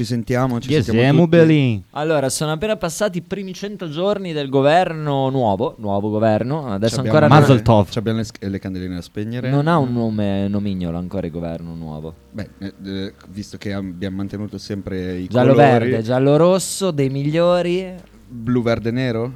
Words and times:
ci 0.00 0.04
sentiamo, 0.06 0.60
ci 0.60 0.82
sentiamo 0.82 1.24
tutti. 1.24 1.36
Belin. 1.36 1.82
Allora, 1.90 2.30
sono 2.30 2.52
appena 2.52 2.76
passati 2.76 3.18
i 3.18 3.20
primi 3.20 3.52
100 3.52 3.90
giorni 3.90 4.32
del 4.32 4.48
governo 4.48 5.28
nuovo, 5.28 5.74
nuovo 5.78 6.08
governo, 6.08 6.66
adesso 6.68 6.94
Ci 6.94 7.00
abbiamo 7.00 7.18
ancora 7.18 7.40
Mazel 7.40 7.54
non, 7.56 7.64
tov. 7.64 7.88
Abbiamo 7.94 8.18
le, 8.18 8.24
sc- 8.24 8.42
le 8.42 8.58
candeline 8.58 8.94
da 8.94 9.02
spegnere. 9.02 9.50
non 9.50 9.66
ha 9.68 9.76
un 9.78 9.92
nome 9.92 10.48
nomignolo 10.48 10.96
ancora 10.96 11.26
il 11.26 11.32
governo 11.32 11.74
nuovo. 11.74 12.14
Beh, 12.30 12.48
eh, 12.58 12.72
eh, 12.84 13.12
visto 13.28 13.58
che 13.58 13.72
abbiamo 13.74 14.16
mantenuto 14.16 14.56
sempre 14.56 15.16
i 15.18 15.26
Giallo 15.28 15.52
colori 15.54 15.88
verde, 15.88 16.02
giallo 16.02 16.36
rosso, 16.36 16.90
dei 16.90 17.10
migliori, 17.10 17.92
blu, 18.26 18.62
verde, 18.62 18.90
nero. 18.90 19.32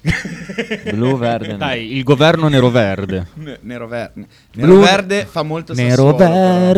blu, 0.92 1.18
verde. 1.18 1.56
Dai, 1.56 1.96
il 1.96 2.04
governo 2.04 2.46
nero-verde. 2.48 3.26
Ne- 3.34 3.58
nero, 3.62 3.88
verde. 3.88 4.26
Blu- 4.52 4.66
Nero 4.66 4.78
verde 4.78 5.26
fa 5.26 5.42
molto 5.42 5.74
Sassuolo, 5.74 6.14
però. 6.14 6.72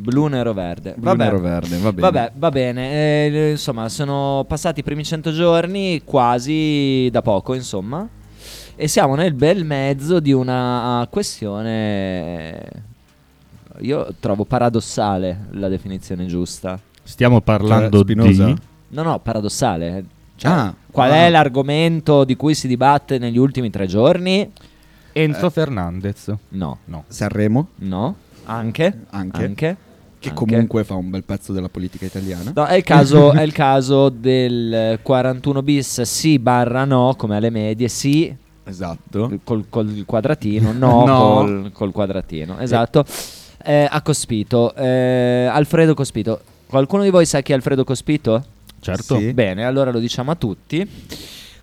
Blu, 0.00 0.26
nero, 0.26 0.52
verde. 0.52 0.94
Blu, 0.96 1.04
Vabbè. 1.04 1.24
nero, 1.24 1.38
verde, 1.40 1.76
va 1.78 1.92
bene. 1.92 2.10
Vabbè, 2.10 2.32
va 2.36 2.48
bene. 2.50 2.90
Eh, 2.92 3.50
insomma, 3.52 3.88
sono 3.88 4.44
passati 4.48 4.80
i 4.80 4.82
primi 4.82 5.04
100 5.04 5.32
giorni, 5.32 6.02
quasi 6.04 7.08
da 7.10 7.22
poco, 7.22 7.54
insomma. 7.54 8.08
E 8.76 8.88
siamo 8.88 9.14
nel 9.14 9.34
bel 9.34 9.64
mezzo 9.64 10.20
di 10.20 10.32
una 10.32 11.06
questione. 11.10 12.88
Io 13.80 14.14
trovo 14.20 14.44
paradossale 14.44 15.46
la 15.52 15.68
definizione 15.68 16.26
giusta. 16.26 16.78
Stiamo 17.02 17.40
parlando 17.40 17.96
Cioè, 17.98 18.04
Spinoza? 18.04 18.44
di... 18.46 18.56
No, 18.88 19.02
no, 19.02 19.18
paradossale. 19.20 20.04
Cioè, 20.36 20.50
Ah, 20.50 20.74
qual 20.90 21.10
ah. 21.10 21.26
è 21.26 21.28
l'argomento 21.30 22.24
di 22.24 22.36
cui 22.36 22.54
si 22.54 22.66
dibatte 22.66 23.18
negli 23.18 23.36
ultimi 23.38 23.68
tre 23.70 23.86
giorni? 23.86 24.50
Enzo 25.12 25.50
Fernandez. 25.50 26.32
No, 26.50 26.78
No. 26.86 27.04
Sanremo, 27.08 27.68
no, 27.76 28.14
anche. 28.44 29.00
Anche. 29.10 29.44
Anche. 29.44 29.76
Che 30.20 30.28
Anche. 30.28 30.44
comunque 30.44 30.84
fa 30.84 30.94
un 30.94 31.08
bel 31.10 31.24
pezzo 31.24 31.52
della 31.52 31.68
politica 31.70 32.04
italiana. 32.04 32.52
No, 32.54 32.66
è 32.66 32.74
il 32.74 32.84
caso, 32.84 33.32
è 33.34 33.40
il 33.42 33.52
caso 33.52 34.10
del 34.10 34.98
41 35.02 35.62
bis 35.62 36.02
sì 36.02 36.38
barra 36.38 36.84
no, 36.84 37.14
come 37.16 37.36
alle 37.36 37.50
medie, 37.50 37.88
sì 37.88 38.32
Esatto. 38.64 39.38
col, 39.42 39.64
col 39.68 40.04
quadratino, 40.06 40.72
no, 40.72 41.04
No. 41.06 41.34
Col, 41.34 41.70
col 41.72 41.92
quadratino, 41.92 42.58
esatto. 42.60 43.04
Eh, 43.64 43.88
a 43.90 44.00
Cospito, 44.02 44.74
eh, 44.74 45.48
Alfredo 45.50 45.94
Cospito. 45.94 46.40
Qualcuno 46.66 47.02
di 47.02 47.10
voi 47.10 47.26
sa 47.26 47.40
chi 47.40 47.52
è 47.52 47.54
Alfredo 47.54 47.82
Cospito? 47.84 48.44
Certo. 48.78 49.16
Sì. 49.18 49.32
Bene, 49.32 49.64
allora 49.64 49.90
lo 49.90 49.98
diciamo 49.98 50.30
a 50.30 50.34
tutti. 50.36 50.88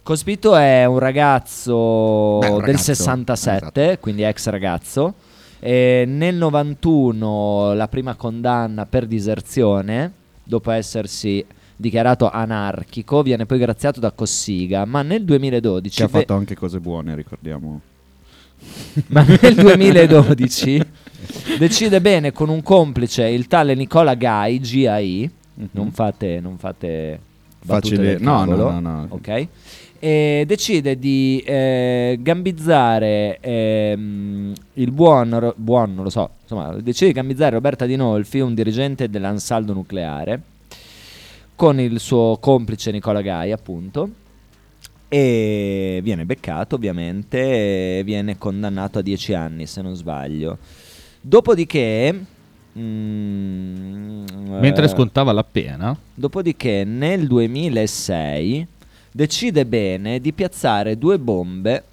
Cospito 0.03 0.55
è 0.55 0.85
un 0.85 0.99
ragazzo, 0.99 2.37
Beh, 2.39 2.47
un 2.47 2.55
del 2.57 2.61
ragazzo, 2.65 2.83
67, 2.93 3.81
esatto. 3.83 3.97
quindi 3.99 4.23
ex 4.23 4.47
ragazzo. 4.49 5.13
E 5.59 6.05
nel 6.07 6.35
91 6.35 7.73
la 7.73 7.87
prima 7.87 8.15
condanna 8.15 8.85
per 8.85 9.05
diserzione, 9.07 10.11
dopo 10.43 10.71
essersi 10.71 11.43
dichiarato 11.75 12.29
anarchico, 12.29 13.21
viene 13.21 13.45
poi 13.45 13.59
graziato 13.59 13.99
da 13.99 14.11
Cossiga, 14.11 14.85
ma 14.85 15.01
nel 15.01 15.23
2012 15.23 15.95
Che 15.95 16.03
ha 16.03 16.07
fatto 16.07 16.33
anche 16.33 16.55
cose 16.55 16.79
buone, 16.79 17.15
ricordiamo. 17.15 17.81
ma 19.07 19.23
nel 19.23 19.53
2012 19.55 20.81
decide 21.59 22.01
bene 22.01 22.31
con 22.31 22.49
un 22.49 22.63
complice, 22.63 23.27
il 23.27 23.47
tale 23.47 23.75
Nicola 23.75 24.15
Gai, 24.15 24.59
GAI, 24.59 25.31
non 25.71 25.91
fate, 25.91 26.39
non 26.39 26.57
fate 26.57 27.19
Facile. 27.67 28.17
No, 28.19 28.45
no, 28.45 28.55
no, 28.55 28.79
no. 28.79 29.05
ok? 29.09 29.47
E 29.99 30.43
decide 30.45 30.99
di 30.99 31.41
eh, 31.43 32.19
gambizzare 32.21 33.39
ehm, 33.41 34.53
il 34.73 34.91
buon, 34.91 35.53
buon, 35.55 35.95
non 35.95 36.03
lo 36.03 36.11
so, 36.11 36.29
insomma, 36.43 36.73
decide 36.75 37.07
di 37.07 37.15
gambizzare 37.15 37.55
Roberta 37.55 37.85
Dinolfi, 37.85 38.39
un 38.39 38.53
dirigente 38.53 39.09
dell'Ansaldo 39.09 39.73
Nucleare, 39.73 40.41
con 41.55 41.79
il 41.79 41.99
suo 41.99 42.37
complice 42.39 42.91
Nicola 42.91 43.21
Gai, 43.21 43.51
appunto. 43.51 44.09
E 45.09 45.99
viene 46.03 46.25
beccato, 46.25 46.75
ovviamente, 46.75 47.99
e 47.99 48.03
viene 48.03 48.37
condannato 48.37 48.99
a 48.99 49.01
10 49.01 49.33
anni, 49.33 49.65
se 49.65 49.81
non 49.81 49.95
sbaglio. 49.95 50.57
Dopodiché. 51.21 52.25
mm, 52.77 54.25
Mentre 54.59 54.85
eh, 54.85 54.89
scontava 54.89 55.31
la 55.31 55.43
pena, 55.43 55.97
Dopodiché 56.13 56.83
nel 56.83 57.25
2006 57.25 58.67
decide 59.17 59.65
bene 59.65 60.19
di 60.19 60.31
piazzare 60.31 60.95
due 60.95 61.17
bombe 61.17 61.83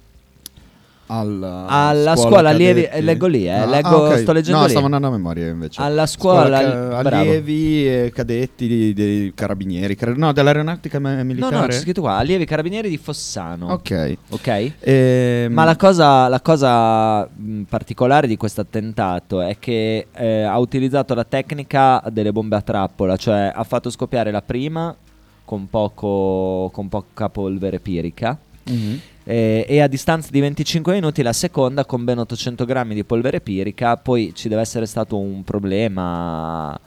Alla, 1.07 1.65
alla 1.67 2.15
scuola 2.15 2.49
allievi. 2.49 2.83
cadetti. 2.83 3.03
Leggo 3.03 3.25
lì, 3.27 3.45
eh, 3.45 3.49
Ah, 3.51 3.65
leggo, 3.67 4.05
ah, 4.05 4.09
ok. 4.09 4.17
sto 4.19 4.31
leggendo 4.31 4.57
No, 4.59 4.63
lì. 4.65 4.69
stavo 4.71 4.85
andando 4.85 5.07
a 5.07 5.11
memoria 5.11 5.47
invece. 5.49 5.79
Alla 5.81 6.05
scuola, 6.07 6.59
ca- 6.59 7.01
bravo. 7.03 7.17
allievi 7.21 7.87
e 7.87 8.11
cadetti 8.13 8.91
dei 8.93 9.31
carabinieri. 9.35 9.95
cre- 9.95 10.13
No, 10.15 10.31
dell'aeronautica 10.33 10.97
me- 10.99 11.15
No, 11.17 11.23
militare. 11.23 11.55
no, 11.55 11.65
c'è 11.67 11.79
scritto 11.79 12.01
qua, 12.01 12.13
allievi 12.17 12.45
carabinieri 12.45 12.89
di 12.89 12.97
Fossano. 12.97 13.71
Ok. 13.73 14.17
Ok? 14.29 14.71
Ehm, 14.79 15.51
Ma 15.53 15.63
la 15.63 15.75
cosa, 15.75 16.27
la 16.27 16.41
cosa, 16.41 17.23
mh, 17.27 17.61
particolare 17.69 18.25
di 18.27 18.35
questo 18.37 18.61
attentato 18.61 19.41
è 19.41 19.57
che 19.59 20.07
eh, 20.11 20.41
ha 20.41 20.57
utilizzato 20.59 21.13
la 21.15 21.23
tecnica 21.23 22.01
delle 22.11 22.31
bombe 22.31 22.55
a 22.55 22.61
trappola, 22.61 23.15
cioè 23.15 23.51
ha 23.53 23.63
fatto 23.63 23.89
scoppiare 23.91 24.29
la 24.31 24.41
prima 24.41 24.95
con, 25.45 25.69
poco, 25.69 26.69
con 26.73 26.89
poca 26.89 27.29
polvere 27.29 27.79
pirica 27.79 28.37
mhm. 28.63 28.99
eh, 29.23 29.65
e 29.67 29.79
a 29.79 29.87
distanza 29.87 30.29
di 30.31 30.39
25 30.39 30.93
minuti 30.93 31.21
la 31.21 31.33
seconda 31.33 31.85
con 31.85 32.03
ben 32.03 32.17
800 32.17 32.65
grammi 32.65 32.95
di 32.95 33.03
polvere 33.03 33.39
pirica, 33.39 33.95
poi 33.97 34.33
ci 34.35 34.49
deve 34.49 34.61
essere 34.61 34.85
stato 34.85 35.17
un 35.17 35.43
problema, 35.43 36.77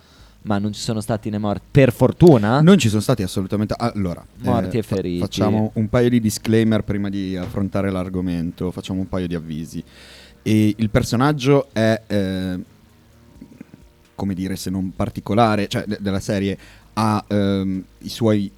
ma 0.42 0.58
non 0.58 0.72
ci 0.72 0.80
sono 0.80 1.00
stati 1.00 1.30
né 1.30 1.38
morti, 1.38 1.66
per 1.70 1.92
fortuna. 1.92 2.60
Non 2.60 2.78
ci 2.78 2.88
sono 2.88 3.00
stati 3.00 3.22
assolutamente. 3.22 3.74
Allora, 3.76 4.24
Morti 4.38 4.78
e 4.78 4.82
fa- 4.82 4.96
feriti. 4.96 5.18
facciamo 5.18 5.72
un 5.74 5.88
paio 5.88 6.08
di 6.08 6.20
disclaimer 6.20 6.82
prima 6.82 7.08
di 7.08 7.36
affrontare 7.36 7.90
l'argomento. 7.90 8.70
Facciamo 8.70 9.00
un 9.00 9.08
paio 9.08 9.26
di 9.26 9.34
avvisi. 9.34 9.82
E 10.42 10.74
il 10.76 10.88
personaggio 10.88 11.68
è, 11.72 12.00
eh, 12.06 12.58
come 14.14 14.34
dire, 14.34 14.56
se 14.56 14.70
non 14.70 14.92
particolare, 14.96 15.68
cioè 15.68 15.84
de- 15.86 15.98
della 16.00 16.20
serie, 16.20 16.56
ha 16.98 17.24
ehm, 17.28 17.84
i 17.98 18.08
suoi 18.08 18.50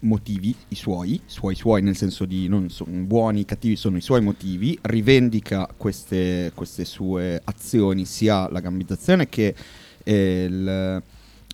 motivi, 0.00 0.54
i 0.68 0.74
suoi, 0.74 1.20
suoi, 1.26 1.54
suoi, 1.54 1.82
nel 1.82 1.94
senso 1.94 2.24
di 2.24 2.48
non 2.48 2.70
sono 2.70 2.90
buoni, 3.02 3.44
cattivi, 3.44 3.76
sono 3.76 3.98
i 3.98 4.00
suoi 4.00 4.22
motivi, 4.22 4.76
rivendica 4.82 5.68
queste, 5.76 6.52
queste 6.54 6.86
sue 6.86 7.40
azioni, 7.44 8.06
sia 8.06 8.50
la 8.50 8.60
gambizzazione 8.60 9.28
che 9.28 9.54
eh, 10.02 10.44
il, 10.48 11.02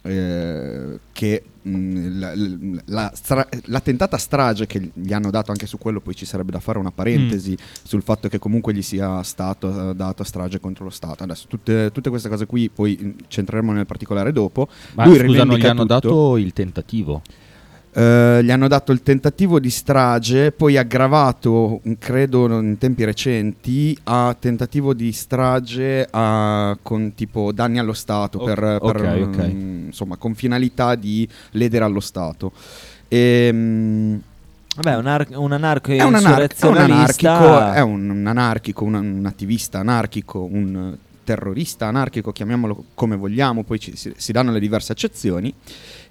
eh, 0.02 0.98
che 1.12 1.42
mh, 1.62 2.18
la, 2.18 2.32
la- 2.34 2.82
la 2.86 3.12
stra- 3.14 3.48
la 3.64 3.80
tentata 3.80 4.16
strage 4.16 4.66
che 4.66 4.90
gli 4.94 5.12
hanno 5.12 5.30
dato 5.30 5.50
anche 5.50 5.66
su 5.66 5.76
quello 5.78 6.00
poi 6.00 6.14
ci 6.14 6.24
sarebbe 6.24 6.52
da 6.52 6.60
fare 6.60 6.78
una 6.78 6.90
parentesi 6.92 7.56
sul 7.82 8.02
fatto 8.02 8.28
che 8.28 8.38
comunque 8.38 8.72
gli 8.72 8.82
sia 8.82 9.22
stato 9.22 9.90
eh, 9.90 9.94
dato 9.94 10.22
strage 10.24 10.60
contro 10.60 10.84
lo 10.84 10.90
Stato 10.90 11.22
adesso 11.24 11.46
tutte, 11.48 11.90
tutte 11.92 12.10
queste 12.10 12.28
cose 12.28 12.46
qui 12.46 12.70
poi 12.70 12.96
mh, 13.00 13.14
centreremo 13.28 13.72
nel 13.72 13.86
particolare 13.86 14.32
dopo 14.32 14.68
ma 14.94 15.04
Lui 15.04 15.14
scusa, 15.16 15.24
non 15.24 15.30
gli 15.30 15.38
rivendica 15.38 15.70
hanno 15.70 15.80
tutto. 15.82 15.94
dato 16.08 16.36
il 16.36 16.52
tentativo. 16.52 17.22
Eh, 17.98 18.44
gli 18.44 18.50
hanno 18.52 18.68
dato 18.68 18.92
il 18.92 19.02
tentativo 19.02 19.58
di 19.58 19.70
strage, 19.70 20.52
poi 20.52 20.76
aggravato, 20.76 21.80
credo 21.98 22.46
in 22.60 22.78
tempi 22.78 23.02
recenti, 23.04 23.98
a 24.04 24.36
tentativo 24.38 24.94
di 24.94 25.10
strage 25.10 26.06
a- 26.08 26.78
con 26.80 27.14
tipo 27.16 27.50
danni 27.50 27.80
allo 27.80 27.92
Stato, 27.94 28.38
Ok, 28.38 28.44
per, 28.44 28.58
per, 28.80 28.96
ok, 29.00 29.20
ok. 29.26 29.38
mm, 29.52 29.86
insomma, 29.86 30.14
con 30.16 30.34
finalità 30.34 30.94
di 30.94 31.28
ledere 31.52 31.84
allo 31.84 31.98
Stato. 32.00 32.52
Ehm, 33.08 34.20
Vabbè, 34.76 34.96
un, 34.96 35.06
ar- 35.06 35.26
un 35.30 35.50
anarco 35.52 35.90
è 35.90 36.00
un, 36.04 36.14
anar- 36.14 36.54
è 36.54 36.66
un 36.66 36.76
anarchico, 36.76 37.72
è 37.72 37.80
un, 37.80 38.10
un 38.10 38.26
anarchico, 38.28 38.84
un, 38.84 38.94
un 38.94 39.26
attivista 39.26 39.80
anarchico, 39.80 40.44
un 40.44 40.96
terrorista 41.24 41.86
anarchico, 41.86 42.30
chiamiamolo 42.30 42.84
come 42.94 43.16
vogliamo, 43.16 43.64
poi 43.64 43.80
ci- 43.80 43.96
si, 43.96 44.12
si 44.16 44.30
danno 44.30 44.52
le 44.52 44.60
diverse 44.60 44.92
accezioni. 44.92 45.52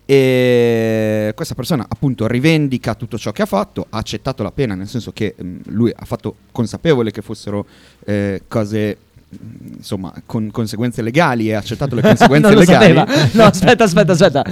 E 0.09 1.33
questa 1.36 1.54
persona 1.54 1.86
appunto 1.86 2.27
rivendica 2.27 2.95
tutto 2.95 3.18
ciò 3.18 3.33
che 3.33 3.42
ha 3.42 3.45
fatto, 3.45 3.88
ha 3.89 3.98
accettato 3.98 4.42
la 4.42 4.54
pena, 4.54 4.74
nel 4.74 4.88
senso 4.88 5.12
che 5.12 5.36
mm, 5.44 5.59
lui 5.65 5.92
ha 5.94 6.06
fatto 6.06 6.36
consapevole 6.54 7.12
che 7.12 7.21
fossero 7.21 7.65
eh, 8.06 8.44
cose 8.48 8.98
mm, 9.36 9.74
insomma 9.75 10.13
con 10.25 10.50
conseguenze 10.50 11.01
legali 11.01 11.50
e 11.50 11.56
ha 11.56 11.57
accettato 11.57 11.94
le 11.95 12.04
conseguenze 12.07 12.48
non 12.48 12.54
lo 12.54 12.59
legali. 12.59 12.95
sapeva. 12.95 13.27
No, 13.33 13.44
aspetta, 13.44 13.83
aspetta, 13.83 14.12
aspetta. 14.13 14.44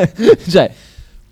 cioè, 0.48 0.72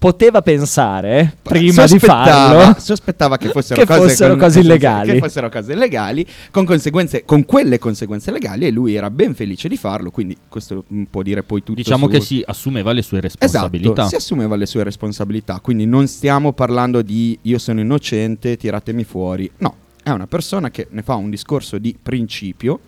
poteva 0.01 0.41
pensare 0.41 1.37
prima 1.43 1.85
di 1.85 1.99
farlo 1.99 2.75
sospettava 2.79 3.37
che 3.37 3.51
fossero, 3.53 3.79
che 3.83 3.87
cose, 3.87 4.09
fossero 4.09 4.31
con- 4.31 4.39
cose 4.39 4.61
illegali. 4.61 5.13
che 5.13 5.19
fossero 5.19 5.51
cose 5.51 5.75
illegali 5.75 6.27
con, 6.51 6.65
conseguenze, 6.65 7.27
con 7.27 7.45
quelle 7.45 7.79
conseguenze 7.79 8.31
legali 8.31 8.65
e 8.65 8.71
lui 8.71 8.95
era 8.95 9.11
ben 9.11 9.35
felice 9.35 9.69
di 9.69 9.77
farlo 9.77 10.11
quindi 10.11 10.35
questo 10.49 10.85
mm, 10.91 11.03
può 11.11 11.21
dire 11.21 11.43
poi 11.43 11.63
tutto 11.63 11.75
Diciamo 11.75 12.07
su- 12.07 12.13
che 12.13 12.21
si 12.23 12.43
assumeva 12.47 12.93
le 12.93 13.03
sue 13.03 13.21
responsabilità. 13.21 13.93
Esatto, 13.93 14.09
si 14.09 14.15
assumeva 14.17 14.57
le 14.57 14.67
sue 14.67 14.85
responsabilità, 14.85 15.61
quindi 15.61 15.85
non 15.85 16.07
stiamo 16.07 16.53
parlando 16.55 17.03
di 17.03 17.39
io 17.43 17.59
sono 17.59 17.81
innocente, 17.81 18.57
tiratemi 18.57 19.05
fuori. 19.05 19.51
No, 19.59 19.75
è 20.03 20.09
una 20.11 20.27
persona 20.27 20.71
che 20.71 20.87
ne 20.91 21.03
fa 21.03 21.15
un 21.17 21.29
discorso 21.29 21.77
di 21.77 21.95
principio 22.01 22.81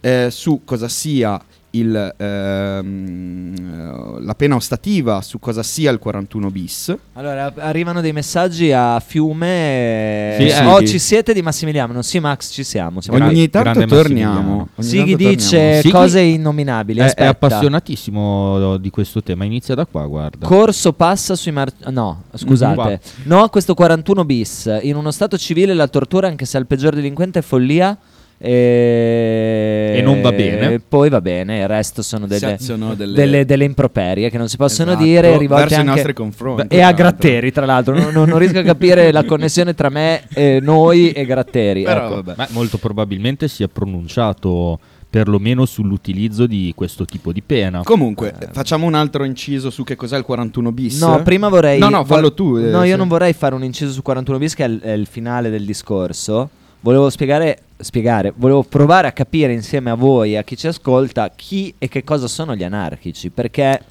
eh, 0.00 0.28
su 0.30 0.62
cosa 0.64 0.88
sia 0.88 1.40
il, 1.70 2.14
ehm, 2.16 3.54
eh, 3.58 4.22
la 4.22 4.34
pena 4.34 4.56
ostativa, 4.56 5.20
su 5.20 5.38
cosa 5.38 5.62
sia 5.62 5.90
il 5.90 5.98
41 5.98 6.50
bis. 6.50 6.96
allora 7.14 7.52
arrivano 7.56 8.00
dei 8.00 8.12
messaggi 8.12 8.72
a 8.72 8.98
fiume 9.00 10.34
Sì, 10.38 10.46
eh, 10.46 10.62
eh. 10.62 10.66
oh 10.66 10.84
ci 10.84 10.98
siete 10.98 11.32
di 11.32 11.42
Massimiliano 11.42 12.02
sì 12.02 12.18
Max 12.18 12.50
ci 12.50 12.64
siamo, 12.64 13.00
siamo. 13.00 13.24
Ogni 13.24 13.48
tanto 13.50 13.84
torniamo. 13.84 14.68
Ogni 14.74 14.88
Sighi 14.88 15.16
tanto 15.16 15.28
dice 15.28 15.56
torniamo. 15.56 15.80
Sighi 15.80 15.90
cose 15.90 16.20
innominabili 16.20 17.00
È, 17.00 17.14
è 17.14 17.24
appassionatissimo 17.26 18.76
di 18.78 18.90
questo 18.90 19.22
tema. 19.22 19.44
Inizia 19.44 19.74
da 19.74 19.86
qua, 19.86 20.06
guarda. 20.06 20.46
Corso 20.46 20.92
passa 20.92 21.34
sui 21.36 21.52
mar... 21.52 21.70
No, 21.90 22.24
scusate. 22.34 23.00
No 23.24 23.42
a 23.42 23.50
questo 23.50 23.74
41 23.74 24.24
bis. 24.24 24.78
In 24.82 24.96
uno 24.96 25.10
stato 25.10 25.36
civile 25.38 25.74
la 25.74 25.88
tortura, 25.88 26.26
anche 26.28 26.44
se 26.44 26.56
al 26.56 26.66
peggior 26.66 26.94
delinquente, 26.94 27.40
è 27.40 27.42
follia. 27.42 27.96
E... 28.42 29.92
E 29.96 30.02
non 30.02 30.20
va 30.22 30.32
bene. 30.32 30.80
Poi 30.80 31.08
va 31.10 31.20
bene, 31.20 31.58
il 31.60 31.68
resto 31.68 32.00
sono 32.02 32.26
Sì, 32.30 32.38
delle, 32.38 32.58
sono 32.58 32.94
delle- 32.94 33.14
delle, 33.14 33.44
delle 33.44 33.64
improperie 33.64 34.30
che 34.30 34.38
non 34.38 34.48
si 34.48 34.56
possono 34.56 34.90
Esatto, 34.92 35.04
dire. 35.04 35.36
Rivolte 35.36 35.62
verso 35.64 35.74
i 35.74 35.78
anche... 35.78 35.90
nostri 35.90 36.12
confronti, 36.14 36.74
E 36.74 36.80
a. 36.80 36.92
Gratteri, 36.92 37.52
tra 37.52 37.66
l'altro. 37.66 37.94
Non, 37.94 38.12
non- 38.12 38.28
non 38.28 38.38
riesco 38.38 38.58
a 38.58 38.62
capire 38.62 39.12
la 39.12 39.24
connessione 39.24 39.74
tra 39.74 39.88
me, 39.90 40.22
e 40.32 40.58
noi 40.62 41.10
e 41.12 41.24
Gratteri. 41.26 41.82
Però 41.82 42.06
ecco. 42.06 42.14
vabbè. 42.16 42.34
Ma 42.36 42.46
molto 42.50 42.78
probabilmente 42.78 43.46
si 43.48 43.62
è 43.62 43.68
pronunciato 43.68 44.78
perlomeno 45.10 45.64
sull'utilizzo 45.66 46.46
di 46.46 46.72
questo 46.76 47.04
tipo 47.04 47.32
di 47.32 47.42
pena. 47.42 47.82
Comunque, 47.82 48.32
facciamo 48.52 48.86
un 48.86 48.94
altro 48.94 49.24
inciso 49.24 49.68
su 49.70 49.82
che 49.82 49.96
cos'è 49.96 50.16
il 50.16 50.22
41 50.24 50.70
bis. 50.72 51.00
No, 51.02 51.20
prima 51.22 51.48
vorrei. 51.48 51.78
No, 51.80 51.88
no, 51.88 52.04
fallo 52.04 52.32
tu. 52.32 52.56
eh, 52.56 52.70
No, 52.70 52.84
io 52.84 52.92
se- 52.92 52.96
non 52.96 53.08
vorrei 53.08 53.32
fare 53.32 53.54
un 53.54 53.64
inciso 53.64 53.90
su 53.92 54.02
41 54.02 54.38
bis, 54.38 54.54
che 54.54 54.64
è 54.64 54.68
il, 54.68 54.80
è 54.80 54.92
il 54.92 55.06
finale 55.06 55.50
del 55.50 55.64
discorso. 55.64 56.48
Volevo 56.82 57.10
spiegare, 57.10 57.58
spiegare, 57.80 58.32
volevo 58.36 58.62
provare 58.62 59.06
a 59.08 59.12
capire 59.12 59.52
insieme 59.52 59.90
a 59.90 59.94
voi, 59.94 60.36
a 60.36 60.42
chi 60.42 60.56
ci 60.56 60.66
ascolta, 60.66 61.30
chi 61.34 61.74
e 61.78 61.88
che 61.88 62.04
cosa 62.04 62.28
sono 62.28 62.54
gli 62.54 62.64
anarchici. 62.64 63.30
Perché 63.30 63.82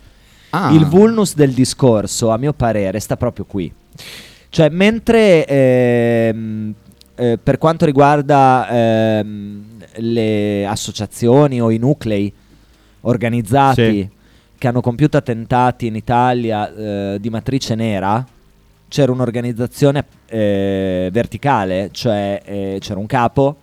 Ah. 0.52 0.72
il 0.74 0.86
vulnus 0.88 1.36
del 1.36 1.52
discorso, 1.52 2.30
a 2.32 2.38
mio 2.38 2.54
parere, 2.54 3.00
sta 3.00 3.16
proprio 3.18 3.46
qui. 3.46 3.72
Cioè, 4.50 4.70
mentre 4.70 5.46
ehm, 5.46 6.74
eh, 7.16 7.38
per 7.42 7.60
quanto 7.60 7.86
riguarda 7.86 8.68
ehm, 8.68 9.64
le 9.98 10.66
associazioni 10.66 11.62
o 11.62 11.70
i 11.70 11.78
nuclei 11.78 12.34
organizzati 13.02 13.92
Sì. 14.02 14.10
che 14.58 14.68
hanno 14.68 14.82
compiuto 14.82 15.18
attentati 15.18 15.86
in 15.86 15.96
Italia 15.96 16.74
eh, 16.74 17.18
di 17.20 17.30
matrice 17.30 17.76
nera, 17.76 18.26
c'era 18.88 19.12
un'organizzazione 19.12 20.04
eh, 20.28 21.10
verticale, 21.12 21.90
cioè 21.92 22.42
eh, 22.44 22.78
c'era 22.80 23.00
un 23.00 23.06
capo 23.06 23.56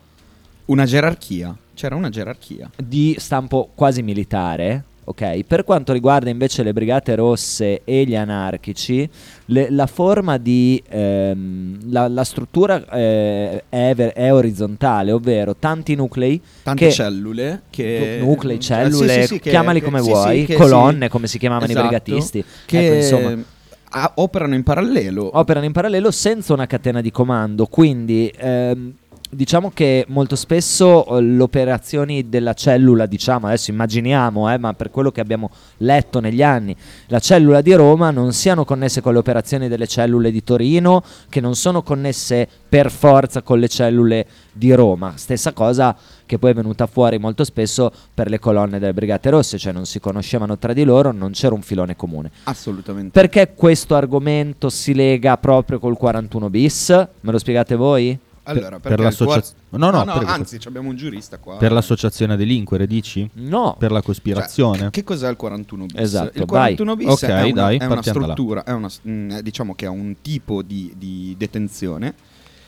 Una 0.67 0.85
gerarchia. 0.85 1.57
C'era 1.75 1.95
una 1.95 2.09
gerarchia. 2.09 2.71
di 2.83 3.15
stampo 3.19 3.71
quasi 3.75 4.03
militare. 4.03 4.85
Ok, 5.09 5.45
per 5.45 5.63
quanto 5.63 5.93
riguarda 5.93 6.31
invece 6.31 6.65
le 6.65 6.73
brigate 6.73 7.15
rosse 7.15 7.83
e 7.85 8.05
gli 8.05 8.17
anarchici, 8.17 9.09
le- 9.45 9.71
la 9.71 9.87
forma 9.87 10.37
di 10.37 10.83
ehm, 10.89 11.79
la, 11.93 12.09
la 12.09 12.25
struttura 12.25 12.85
eh, 12.91 13.63
è, 13.69 13.93
ver- 13.95 14.15
è 14.15 14.33
orizzontale, 14.35 15.13
ovvero 15.13 15.55
tanti 15.55 15.95
nuclei, 15.95 16.41
Tante 16.65 16.87
che- 16.87 16.93
cellule 16.93 17.63
che... 17.71 18.17
nu- 18.19 18.27
nuclei, 18.31 18.57
eh, 18.57 18.61
cellule, 18.61 19.13
sì, 19.13 19.21
sì, 19.21 19.27
sì, 19.35 19.39
che- 19.39 19.51
chiamali 19.51 19.79
che- 19.79 19.85
come 19.85 20.01
sì, 20.03 20.09
vuoi, 20.11 20.41
sì, 20.41 20.47
che 20.47 20.55
colonne, 20.57 21.05
sì. 21.05 21.11
come 21.13 21.27
si 21.29 21.39
chiamavano 21.39 21.71
Esatto. 21.71 21.85
i 21.85 21.89
brigatisti, 21.89 22.45
Che 22.65 22.87
Ecco, 22.87 22.95
insomma. 22.97 23.43
ah, 23.91 24.13
operano 24.17 24.57
in 24.57 24.65
parallelo. 24.65 25.39
operano 25.39 25.67
in 25.67 25.73
parallelo 25.73 26.11
senza 26.11 26.53
una 26.53 26.67
catena 26.67 27.01
di 27.01 27.13
comando. 27.13 27.67
Quindi 27.67 28.29
ehm, 28.37 28.93
diciamo 29.37 29.71
che 29.73 30.05
molto 30.09 30.35
spesso 30.35 31.07
eh, 31.07 31.23
le 31.23 31.43
operazioni 31.43 32.29
della 32.29 32.55
cellula, 32.55 33.07
diciamo 33.07 33.47
adesso 33.47 33.71
immaginiamo, 33.71 34.53
eh, 34.53 34.59
ma 34.59 34.73
per 34.73 34.91
quello 34.91 35.13
che 35.13 35.21
abbiamo 35.21 35.51
letto 35.79 36.19
negli 36.21 36.43
anni, 36.43 36.75
la 37.07 37.21
cellula 37.21 37.61
di 37.61 37.75
Roma 37.75 38.11
non 38.11 38.33
siano 38.33 38.65
connesse 38.65 39.01
con 39.01 39.13
le 39.13 39.19
operazioni 39.19 39.69
delle 39.69 39.87
cellule 39.87 40.31
di 40.33 40.43
Torino, 40.43 41.05
che 41.29 41.41
non 41.41 41.55
sono 41.55 41.83
connesse 41.83 42.49
per 42.69 42.91
forza 42.91 43.43
con 43.43 43.61
le 43.61 43.69
cellule 43.69 44.27
di 44.53 44.73
Roma. 44.73 45.13
Stessa 45.17 45.53
cosa 45.53 45.95
che 46.25 46.39
poi 46.39 46.51
è 46.51 46.55
venuta 46.55 46.87
fuori 46.87 47.19
molto 47.19 47.45
spesso 47.45 47.93
per 48.13 48.29
le 48.29 48.41
colonne 48.41 48.79
delle 48.79 48.95
Brigate 48.95 49.31
Rosse, 49.31 49.59
cioè 49.59 49.73
non 49.73 49.87
si 49.87 50.01
conoscevano 50.01 50.59
tra 50.59 50.73
di 50.73 50.83
loro, 50.83 51.13
non 51.13 51.33
c'era 51.33 51.55
un 51.55 51.63
filone 51.63 51.95
comune. 51.95 52.31
Assolutamente. 52.45 53.11
Perché 53.11 53.53
questo 53.55 53.95
argomento 53.95 54.71
si 54.71 54.95
lega 54.95 55.37
proprio 55.37 55.79
col 55.79 55.97
41 55.97 56.51
bis? 56.51 56.89
Me 57.21 57.33
lo 57.33 57.39
spiegate 57.39 57.77
voi? 57.77 58.19
Allora, 58.47 58.79
per 58.79 58.81
perché 58.81 58.95
il 59.03 59.03
l'associaz- 59.09 59.55
quar- 59.69 59.81
no, 59.83 59.91
no, 60.05 60.19
per- 60.19 60.29
anzi, 60.29 60.59
abbiamo 60.67 60.89
un 60.89 60.97
giurista 60.97 61.39
qua. 61.39 61.57
Per 61.57 61.73
l'associazione 61.73 62.33
a 62.33 62.37
delinquere, 62.37 62.87
dici? 62.87 63.29
No. 63.35 63.77
Per 63.79 63.91
la 63.91 63.99
Cioè, 63.99 64.07
cospirazione? 64.07 64.91
che 64.91 65.05
cos'è 65.05 65.29
il 65.29 65.37
41 65.37 65.87
bis? 65.87 66.01
Esatto, 66.01 66.39
il 66.39 66.45
vai. 66.47 66.77
41 66.77 66.97
bis 66.97 67.07
Ok, 67.09 67.23
è 67.25 67.43
una, 67.43 67.53
dai, 67.53 67.77
è 67.79 67.85
una 67.85 67.95
là. 67.97 68.03
struttura, 68.03 68.65
è 68.65 68.73
una, 68.73 68.89
mm, 69.09 69.39
diciamo 69.39 69.75
che 69.75 69.87
è 69.87 69.89
un 69.89 70.17
tipo 70.23 70.63
di, 70.63 70.93
di 70.97 71.35
detenzione. 71.39 72.15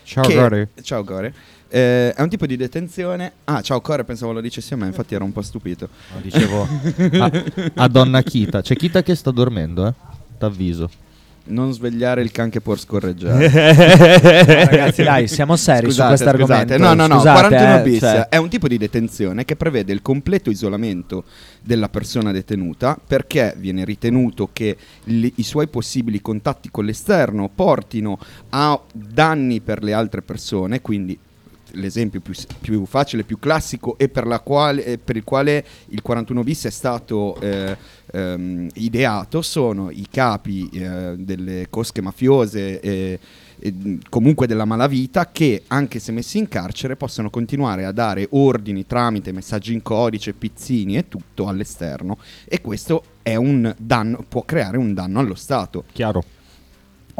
Ciao, 0.05 0.25
che- 0.25 0.35
Gori. 0.35 0.69
Ciao 0.83 1.05
Gore. 1.05 1.35
Eh, 1.71 2.15
è 2.15 2.23
un 2.23 2.31
tipo 2.31 2.47
di 2.47 2.57
detenzione. 2.57 3.33
Ah, 3.45 3.61
ciao 3.61 3.83
Core, 3.83 4.03
pensavo 4.05 4.33
lo 4.33 4.41
dicessi 4.41 4.73
a 4.73 4.77
me, 4.79 4.87
infatti 4.87 5.15
ero 5.15 5.25
un 5.25 5.33
po' 5.33 5.43
stupito. 5.43 5.89
No, 6.15 6.21
dicevo 6.23 6.67
a, 7.21 7.31
a 7.75 7.89
donna 7.93 8.23
Kita. 8.23 8.63
C'è 8.63 8.75
Kita 8.75 9.03
che 9.03 9.15
sta 9.15 9.31
dormendo, 9.31 9.87
eh? 9.87 9.93
T'avviso. 10.39 10.89
Non 11.49 11.73
svegliare 11.73 12.23
il 12.23 12.31
can 12.31 12.51
che 12.51 12.61
può 12.61 12.77
scorreggiare. 12.77 13.49
ragazzi, 14.67 15.03
dai, 15.03 15.29
siamo 15.29 15.57
seri 15.57 15.87
su 15.87 15.93
Scusate, 15.93 16.09
questo 16.09 16.29
argomento. 16.29 16.79
No, 16.79 16.95
no, 16.95 17.07
no. 17.07 17.17
Scusate, 17.17 17.41
41 17.41 17.77
eh, 17.77 17.83
bis 17.83 17.99
cioè, 18.01 18.29
è 18.29 18.37
un 18.37 18.49
tipo 18.49 18.69
di 18.69 18.79
detenzione 18.79 19.45
che 19.45 19.57
prevede 19.57 19.93
il 19.93 20.03
completo 20.03 20.51
isolamento 20.51 21.25
della 21.61 21.89
persona 21.89 22.33
detenuta 22.33 22.99
perché 23.05 23.55
viene 23.59 23.85
ritenuto 23.85 24.51
che 24.53 24.77
li- 25.05 25.33
i 25.37 25.43
suoi 25.43 25.69
possibili 25.69 26.21
contatti 26.21 26.71
con 26.71 26.85
l'esterno 26.85 27.51
portino 27.55 28.19
a 28.51 28.81
danni 28.93 29.61
per 29.61 29.83
le 29.83 29.93
altre 29.93 30.23
persone, 30.23 30.81
quindi 30.81 31.19
l'esempio 31.73 32.21
più, 32.21 32.33
più 32.61 32.87
facile, 32.87 33.25
più 33.25 33.39
classico 33.39 33.97
e 33.99 34.09
per, 34.09 34.27
la 34.27 34.41
quale- 34.41 34.85
eh, 34.85 34.99
per 34.99 35.17
il 35.17 35.25
quale 35.25 35.65
il 35.89 36.03
41 36.03 36.43
bis 36.43 36.67
è 36.67 36.71
stato 36.71 37.39
eh, 37.41 37.77
ehm, 38.13 38.69
ideato 38.75 39.43
sono 39.43 39.91
i 39.91 40.07
capi 40.11 40.69
eh, 40.73 41.15
delle 41.19 41.67
cosche 41.71 42.01
mafiose 42.01 42.81
e, 42.81 43.19
e, 43.59 43.99
comunque 44.09 44.47
della 44.47 44.65
malavita 44.65 45.31
che 45.31 45.65
anche 45.69 45.99
se 45.99 46.13
messi 46.13 46.39
in 46.39 46.49
carcere 46.49 46.97
possono 46.97 47.31
continuare 47.31 47.85
a 47.85 47.93
dare 47.93 48.27
ordini 48.31 48.87
tramite 48.87 49.33
messaggi 49.33 49.73
in 49.73 49.83
codice, 49.83 50.33
pizzini 50.33 50.97
e 50.97 51.09
tutto 51.09 51.49
all'esterno 51.49 52.19
e 52.45 52.61
questo 52.61 53.03
è 53.23 53.37
un 53.37 53.75
danno, 53.77 54.25
può 54.27 54.43
creare 54.43 54.79
un 54.79 54.95
danno 54.95 55.19
allo 55.19 55.35
Stato. 55.35 55.85
Chiaro. 55.93 56.25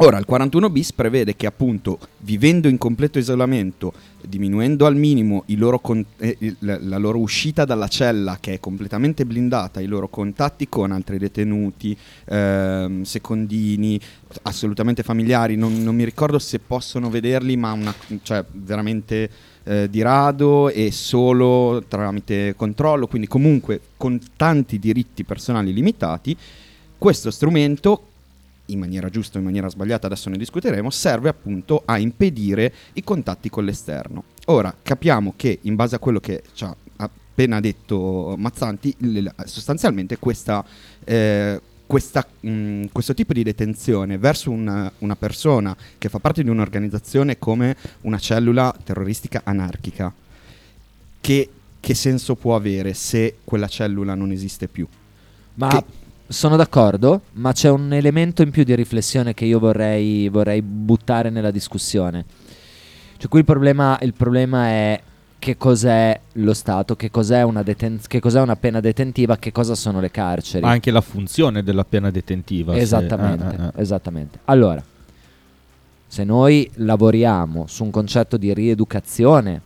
Ora, 0.01 0.17
il 0.17 0.23
41 0.23 0.69
bis 0.69 0.93
prevede 0.93 1.35
che 1.35 1.45
appunto, 1.45 1.99
vivendo 2.19 2.69
in 2.69 2.77
completo 2.77 3.19
isolamento, 3.19 3.91
diminuendo 4.25 4.85
al 4.85 4.95
minimo 4.95 5.43
loro 5.57 5.79
con- 5.79 6.05
eh, 6.19 6.37
il- 6.39 6.55
la, 6.59 6.79
la 6.81 6.97
loro 6.97 7.19
uscita 7.19 7.65
dalla 7.65 7.89
cella 7.89 8.37
che 8.39 8.53
è 8.53 8.59
completamente 8.61 9.25
blindata, 9.25 9.81
i 9.81 9.87
loro 9.87 10.07
contatti 10.07 10.69
con 10.69 10.93
altri 10.93 11.17
detenuti, 11.17 11.97
ehm, 12.29 13.01
secondini, 13.03 13.99
assolutamente 14.43 15.03
familiari, 15.03 15.57
non, 15.57 15.83
non 15.83 15.95
mi 15.97 16.05
ricordo 16.05 16.39
se 16.39 16.59
possono 16.59 17.09
vederli, 17.09 17.57
ma 17.57 17.73
una, 17.73 17.93
cioè, 18.21 18.45
veramente 18.53 19.29
eh, 19.65 19.89
di 19.89 20.01
rado 20.01 20.69
e 20.69 20.91
solo 20.93 21.83
tramite 21.89 22.55
controllo, 22.55 23.05
quindi 23.07 23.27
comunque 23.27 23.81
con 23.97 24.17
tanti 24.37 24.79
diritti 24.79 25.25
personali 25.25 25.73
limitati, 25.73 26.37
questo 26.97 27.31
strumento 27.31 28.03
in 28.71 28.79
maniera 28.79 29.09
giusta 29.09 29.37
o 29.37 29.39
in 29.39 29.45
maniera 29.45 29.69
sbagliata, 29.69 30.07
adesso 30.07 30.29
ne 30.29 30.37
discuteremo, 30.37 30.89
serve 30.89 31.29
appunto 31.29 31.83
a 31.85 31.97
impedire 31.97 32.73
i 32.93 33.03
contatti 33.03 33.49
con 33.49 33.65
l'esterno. 33.65 34.23
Ora, 34.45 34.73
capiamo 34.81 35.33
che 35.35 35.59
in 35.61 35.75
base 35.75 35.95
a 35.95 35.99
quello 35.99 36.19
che 36.19 36.43
ci 36.53 36.63
ha 36.63 36.75
appena 36.97 37.59
detto 37.59 38.35
Mazzanti, 38.37 38.95
sostanzialmente 39.45 40.17
questa, 40.17 40.63
eh, 41.03 41.61
questa, 41.85 42.25
mh, 42.41 42.85
questo 42.91 43.13
tipo 43.13 43.33
di 43.33 43.43
detenzione 43.43 44.17
verso 44.17 44.51
una, 44.51 44.91
una 44.99 45.15
persona 45.15 45.75
che 45.97 46.09
fa 46.09 46.19
parte 46.19 46.43
di 46.43 46.49
un'organizzazione 46.49 47.37
come 47.37 47.75
una 48.01 48.17
cellula 48.19 48.75
terroristica 48.83 49.41
anarchica, 49.43 50.13
che, 51.21 51.49
che 51.79 51.93
senso 51.93 52.35
può 52.35 52.55
avere 52.55 52.93
se 52.93 53.37
quella 53.43 53.67
cellula 53.67 54.15
non 54.15 54.31
esiste 54.31 54.67
più? 54.67 54.87
ma 55.59 55.67
che- 55.69 55.83
sono 56.29 56.55
d'accordo, 56.55 57.21
ma 57.33 57.51
c'è 57.53 57.69
un 57.69 57.91
elemento 57.91 58.43
in 58.43 58.51
più 58.51 58.63
di 58.63 58.75
riflessione 58.75 59.33
che 59.33 59.45
io 59.45 59.57
vorrei, 59.57 60.29
vorrei 60.29 60.61
buttare 60.61 61.31
nella 61.31 61.49
discussione. 61.49 62.23
Cioè, 63.17 63.27
qui 63.27 63.39
il 63.39 63.45
problema, 63.45 63.97
il 64.01 64.13
problema 64.13 64.67
è 64.67 65.01
che 65.39 65.57
cos'è 65.57 66.19
lo 66.33 66.53
Stato, 66.53 66.95
che 66.95 67.09
cos'è, 67.09 67.41
una 67.41 67.63
deten- 67.63 67.99
che 68.05 68.19
cos'è 68.19 68.39
una 68.41 68.55
pena 68.55 68.79
detentiva, 68.79 69.37
che 69.37 69.51
cosa 69.51 69.73
sono 69.73 69.99
le 69.99 70.11
carceri. 70.11 70.63
Ma 70.63 70.69
anche 70.69 70.91
la 70.91 71.01
funzione 71.01 71.63
della 71.63 71.83
pena 71.83 72.11
detentiva. 72.11 72.73
se- 72.73 72.79
Esattamente, 72.79 73.45
eh, 73.45 73.63
eh, 73.63 73.65
eh. 73.75 73.81
esattamente. 73.81 74.39
Allora, 74.45 74.83
se 76.05 76.23
noi 76.23 76.69
lavoriamo 76.75 77.65
su 77.67 77.83
un 77.83 77.89
concetto 77.89 78.37
di 78.37 78.53
rieducazione, 78.53 79.61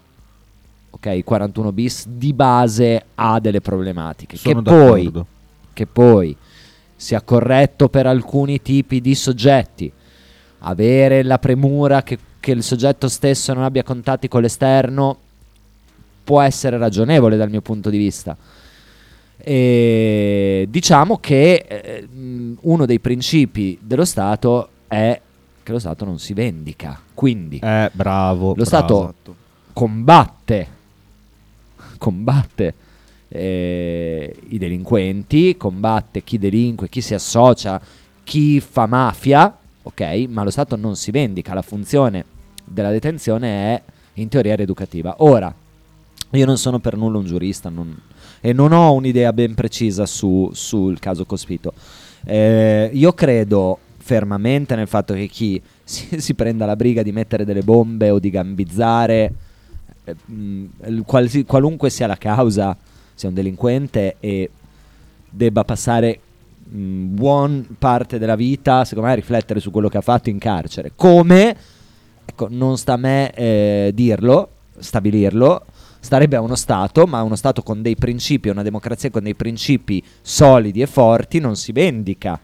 ok, 0.91 1.05
il 1.07 1.23
41 1.25 1.73
bis 1.73 2.07
di 2.07 2.31
base 2.31 3.03
ha 3.15 3.39
delle 3.41 3.59
problematiche 3.59 4.37
Sono 4.37 4.61
che 4.61 4.69
poi, 4.69 5.03
d'accordo. 5.03 5.25
che 5.73 5.85
poi 5.87 6.37
sia 7.03 7.19
corretto 7.21 7.89
per 7.89 8.07
alcuni 8.07 8.61
tipi 8.61 9.01
di 9.01 9.13
soggetti, 9.13 9.91
avere 10.59 11.21
la 11.21 11.37
premura 11.37 12.01
che, 12.01 12.17
che 12.39 12.51
il 12.51 12.63
soggetto 12.63 13.09
stesso 13.09 13.53
non 13.53 13.63
abbia 13.63 13.83
contatti 13.83 14.29
con 14.29 14.41
l'esterno 14.41 15.17
può 16.23 16.39
essere 16.39 16.77
ragionevole 16.77 17.35
dal 17.35 17.49
mio 17.49 17.59
punto 17.59 17.89
di 17.89 17.97
vista. 17.97 18.37
E 19.35 20.65
diciamo 20.69 21.17
che 21.17 21.65
eh, 21.67 22.07
uno 22.61 22.85
dei 22.85 22.99
principi 22.99 23.77
dello 23.81 24.05
Stato 24.05 24.69
è 24.87 25.19
che 25.61 25.71
lo 25.73 25.79
Stato 25.79 26.05
non 26.05 26.19
si 26.19 26.33
vendica, 26.33 26.97
quindi 27.13 27.59
Eh, 27.61 27.89
bravo. 27.91 28.47
Lo 28.47 28.53
bravo. 28.53 28.65
Stato- 28.65 29.13
combatte, 29.73 30.67
combatte 31.97 32.73
eh, 33.35 34.35
i 34.49 34.57
delinquenti, 34.59 35.57
combatte 35.57 36.23
chi 36.23 36.37
delinque, 36.37 36.87
chi 36.87 37.01
si 37.01 37.15
associa, 37.15 37.81
chi 38.23 38.59
fa 38.59 38.85
mafia, 38.85 39.55
ok? 39.81 40.25
Ma 40.29 40.43
lo 40.43 40.51
Stato 40.51 40.75
non 40.75 40.95
si 40.95 41.09
vendica, 41.09 41.53
la 41.55 41.63
funzione 41.63 42.23
della 42.63 42.91
detenzione 42.91 43.47
è 43.75 43.81
in 44.15 44.27
teoria 44.29 44.55
rieducativa. 44.55 45.15
Ora, 45.19 45.53
io 46.31 46.45
non 46.45 46.57
sono 46.57 46.79
per 46.79 46.95
nulla 46.95 47.17
un 47.17 47.25
giurista 47.25 47.69
non- 47.69 47.99
e 48.39 48.53
non 48.53 48.71
ho 48.71 48.93
un'idea 48.93 49.33
ben 49.33 49.55
precisa 49.55 50.05
su- 50.05 50.49
sul 50.53 50.99
caso 50.99 51.25
Cospito. 51.25 51.73
Eh, 52.25 52.89
io 52.93 53.13
credo 53.13 53.79
fermamente 53.97 54.75
nel 54.75 54.87
fatto 54.87 55.13
che 55.13 55.27
chi 55.27 55.59
si, 55.83 56.21
si 56.21 56.33
prenda 56.35 56.65
la 56.65 56.75
briga 56.75 57.01
di 57.01 57.11
mettere 57.11 57.45
delle 57.45 57.61
bombe 57.63 58.11
o 58.11 58.19
di 58.19 58.29
gambizzare, 58.29 59.33
eh, 60.03 60.15
mh, 60.25 61.01
qualsi- 61.05 61.45
qualunque 61.45 61.89
sia 61.89 62.05
la 62.07 62.17
causa, 62.17 62.75
sia 63.23 63.29
un 63.29 63.35
delinquente 63.35 64.17
e 64.19 64.49
debba 65.29 65.63
passare 65.63 66.19
mh, 66.63 67.13
buon 67.15 67.75
parte 67.79 68.19
della 68.19 68.35
vita, 68.35 68.83
secondo 68.83 69.07
me, 69.07 69.13
a 69.13 69.17
riflettere 69.17 69.59
su 69.59 69.71
quello 69.71 69.87
che 69.87 69.97
ha 69.97 70.01
fatto 70.01 70.29
in 70.29 70.37
carcere. 70.37 70.91
Come, 70.95 71.55
ecco, 72.25 72.47
non 72.49 72.77
sta 72.77 72.93
a 72.93 72.97
me 72.97 73.31
eh, 73.31 73.91
dirlo, 73.93 74.49
stabilirlo, 74.77 75.65
starebbe 75.99 76.35
a 76.35 76.41
uno 76.41 76.55
Stato, 76.55 77.05
ma 77.05 77.21
uno 77.21 77.35
Stato 77.35 77.63
con 77.63 77.81
dei 77.81 77.95
principi, 77.95 78.49
una 78.49 78.63
democrazia 78.63 79.09
con 79.09 79.23
dei 79.23 79.35
principi 79.35 80.03
solidi 80.21 80.81
e 80.81 80.87
forti 80.87 81.39
non 81.39 81.55
si 81.55 81.71
vendica. 81.71 82.39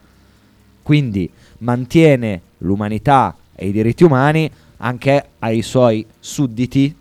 Quindi 0.81 1.29
mantiene 1.59 2.41
l'umanità 2.59 3.35
e 3.53 3.67
i 3.67 3.71
diritti 3.71 4.05
umani 4.05 4.49
anche 4.77 5.25
ai 5.39 5.61
suoi 5.61 6.05
sudditi, 6.19 6.95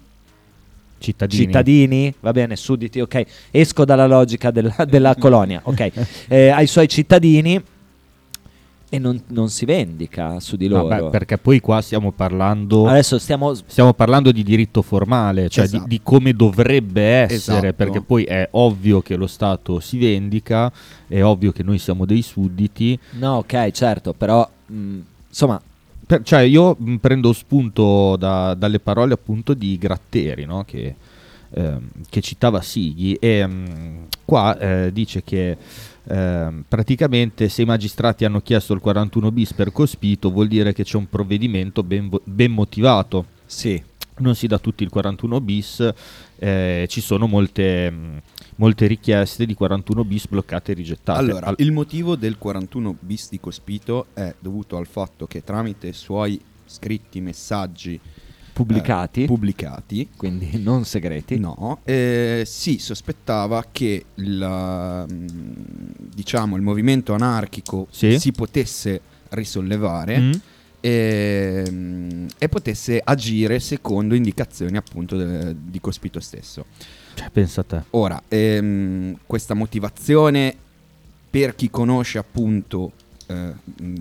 Cittadini. 0.99 1.43
cittadini, 1.45 2.15
va 2.21 2.33
bene, 2.33 2.57
sudditi, 2.57 3.01
ok, 3.01 3.23
esco 3.51 3.85
dalla 3.85 4.07
logica 4.07 4.51
della, 4.51 4.75
della 4.89 5.15
colonia, 5.19 5.61
ok, 5.63 5.91
eh, 6.29 6.49
ai 6.49 6.67
suoi 6.67 6.89
cittadini 6.89 7.63
e 8.91 8.99
non, 8.99 9.21
non 9.29 9.51
si 9.51 9.67
vendica 9.67 10.41
su 10.41 10.57
di 10.57 10.67
No, 10.67 10.83
loro. 10.83 11.05
beh, 11.05 11.11
perché 11.11 11.37
poi 11.37 11.61
qua 11.61 11.83
stiamo 11.83 12.11
parlando. 12.11 12.87
Adesso 12.87 13.19
stiamo... 13.19 13.53
Stiamo 13.53 13.93
parlando 13.93 14.33
di 14.33 14.43
diritto 14.43 14.81
formale, 14.81 15.51
cioè 15.51 15.65
Esatto. 15.65 15.83
di, 15.83 15.89
di 15.91 16.01
come 16.03 16.33
dovrebbe 16.33 17.03
essere, 17.03 17.59
Esatto. 17.69 17.73
perché 17.75 18.01
poi 18.01 18.25
è 18.25 18.49
ovvio 18.53 19.03
che 19.03 19.17
lo 19.17 19.27
Stato 19.27 19.79
si 19.81 19.99
vendica, 19.99 20.73
è 21.07 21.23
ovvio 21.23 21.53
che 21.53 21.63
noi 21.63 21.77
siamo 21.79 22.07
dei 22.07 22.23
sudditi. 22.23 22.99
No, 23.19 23.35
ok, 23.37 23.71
certo, 23.73 24.15
però... 24.15 24.49
mh, 24.67 24.99
insomma, 25.29 25.61
Per- 26.09 26.23
cioè 26.23 26.41
io 26.41 26.75
prendo 27.03 27.35
spunto 27.35 28.17
da- 28.17 28.55
dalle 28.55 28.81
parole 28.81 29.13
appunto 29.13 29.53
di 29.53 29.77
Gratteri, 29.77 30.47
no? 30.47 30.65
che, 30.65 30.95
ehm, 31.51 31.91
che 32.09 32.23
citava 32.23 32.63
Sighi, 32.63 33.13
e 33.21 33.47
mh, 33.47 34.07
qua 34.25 34.59
eh, 34.59 34.91
dice 34.91 35.23
che 35.23 35.55
ehm, 36.09 36.65
praticamente 36.67 37.51
se 37.51 37.61
i 37.61 37.67
magistrati 37.67 38.25
hanno 38.25 38.41
chiesto 38.41 38.73
il 38.73 38.81
41 38.81 39.31
bis 39.31 39.53
per 39.53 39.71
Cospito 39.71 40.31
vuol 40.31 40.49
dire 40.49 40.73
che 40.73 40.83
c'è 40.83 40.97
un 40.97 41.11
provvedimento 41.11 41.83
ben, 41.83 42.09
ben 42.25 42.53
motivato. 42.53 43.27
sì, 43.45 43.83
non 44.21 44.35
si 44.35 44.47
dà 44.47 44.59
tutti 44.59 44.83
il 44.83 44.89
41 44.89 45.41
bis, 45.43 45.93
eh, 46.39 46.87
ci 46.89 47.01
sono 47.03 47.27
molte, 47.27 47.91
mh, 47.91 48.21
molte 48.59 48.87
richieste 48.87 49.47
di 49.47 49.55
41 49.55 50.05
bis 50.05 50.27
bloccate 50.29 50.73
e 50.73 50.75
rigettate. 50.75 51.19
Allora, 51.19 51.47
Al- 51.47 51.55
il 51.59 51.73
motivo 51.73 52.17
del 52.17 52.39
41 52.39 52.97
bis 52.99 53.29
di 53.31 53.41
Cospito 53.41 54.07
è 54.15 54.35
dovuto 54.39 54.77
al 54.77 54.87
fatto 54.87 55.27
che 55.27 55.43
tramite 55.45 55.93
suoi 55.93 56.41
scritti 56.67 57.21
messaggi 57.21 57.99
pubblicati, 58.53 59.23
eh, 59.23 59.27
pubblicati 59.27 60.09
quindi 60.17 60.61
non 60.61 60.85
segreti. 60.85 61.39
No, 61.39 61.81
eh, 61.85 62.43
si 62.45 62.79
sospettava 62.79 63.65
che 63.71 64.05
il, 64.17 65.07
mm, 65.11 65.27
diciamo, 66.15 66.57
il 66.57 66.63
movimento 66.63 67.15
anarchico 67.15 67.87
Sì. 67.91 68.19
si 68.19 68.33
potesse 68.33 69.01
risollevare 69.31 70.19
Mm? 70.19 70.33
e, 70.81 71.65
mm, 71.71 72.27
e 72.39 72.49
potesse 72.49 73.01
agire 73.03 73.61
secondo 73.61 74.15
indicazioni 74.17 74.77
appunto 74.77 75.17
de- 75.17 75.55
di 75.57 75.81
Cospito 75.81 76.19
stesso. 76.19 76.67
Cioè, 77.19 77.31
pensa 77.31 77.63
a 77.63 77.65
te. 77.65 77.83
Ora, 77.91 78.23
ehm, 78.29 79.19
questa 79.27 79.55
motivazione 79.55 80.55
per 81.31 81.55
chi 81.57 81.69
conosce 81.69 82.19
appunto 82.19 82.93
eh, 83.27 83.53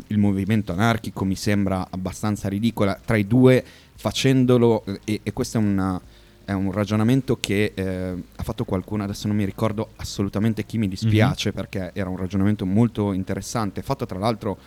il 0.07 0.17
movimento 0.19 0.71
anarchico 0.71 1.25
mi 1.25 1.36
sembra 1.36 1.88
abbastanza 1.89 2.47
ridicola 2.47 2.97
tra 3.03 3.17
i 3.17 3.25
due 3.25 3.63
facendolo 3.95 4.86
eh, 4.86 5.00
e, 5.03 5.19
e 5.24 5.33
questo 5.33 5.57
è, 5.57 5.62
una- 5.62 6.00
è 6.45 6.51
un 6.51 6.71
ragionamento 6.71 7.38
che 7.39 7.71
eh, 7.75 8.13
ha 8.36 8.43
fatto 8.43 8.63
qualcuno, 8.65 9.03
adesso 9.03 9.27
non 9.27 9.36
mi 9.36 9.45
ricordo 9.45 9.89
assolutamente 9.95 10.63
chi, 10.65 10.77
mi 10.77 10.88
dispiace 10.88 11.51
perché 11.51 11.89
era 11.93 12.09
un 12.09 12.17
ragionamento 12.17 12.65
molto 12.67 13.12
interessante, 13.13 13.81
fatto 13.81 14.05
tra 14.05 14.19
l'altro 14.19 14.57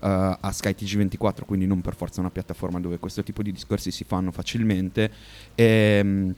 eh, 0.00 0.36
a 0.40 0.50
Sky 0.50 0.74
TG24, 0.76 1.44
quindi 1.44 1.66
non 1.66 1.82
per 1.82 1.94
forza 1.94 2.20
una 2.20 2.30
piattaforma 2.30 2.80
dove 2.80 2.98
questo 2.98 3.22
tipo 3.22 3.42
di 3.42 3.52
discorsi 3.52 3.90
si 3.90 4.04
fanno 4.04 4.32
facilmente. 4.32 5.10
Ehm, 5.54 6.34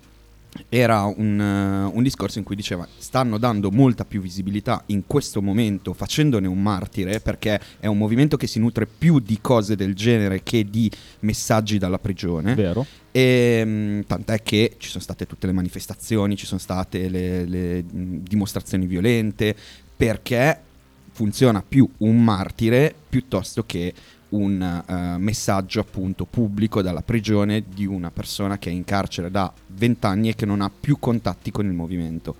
era 0.69 1.05
un, 1.05 1.41
eh, 1.41 1.91
un 1.95 2.03
discorso 2.03 2.39
in 2.39 2.45
cui 2.45 2.57
diceva 2.57 2.87
stanno 2.99 3.39
dando 3.39 3.71
molta 3.71 4.05
più 4.05 4.21
visibilità 4.21 4.83
in 4.87 5.05
questo 5.07 5.41
momento 5.41 5.93
facendone 5.93 6.47
un 6.47 6.61
martire 6.61 7.21
perché 7.21 7.61
è 7.79 7.87
un 7.87 7.97
movimento 7.97 8.37
che 8.37 8.47
si 8.47 8.59
nutre 8.59 8.87
più 8.87 9.21
di 9.21 9.39
cose 9.41 9.77
del 9.77 9.95
genere 9.95 10.43
che 10.43 10.65
di 10.69 10.91
messaggi 11.21 11.79
dalla 11.79 11.99
prigione 11.99 12.55
Vero? 12.55 12.85
e 13.13 13.65
mh, 13.65 14.07
tant'è 14.07 14.43
che 14.43 14.75
ci 14.79 14.89
sono 14.89 15.03
state 15.03 15.27
tutte 15.27 15.47
le 15.47 15.53
manifestazioni, 15.53 16.37
ci 16.37 16.47
sono 16.47 16.61
state 16.61 17.09
le, 17.09 17.45
le, 17.45 17.83
mh, 17.83 18.23
dimostrazioni 18.23 18.87
violente, 18.87 19.55
perché 19.97 20.61
funziona 21.13 21.63
più 21.67 21.89
un 21.99 22.23
martire 22.23 22.95
piuttosto 23.09 23.65
che 23.67 23.93
un 24.31 24.61
eh, 24.63 25.19
messaggio 25.19 25.81
appunto 25.81 26.25
pubblico 26.25 26.83
dalla 26.83 27.03
prigione 27.03 27.65
di 27.67 27.87
una 27.87 28.11
persona 28.11 28.59
che 28.59 28.71
è 28.71 28.73
in 28.73 28.85
carcere 28.85 29.31
da 29.31 29.53
20 29.67 30.07
anni 30.07 30.29
e 30.29 30.35
che 30.35 30.47
non 30.47 30.61
ha 30.61 30.71
più 30.71 30.99
contatti 30.99 31.51
con 31.51 31.67
il 31.67 31.73
movimento. 31.73 32.37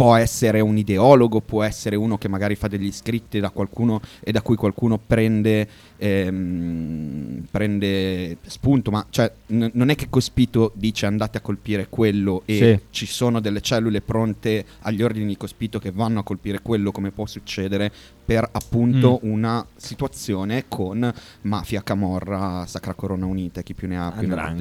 Può 0.00 0.14
essere 0.14 0.60
un 0.60 0.78
ideologo, 0.78 1.42
può 1.42 1.62
essere 1.62 1.94
uno 1.94 2.16
che 2.16 2.26
magari 2.26 2.54
fa 2.54 2.68
degli 2.68 2.86
iscritti 2.86 3.38
da 3.38 3.50
qualcuno 3.50 4.00
e 4.20 4.32
da 4.32 4.40
cui 4.40 4.56
qualcuno 4.56 4.98
prende, 4.98 5.68
ehm, 5.98 7.44
prende 7.50 8.38
spunto, 8.46 8.90
ma 8.90 9.04
cioè, 9.10 9.30
n- 9.48 9.70
non 9.74 9.90
è 9.90 9.94
che 9.94 10.08
Cospito 10.08 10.72
dice 10.74 11.04
andate 11.04 11.36
a 11.38 11.40
colpire 11.42 11.88
quello 11.90 12.42
e 12.46 12.56
Sì. 12.56 12.86
ci 12.90 13.06
sono 13.06 13.40
delle 13.40 13.60
cellule 13.60 14.00
pronte 14.00 14.64
agli 14.80 15.02
ordini 15.02 15.26
di 15.26 15.36
Cospito 15.36 15.78
che 15.78 15.90
vanno 15.90 16.20
a 16.20 16.22
colpire 16.22 16.60
quello 16.62 16.92
come 16.92 17.10
può 17.10 17.26
succedere 17.26 17.92
per 18.24 18.48
appunto 18.50 19.20
Mm. 19.22 19.30
una 19.30 19.66
situazione 19.76 20.64
con 20.68 21.12
mafia, 21.42 21.82
camorra, 21.82 22.64
Sacra 22.66 22.94
Corona 22.94 23.26
Unita, 23.26 23.60
chi 23.62 23.74
più 23.74 23.86
ne 23.88 23.98
ha 23.98 24.12
più 24.16 24.28
ne 24.28 24.34
ha, 24.34 24.54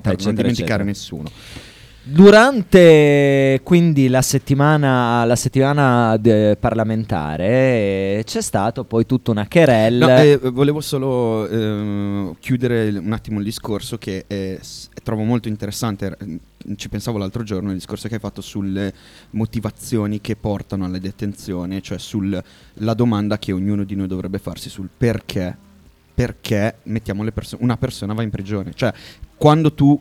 per 0.00 0.16
non 0.22 0.34
dimenticare 0.34 0.48
eccetera. 0.50 0.84
nessuno. 0.84 1.30
Durante 2.02 3.60
quindi 3.62 4.08
la 4.08 4.22
settimana, 4.22 5.22
la 5.26 5.36
settimana 5.36 6.16
de- 6.16 6.56
parlamentare 6.58 7.44
eh, 7.46 8.22
c'è 8.24 8.40
stato 8.40 8.84
poi 8.84 9.04
tutta 9.04 9.30
una 9.30 9.46
querella. 9.46 10.06
No, 10.06 10.22
eh, 10.22 10.38
volevo 10.50 10.80
solo 10.80 11.46
eh, 11.46 12.34
chiudere 12.38 12.88
un 12.96 13.12
attimo 13.12 13.38
il 13.38 13.44
discorso 13.44 13.98
che 13.98 14.24
trovo 15.02 15.24
molto 15.24 15.48
interessante. 15.48 16.16
ci 16.76 16.88
pensavo 16.88 17.18
l'altro 17.18 17.42
giorno, 17.42 17.68
il 17.68 17.76
discorso 17.76 18.08
che 18.08 18.14
hai 18.14 18.20
fatto 18.20 18.40
sulle 18.40 18.94
motivazioni 19.30 20.22
che 20.22 20.36
portano 20.36 20.86
alla 20.86 20.98
detenzione, 20.98 21.82
cioè 21.82 21.98
sulla 21.98 22.42
domanda 22.94 23.38
che 23.38 23.52
ognuno 23.52 23.84
di 23.84 23.94
noi 23.94 24.06
dovrebbe 24.06 24.38
farsi 24.38 24.70
sul 24.70 24.88
perché, 24.96 25.54
perché 26.14 26.76
perso- 27.32 27.58
una 27.60 27.76
persona 27.76 28.14
va 28.14 28.22
in 28.22 28.30
prigione. 28.30 28.72
Cioè, 28.74 28.90
quando 29.36 29.74
tu 29.74 30.00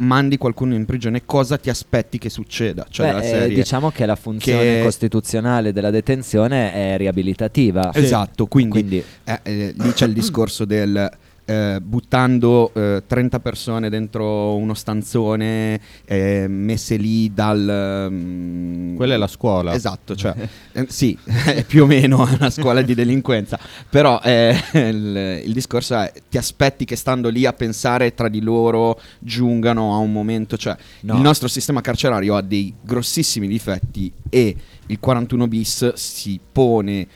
mandi 0.00 0.36
qualcuno 0.38 0.74
in 0.74 0.84
prigione, 0.84 1.24
cosa 1.24 1.56
ti 1.56 1.70
aspetti 1.70 2.18
che 2.18 2.28
succeda? 2.30 2.86
Cioè, 2.88 3.12
Beh, 3.12 3.18
eh, 3.18 3.22
serie. 3.28 3.54
diciamo 3.54 3.90
che 3.90 4.06
la 4.06 4.16
funzione 4.16 4.76
che- 4.76 4.82
costituzionale 4.82 5.72
della 5.72 5.90
detenzione 5.90 6.72
è 6.72 6.96
riabilitativa. 6.96 7.90
Esatto, 7.94 8.46
quindi, 8.46 8.70
Quindi 8.70 9.04
eh, 9.24 9.40
eh, 9.42 9.74
lì 9.76 9.92
c'è 9.92 10.06
il 10.06 10.12
discorso 10.12 10.64
del 10.64 11.10
eh, 11.50 11.80
buttando 11.80 12.72
eh, 12.74 13.02
30 13.04 13.40
persone 13.40 13.88
dentro 13.90 14.54
uno 14.54 14.74
stanzone 14.74 15.80
eh, 16.04 16.46
messe 16.48 16.94
lì 16.96 17.32
dal... 17.34 18.08
mm, 18.08 18.94
Quella 18.94 19.14
è 19.14 19.16
la 19.16 19.26
scuola. 19.26 19.74
Esatto, 19.74 20.14
cioè, 20.14 20.34
eh, 20.72 20.86
sì, 20.88 21.16
è 21.24 21.64
più 21.64 21.82
o 21.82 21.86
meno 21.86 22.22
una 22.22 22.50
scuola 22.50 22.82
di 22.82 22.94
delinquenza, 22.94 23.58
però 23.88 24.20
eh, 24.22 24.56
il, 24.74 25.42
il 25.46 25.52
discorso 25.52 25.96
è 25.96 26.12
ti 26.28 26.38
aspetti 26.38 26.84
che 26.84 26.94
stando 26.94 27.28
lì 27.28 27.44
a 27.46 27.52
pensare 27.52 28.14
tra 28.14 28.28
di 28.28 28.40
loro 28.40 29.00
giungano 29.18 29.92
a 29.94 29.98
un 29.98 30.12
momento, 30.12 30.56
cioè 30.56 30.76
No. 31.02 31.14
il 31.16 31.20
nostro 31.20 31.48
sistema 31.48 31.80
carcerario 31.80 32.36
ha 32.36 32.42
dei 32.42 32.72
grossissimi 32.80 33.48
difetti 33.48 34.12
e 34.28 34.54
il 34.86 34.98
41 35.00 35.48
bis 35.48 35.92
si 35.94 36.38
pone... 36.52 37.06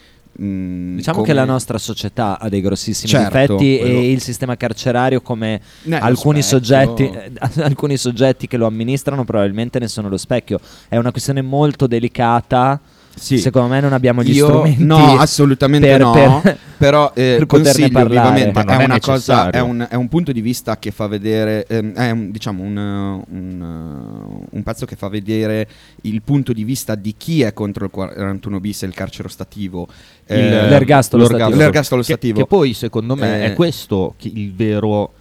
mm, 0.40 0.96
Diciamo 0.96 1.16
come- 1.18 1.28
che 1.28 1.34
la 1.34 1.44
nostra 1.44 1.78
società 1.78 2.38
ha 2.38 2.48
dei 2.48 2.60
grossissimi 2.60 3.08
Certo, 3.10 3.28
difetti 3.56 3.78
quello- 3.78 3.98
e 4.00 4.10
il 4.10 4.20
sistema 4.20 4.56
carcerario 4.56 5.20
come 5.20 5.60
lo 5.82 5.96
alcuni 5.98 6.42
soggetti, 6.42 7.02
eh, 7.04 7.32
alcuni 7.62 7.96
soggetti 7.96 8.46
che 8.46 8.56
lo 8.56 8.66
amministrano 8.66 9.24
probabilmente 9.24 9.78
ne 9.78 9.88
sono 9.88 10.08
lo 10.08 10.16
specchio. 10.16 10.58
È 10.88 10.96
una 10.96 11.10
questione 11.10 11.42
molto 11.42 11.86
delicata. 11.86 12.80
Sì. 13.16 13.38
Secondo 13.38 13.68
me 13.68 13.80
non 13.80 13.92
abbiamo 13.92 14.22
gli 14.22 14.34
Io- 14.34 14.46
strumenti. 14.46 14.84
No, 14.84 15.18
assolutamente 15.18 15.86
per- 15.86 16.00
no. 16.00 16.40
per- 16.42 16.58
però 16.76 17.12
eh, 17.14 17.36
per 17.38 17.46
poterne 17.46 17.46
consiglio 17.46 17.88
parlare. 17.90 18.34
vivamente. 18.44 18.60
È 18.60 18.76
è 18.76 18.84
una 18.84 19.00
cosa, 19.00 19.50
è 19.50 19.60
un, 19.60 19.86
è 19.88 19.94
un 19.94 20.08
punto 20.08 20.32
di 20.32 20.40
vista 20.40 20.78
che 20.78 20.90
fa 20.90 21.06
vedere, 21.06 21.64
ehm, 21.66 21.92
è 21.94 22.10
un, 22.10 22.30
diciamo 22.30 22.62
un, 22.62 22.76
un, 22.76 24.38
un 24.50 24.62
pezzo 24.62 24.84
che 24.84 24.96
fa 24.96 25.08
vedere 25.08 25.68
il 26.02 26.22
punto 26.22 26.52
di 26.52 26.64
vista 26.64 26.94
di 26.96 27.14
chi 27.16 27.42
è 27.42 27.52
contro 27.52 27.84
il 27.84 27.90
41 27.90 28.60
bis 28.60 28.82
e 28.82 28.86
il 28.86 28.94
carcere 28.94 29.28
ostativo. 29.28 29.86
Il- 30.26 30.34
Eh, 30.36 30.68
l'ergastolo 30.68 31.24
stativo. 31.24 31.56
L'ergastolo 31.56 32.00
Che- 32.02 32.06
stativo. 32.12 32.38
Che, 32.40 32.46
poi 32.46 32.72
secondo 32.74 33.14
me 33.14 33.42
Eh, 33.42 33.44
è 33.46 33.52
questo 33.54 34.14
che 34.18 34.30
il 34.34 34.52
vero... 34.54 35.12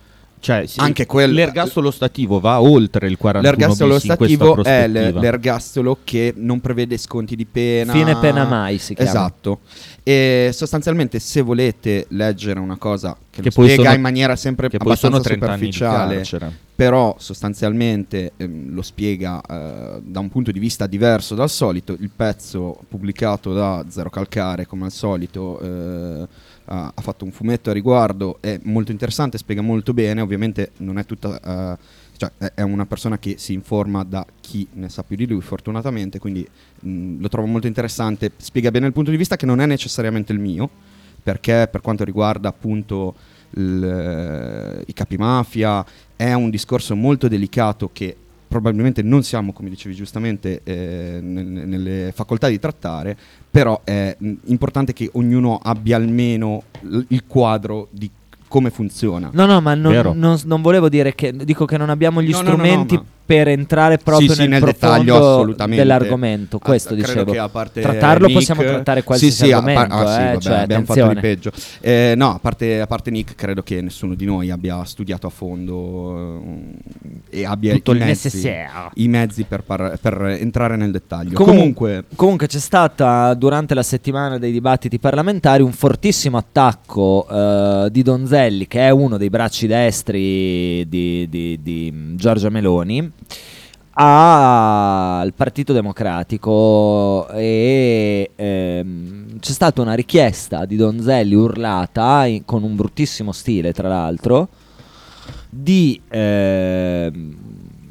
Cioè, 0.43 0.65
Anche 0.75 1.05
quel- 1.05 1.31
l'ergastolo 1.31 1.89
stativo 1.89 2.41
va 2.41 2.59
oltre 2.59 3.07
il 3.07 3.15
41 3.15 3.55
L'ergastolo 3.55 3.97
stativo 3.97 4.61
è 4.61 4.89
l'ergastolo 4.89 5.99
che 6.03 6.33
non 6.35 6.59
prevede 6.59 6.97
sconti 6.97 7.37
di 7.37 7.45
pena. 7.45 7.93
Fine 7.93 8.17
pena 8.17 8.43
mai 8.43 8.77
si 8.77 8.93
chiama. 8.93 9.09
Esatto. 9.09 9.59
E 10.03 10.49
sostanzialmente, 10.51 11.19
se 11.19 11.39
volete 11.39 12.07
leggere 12.09 12.59
una 12.59 12.75
cosa 12.75 13.15
che, 13.29 13.41
Che 13.41 13.51
spiega 13.51 13.83
sono- 13.83 13.95
in 13.95 14.01
maniera 14.01 14.35
sempre 14.35 14.67
che 14.67 14.75
abbastanza 14.75 15.21
30 15.21 15.45
anni 15.49 15.65
di 15.67 15.71
superficiale, 15.71 16.51
però 16.75 17.15
sostanzialmente 17.19 18.33
ehm, 18.35 18.73
lo 18.73 18.81
spiega 18.81 19.39
eh, 19.41 20.01
da 20.03 20.19
un 20.19 20.27
punto 20.27 20.51
di 20.51 20.59
vista 20.59 20.87
diverso 20.87 21.35
dal 21.35 21.49
solito. 21.49 21.95
Il 21.97 22.09
pezzo 22.13 22.79
pubblicato 22.89 23.53
da 23.53 23.85
Zero 23.87 24.09
Calcare, 24.09 24.65
come 24.65 24.83
al 24.85 24.91
solito, 24.91 25.57
eh, 25.61 26.27
ha, 26.65 26.91
ha 26.93 27.01
fatto 27.01 27.25
un 27.25 27.31
fumetto 27.31 27.69
a 27.69 27.73
riguardo, 27.73 28.37
è 28.41 28.59
molto 28.63 28.91
interessante, 28.91 29.37
spiega 29.37 29.61
molto 29.61 29.93
bene, 29.93 30.21
ovviamente 30.21 30.71
non 30.77 30.97
è 30.97 31.05
tutta... 31.05 31.73
eh, 31.73 32.01
cioè 32.15 32.31
è- 32.53 32.61
una 32.61 32.85
persona 32.85 33.17
che 33.17 33.35
si 33.37 33.53
informa 33.53 34.03
da 34.03 34.25
chi 34.39 34.67
ne 34.73 34.89
sa 34.89 35.03
più 35.03 35.15
di 35.15 35.27
lui, 35.27 35.41
fortunatamente, 35.41 36.19
quindi 36.19 36.47
mh, 36.81 37.19
lo 37.19 37.27
trovo 37.27 37.47
molto 37.47 37.67
interessante, 37.67 38.31
spiega 38.37 38.71
bene 38.71 38.87
il 38.87 38.93
punto 38.93 39.11
di 39.11 39.17
vista 39.17 39.35
che 39.35 39.45
non 39.45 39.59
è 39.59 39.65
necessariamente 39.65 40.31
il 40.31 40.39
mio, 40.39 40.69
perché 41.21 41.67
per 41.71 41.81
quanto 41.81 42.03
riguarda 42.03 42.49
appunto 42.49 43.15
il, 43.55 44.83
i 44.85 44.93
capimafia 44.93 45.85
è 46.15 46.33
un 46.33 46.49
discorso 46.49 46.95
molto 46.95 47.27
delicato 47.27 47.89
che 47.91 48.15
probabilmente 48.53 49.01
non 49.01 49.23
siamo, 49.23 49.51
come 49.51 49.69
dicevi 49.69 49.95
giustamente, 49.95 50.61
eh, 50.63 51.17
nel- 51.19 51.45
nelle 51.67 52.11
facoltà 52.13 52.47
di 52.49 52.59
trattare, 52.59 53.17
però 53.49 53.81
è 53.83 54.15
importante 54.45 54.93
che 54.93 55.09
ognuno 55.13 55.59
abbia 55.61 55.95
almeno 55.95 56.61
il 57.07 57.23
quadro 57.25 57.87
di 57.89 58.07
come 58.47 58.69
funziona. 58.69 59.31
No, 59.33 59.47
no, 59.47 59.59
ma 59.61 59.73
non, 59.73 59.91
non- 60.13 60.39
non 60.45 60.61
volevo 60.61 60.87
dire 60.87 61.15
che 61.15 61.33
dico 61.35 61.65
che 61.65 61.77
non 61.77 61.89
abbiamo 61.89 62.21
gli 62.21 62.29
No, 62.29 62.41
no, 62.41 62.43
no, 62.43 62.49
no, 62.49 62.55
strumenti 62.55 62.95
ma- 62.95 63.03
per 63.25 63.47
entrare 63.47 63.97
proprio 63.97 64.29
Sì, 64.33 64.41
sì, 64.41 64.47
nel, 64.47 64.61
dettaglio, 64.61 65.53
dell'argomento. 65.67 66.59
Questo 66.59 66.93
Ah, 66.93 66.97
dicevo. 66.97 67.31
che 67.31 67.37
a 67.39 67.47
parte 67.49 67.81
Trattarlo 67.81 68.27
Nick- 68.27 68.39
possiamo 68.39 68.61
trattare 68.63 68.99
Sì, 68.99 69.05
qualsiasi 69.05 69.33
sì, 69.45 69.49
par- 69.49 69.57
argomento, 69.59 69.93
ah, 69.95 70.13
sì, 70.13 70.21
eh, 70.21 70.25
vabbè, 70.25 70.39
cioè, 70.39 70.57
abbiamo 70.59 70.85
fatto 70.85 70.99
di 70.99 71.17
attenzione. 71.17 71.21
peggio. 71.21 71.51
Eh, 71.81 72.13
no, 72.17 72.33
a 72.33 72.39
parte, 72.39 72.81
a 72.81 72.87
parte 72.87 73.11
Nick, 73.11 73.35
credo 73.35 73.63
che 73.63 73.81
nessuno 73.81 74.13
di 74.15 74.25
noi 74.25 74.49
abbia 74.51 74.83
studiato 74.83 75.27
a 75.27 75.29
fondo 75.29 76.41
eh, 77.29 77.39
e 77.39 77.45
abbia 77.45 77.73
Tutto 77.73 77.93
i 77.93 77.97
mezzi, 77.99 78.51
i 78.95 79.07
mezzi 79.07 79.43
per, 79.43 79.63
par- 79.63 79.97
per 80.01 80.21
entrare 80.39 80.75
nel 80.75 80.91
dettaglio. 80.91 81.33
Comun- 81.33 81.51
Comunque, 81.53 82.03
Comunque 82.15 82.47
c'è 82.47 82.59
stata 82.59 83.33
durante 83.35 83.73
la 83.73 83.83
settimana 83.83 84.37
dei 84.37 84.51
dibattiti 84.51 84.99
parlamentari 84.99 85.63
un 85.63 85.71
fortissimo 85.71 86.37
attacco 86.37 87.25
eh, 87.29 87.87
di 87.91 88.01
Donzelli, 88.01 88.67
che 88.67 88.79
è 88.81 88.89
uno 88.89 89.17
dei 89.17 89.29
bracci 89.29 89.65
destri 89.67 90.87
di, 90.87 91.27
di- 91.29 91.59
di, 91.61 91.91
mm, 91.93 92.15
Giorgia 92.15 92.49
Meloni, 92.49 93.11
al 93.95 95.33
Partito 95.33 95.71
Democratico 95.73 97.27
e 97.29 98.31
ehm, 98.35 99.39
c'è 99.39 99.51
stata 99.51 99.81
una 99.81 99.93
richiesta 99.93 100.65
di 100.65 100.75
Donzelli 100.75 101.35
urlata 101.35 102.25
in- 102.25 102.43
con 102.45 102.63
un 102.63 102.75
bruttissimo 102.75 103.31
stile, 103.31 103.71
tra 103.71 103.87
l'altro, 103.89 104.49
di... 105.49 106.01
ehm, 106.09 107.37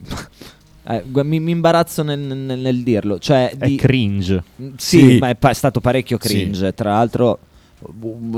eh, 0.89 1.03
mi, 1.23 1.39
mi 1.41 1.51
imbarazzo 1.53 2.03
nel, 2.03 2.19
nel- 2.19 2.59
nel 2.59 2.83
dirlo, 2.83 3.19
cioè 3.21 3.51
È 3.57 3.67
di, 3.67 3.77
cringe. 3.77 4.43
sì, 4.77 4.99
Sì. 4.99 5.19
ma 5.19 5.29
è, 5.29 5.37
pa- 5.37 5.51
è 5.51 5.55
stato 5.55 5.81
parecchio 5.81 6.19
Sì. 6.21 6.29
cringe. 6.29 6.75
Tra 6.75 6.91
l'altro, 6.93 7.39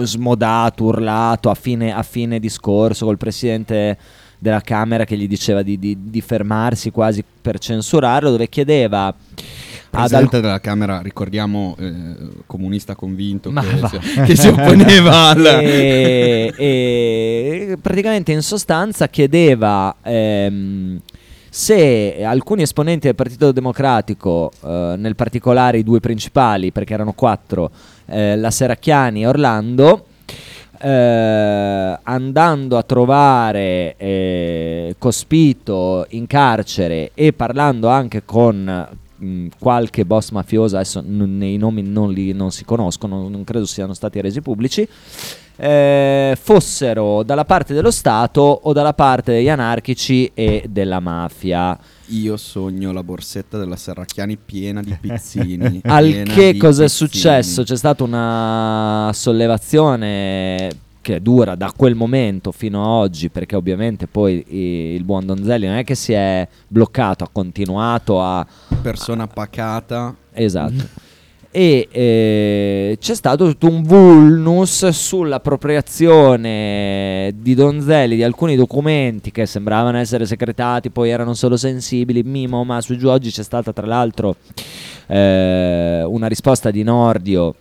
smodato, 0.02 0.84
urlato 0.84 1.48
a 1.50 1.54
fine, 1.54 1.92
a 1.94 2.02
fine 2.02 2.38
discorso 2.38 3.06
col 3.06 3.16
presidente 3.18 3.96
della 4.38 4.60
Camera 4.60 5.04
che 5.04 5.16
gli 5.16 5.28
diceva 5.28 5.62
di, 5.62 5.78
di- 5.78 5.96
di 6.00 6.20
fermarsi 6.20 6.90
quasi 6.90 7.24
per 7.40 7.58
censurarlo, 7.58 8.30
dove 8.30 8.48
chiedeva 8.48 9.14
presidente 9.94 10.40
della 10.40 10.60
Camera, 10.60 11.00
ricordiamo, 11.00 11.76
eh, 11.78 11.92
comunista 12.46 12.94
convinto 12.94 13.50
Ma 13.50 13.62
che 13.62 13.76
va. 13.76 13.88
si, 13.88 13.98
che 14.26 14.36
si 14.36 14.48
opponeva 14.48 15.28
al... 15.30 15.46
e, 15.46 16.52
e 16.56 17.78
praticamente 17.80 18.32
in 18.32 18.42
sostanza 18.42 19.08
chiedeva 19.08 19.94
ehm, 20.02 21.00
se 21.48 22.24
alcuni 22.24 22.62
esponenti 22.62 23.06
del 23.06 23.14
Partito 23.14 23.52
Democratico, 23.52 24.50
eh, 24.64 24.94
nel 24.98 25.14
particolare 25.14 25.78
i 25.78 25.84
due 25.84 26.00
principali, 26.00 26.72
perché 26.72 26.94
erano 26.94 27.12
quattro, 27.12 27.70
eh, 28.06 28.36
la 28.36 28.50
Seracchiani 28.50 29.22
e 29.22 29.26
Orlando, 29.28 30.06
eh, 30.78 31.98
andando 32.02 32.76
a 32.76 32.82
trovare 32.82 33.94
eh, 33.96 34.94
Cospito 34.98 36.06
in 36.10 36.26
carcere 36.26 37.10
e 37.14 37.32
parlando 37.32 37.88
anche 37.88 38.22
con 38.24 38.88
mh, 39.16 39.46
qualche 39.58 40.04
boss 40.04 40.30
mafioso, 40.30 40.76
adesso 40.76 41.00
n- 41.00 41.36
nei 41.38 41.56
nomi 41.56 41.82
non, 41.82 42.12
li, 42.12 42.32
non 42.32 42.50
si 42.50 42.64
conoscono, 42.64 43.28
non 43.28 43.44
credo 43.44 43.66
siano 43.66 43.94
stati 43.94 44.20
resi 44.20 44.40
pubblici, 44.40 44.86
eh, 45.56 46.36
fossero 46.40 47.22
dalla 47.22 47.44
parte 47.44 47.74
dello 47.74 47.90
Stato 47.90 48.40
o 48.40 48.72
dalla 48.72 48.94
parte 48.94 49.32
degli 49.32 49.48
anarchici 49.48 50.30
e 50.34 50.64
della 50.68 51.00
mafia. 51.00 51.78
Io 52.08 52.36
sogno 52.36 52.92
la 52.92 53.02
borsetta 53.02 53.56
della 53.58 53.76
Serracchiani 53.76 54.36
piena 54.36 54.82
di 54.82 54.96
pizzini. 55.00 55.80
Al 55.88 56.22
che 56.34 56.56
cosa 56.58 56.84
è 56.84 56.88
successo? 56.88 57.62
C'è 57.62 57.76
stata 57.76 58.04
una 58.04 59.10
sollevazione 59.14 60.70
che 61.00 61.20
dura 61.20 61.54
da 61.54 61.70
quel 61.76 61.94
momento 61.94 62.50
fino 62.50 62.82
a 62.82 62.88
oggi, 62.88 63.28
perché 63.28 63.56
ovviamente 63.56 64.06
poi 64.06 64.42
i- 64.48 64.94
il 64.94 65.04
buon 65.04 65.26
Donzelli 65.26 65.66
non 65.66 65.76
è 65.76 65.84
che 65.84 65.94
si 65.94 66.12
è 66.12 66.46
bloccato, 66.66 67.24
ha 67.24 67.28
continuato 67.30 68.22
a... 68.22 68.46
Persona 68.80 69.26
pacata. 69.26 70.14
Esatto. 70.32 71.02
E 71.56 71.86
eh, 71.92 72.96
c'è 72.98 73.14
stato 73.14 73.46
tutto 73.46 73.68
un 73.68 73.84
vulnus 73.84 74.88
sull'appropriazione 74.88 77.32
di 77.36 77.54
Donzelli 77.54 78.16
di 78.16 78.24
alcuni 78.24 78.56
documenti 78.56 79.30
che 79.30 79.46
sembravano 79.46 79.98
essere 79.98 80.26
secretati, 80.26 80.90
poi 80.90 81.10
erano 81.10 81.32
solo 81.34 81.56
sensibili. 81.56 82.24
Mimo, 82.24 82.64
ma 82.64 82.80
su 82.80 82.96
giù 82.96 83.06
oggi 83.06 83.30
c'è 83.30 83.44
stata 83.44 83.72
tra 83.72 83.86
l'altro 83.86 84.34
eh, 85.06 86.02
una 86.04 86.26
risposta 86.26 86.72
di 86.72 86.82
Nordio 86.82 87.54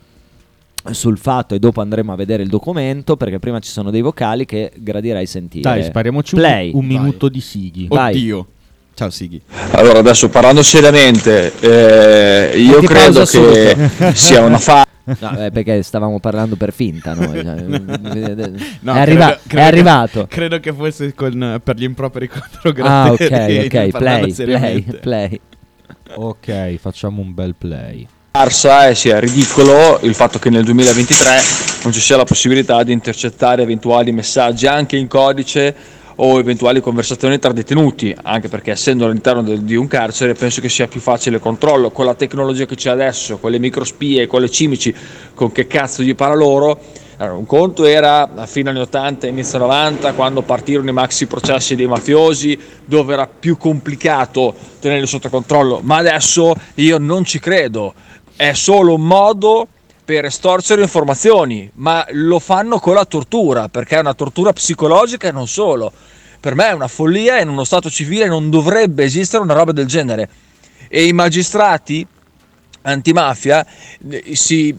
sul 0.89 1.19
fatto 1.19 1.53
e 1.53 1.60
dopo 1.60 1.79
andremo 1.79 2.13
a 2.13 2.15
vedere 2.15 2.41
il 2.41 2.49
documento 2.49 3.15
perché 3.15 3.38
prima 3.38 3.60
ci 3.60 3.69
sono 3.69 3.91
dei 3.91 4.01
vocali 4.01 4.45
che 4.45 4.71
gradirei 4.75 5.27
sentire. 5.27 5.62
Dai, 5.62 5.84
spariamoci 5.84 6.34
un, 6.34 6.41
Play. 6.41 6.71
un 6.73 6.88
Vai. 6.88 6.97
minuto 6.97 7.29
di 7.29 7.41
sighi. 7.41 7.86
Vai. 7.88 8.15
Oddio. 8.15 8.47
Ciao 8.95 9.10
Sighi. 9.10 9.41
Allora, 9.71 9.99
adesso 9.99 10.29
parlando 10.29 10.62
seriamente, 10.62 11.51
eh, 11.60 12.58
io 12.60 12.79
credo 12.84 13.25
che 13.25 13.75
sia 14.13 14.41
una 14.41 14.60
fase. 14.60 14.91
No, 15.19 15.38
eh, 15.45 15.51
perché 15.51 15.84
stavamo 15.84 16.19
parlando 16.19 16.56
per 16.56 16.71
finta 16.71 17.13
noi. 17.13 17.41
cioè, 17.43 17.56
No, 18.82 18.93
è, 18.93 18.99
arriva- 18.99 19.25
credo- 19.25 19.34
è 19.34 19.47
credo 19.47 19.65
arrivato. 19.65 20.21
Che, 20.21 20.27
credo 20.36 20.60
che 20.60 20.71
fosse 20.73 21.13
con- 21.13 21.60
per 21.62 21.75
gli 21.75 21.84
improperi 21.84 22.29
contro 22.62 22.71
Ah, 22.86 23.12
ok, 23.12 23.19
ok, 23.21 23.88
play, 23.97 24.34
play, 24.34 24.82
play. 25.01 25.39
Ok, 26.15 26.75
facciamo 26.79 27.21
un 27.21 27.34
bel 27.34 27.56
play. 27.58 28.08
scarsa 28.32 28.88
e 28.89 28.95
sia 28.95 29.19
ridicolo 29.19 29.99
il 30.03 30.13
fatto 30.15 30.39
che 30.39 30.49
nel 30.49 30.63
2023 30.63 31.29
non 31.84 31.91
ci 31.91 31.99
sia 31.99 32.15
la 32.15 32.23
possibilità 32.23 32.82
di 32.84 32.91
intercettare 32.93 33.62
eventuali 33.63 34.12
messaggi 34.13 34.67
anche 34.67 34.95
in 34.95 35.08
codice 35.08 35.75
o 36.15 36.39
eventuali 36.39 36.82
conversazioni 36.82 37.39
tra 37.39 37.52
detenuti, 37.52 38.15
anche 38.21 38.49
perché 38.49 38.71
essendo 38.71 39.06
all'interno 39.06 39.41
di 39.41 39.76
un 39.76 39.88
carcere 39.88 40.34
penso 40.34 40.62
che 40.62 40.69
sia 40.69 40.88
più 40.88 40.99
facile 40.99 41.38
il 41.38 41.41
controllo. 41.41 41.91
Con 41.91 42.06
la 42.06 42.15
tecnologia 42.15 42.65
che 42.65 42.76
c'è 42.76 42.89
adesso, 42.89 43.38
con 43.38 43.52
le 43.52 43.60
microspie, 43.60 44.28
con 44.28 44.41
le 44.41 44.49
cimici, 44.49 44.93
con 45.34 45.52
che 45.52 45.67
cazzo 45.67 46.04
gli 46.04 46.15
para 46.15 46.36
loro. 46.36 46.80
Allora, 47.17 47.38
un 47.38 47.45
conto 47.45 47.86
era 47.86 48.34
a 48.34 48.45
fine 48.47 48.69
anni 48.69 48.80
80 48.80 49.28
inizio 49.28 49.60
90 49.60 50.13
quando 50.13 50.41
partirono 50.41 50.89
i 50.89 50.93
maxi 50.93 51.28
processi 51.28 51.76
dei 51.76 51.86
mafiosi 51.86 52.58
dove 52.84 53.13
era 53.13 53.28
più 53.28 53.56
complicato 53.56 54.54
tenerli 54.80 55.06
sotto 55.06 55.30
controllo, 55.30 55.80
ma 55.84 55.97
adesso 55.97 56.54
io 56.76 56.97
non 56.97 57.23
ci 57.23 57.39
credo. 57.39 57.93
È 58.36 58.54
solo 58.54 58.95
un 58.95 59.04
modo 59.04 59.67
per 60.03 60.25
estorcere 60.25 60.81
informazioni, 60.81 61.69
ma 61.75 62.05
lo 62.11 62.39
fanno 62.39 62.79
con 62.79 62.95
la 62.95 63.05
tortura, 63.05 63.69
perché 63.69 63.95
è 63.95 63.99
una 63.99 64.13
tortura 64.13 64.51
psicologica 64.51 65.27
e 65.27 65.31
non 65.31 65.47
solo. 65.47 65.91
Per 66.39 66.55
me 66.55 66.67
è 66.67 66.73
una 66.73 66.87
follia 66.89 67.37
e 67.37 67.43
in 67.43 67.49
uno 67.49 67.63
Stato 67.63 67.89
civile 67.89 68.27
non 68.27 68.49
dovrebbe 68.49 69.03
esistere 69.05 69.43
una 69.43 69.53
roba 69.53 69.71
del 69.71 69.85
genere. 69.85 70.29
E 70.89 71.05
i 71.05 71.13
magistrati 71.13 72.05
antimafia 72.81 73.65
eh, 74.09 74.35
si, 74.35 74.75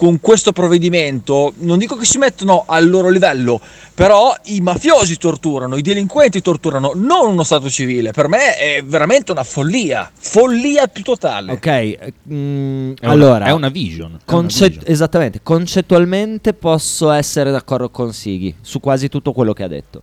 con 0.00 0.18
questo 0.18 0.52
provvedimento 0.52 1.52
non 1.58 1.76
dico 1.76 1.94
che 1.94 2.06
si 2.06 2.16
mettono 2.16 2.64
al 2.66 2.88
loro 2.88 3.10
livello, 3.10 3.60
però 3.92 4.34
i 4.44 4.62
mafiosi 4.62 5.18
torturano, 5.18 5.76
i 5.76 5.82
delinquenti 5.82 6.40
torturano, 6.40 6.92
non 6.94 7.28
uno 7.32 7.42
Stato 7.42 7.68
civile. 7.68 8.10
Per 8.10 8.26
me 8.26 8.56
è 8.56 8.82
veramente 8.82 9.30
una 9.30 9.44
follia, 9.44 10.10
follia 10.14 10.86
più 10.86 11.02
totale. 11.02 11.52
Ok, 11.52 11.66
eh, 11.66 12.12
mm, 12.32 12.92
È 12.98 13.04
una- 13.04 13.12
allora 13.12 13.44
è 13.44 13.50
una 13.50 13.68
vision. 13.68 14.06
è 14.06 14.12
una 14.12 14.20
concet- 14.24 14.70
vision. 14.70 14.90
esattamente, 14.90 15.40
concettualmente 15.42 16.54
posso 16.54 17.10
essere 17.10 17.50
d'accordo 17.50 17.90
con 17.90 18.14
Sighi 18.14 18.54
su 18.62 18.80
quasi 18.80 19.10
tutto 19.10 19.32
quello 19.34 19.52
che 19.52 19.64
ha 19.64 19.68
detto. 19.68 20.00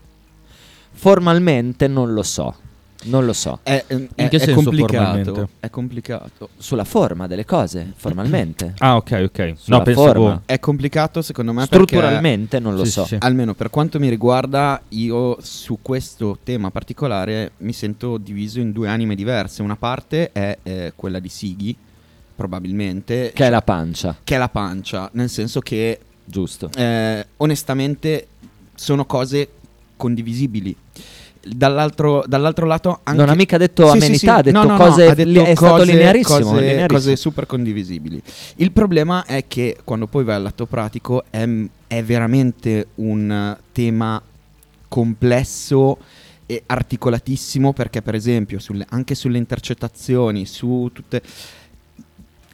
Formalmente 0.94 1.88
non 1.88 2.14
lo 2.14 2.22
so. 2.22 2.54
Non 3.04 3.26
lo 3.26 3.34
so. 3.34 3.60
È, 3.64 3.84
è- 3.86 3.94
In 3.94 4.08
che 4.16 4.28
è 4.28 4.40
senso 4.40 4.54
complicato. 4.64 5.50
È 5.60 5.70
complicato. 5.70 6.50
Sulla 6.58 6.84
forma 6.84 7.28
delle 7.28 7.46
cose, 7.46 7.94
formalmente. 7.96 8.74
Ah, 8.80 8.96
ok, 8.96 9.22
ok. 9.32 9.54
Sulla 9.58 9.78
No, 9.78 9.84
pensavo... 9.84 10.12
forma. 10.14 10.42
È 10.46 10.60
complicato 10.60 11.22
secondo 11.22 11.54
me 11.54 11.68
perché 11.68 11.86
Strutturalmente 11.96 12.60
non 12.60 12.76
lo 12.76 12.84
Sì, 12.84 12.92
so. 12.92 13.06
sì. 13.06 13.16
almeno 13.20 13.54
per 13.54 13.70
quanto 13.70 14.00
mi 14.00 14.10
riguarda, 14.10 14.82
io 14.90 15.38
su 15.42 15.78
questo 15.82 16.40
tema 16.44 16.72
particolare 16.72 17.52
mi 17.58 17.72
sento 17.74 18.18
diviso 18.18 18.60
in 18.60 18.72
due 18.72 18.88
anime 18.90 19.16
diverse. 19.16 19.62
Una 19.62 19.76
parte 19.78 20.32
è 20.32 20.58
eh, 20.64 20.94
quella 20.96 21.20
di 21.20 21.30
Sighi, 21.30 21.76
probabilmente, 22.36 23.32
Che 23.34 23.46
è 23.46 23.50
la 23.50 23.62
pancia, 23.62 24.16
che 24.24 24.36
è 24.36 24.38
la 24.38 24.50
pancia, 24.50 25.10
nel 25.14 25.30
senso 25.30 25.60
che 25.60 26.00
giusto. 26.26 26.70
eh, 26.76 27.26
onestamente 27.38 28.28
sono 28.76 29.06
cose 29.06 29.50
condivisibili. 29.96 30.76
Dall'altro, 31.46 32.24
dall'altro 32.28 32.66
lato 32.66 33.00
anche... 33.04 33.20
Non 33.20 33.30
ha 33.30 33.36
mica 33.36 33.58
detto 33.58 33.84
Sì, 33.92 33.98
sì, 34.00 34.06
amenità, 34.06 34.18
sì. 34.18 34.40
ha 34.40 34.42
detto 34.42 34.58
No, 34.58 34.64
no, 34.64 34.72
no, 34.72 34.78
cose 34.78 35.08
ha 35.08 35.14
detto 35.14 35.44
è 35.44 35.56
stato 35.56 35.78
cose- 35.78 35.92
linearissimo, 35.92 36.38
cose, 36.40 36.52
linearissimo. 36.60 36.88
cose 36.88 37.16
super 37.16 37.46
condivisibili. 37.46 38.22
Il 38.58 38.72
problema 38.72 39.26
è 39.26 39.46
che 39.48 39.78
quando 39.84 40.08
poi 40.08 40.24
vai 40.24 40.36
al 40.36 40.42
lato 40.44 40.66
pratico 40.66 41.24
è, 41.30 41.48
è 41.88 42.04
veramente 42.04 42.88
un 42.96 43.58
tema 43.72 44.22
complesso 44.88 45.98
e 46.46 46.64
articolatissimo 46.66 47.74
perché 47.74 48.02
per 48.02 48.16
esempio 48.16 48.60
sulle- 48.60 48.86
anche 48.90 49.16
sulle 49.16 49.38
intercettazioni, 49.38 50.46
su 50.46 50.90
tutte... 50.94 51.22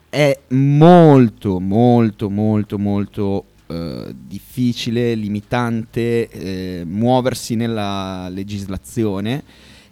È 0.10 0.38
molto, 0.50 1.60
molto, 1.60 2.30
molto, 2.30 2.78
molto 2.78 3.46
eh, 3.74 4.14
difficile, 4.28 5.14
limitante 5.16 6.30
eh, 6.30 6.84
muoversi 6.86 7.56
nella 7.56 8.30
legislazione 8.30 9.44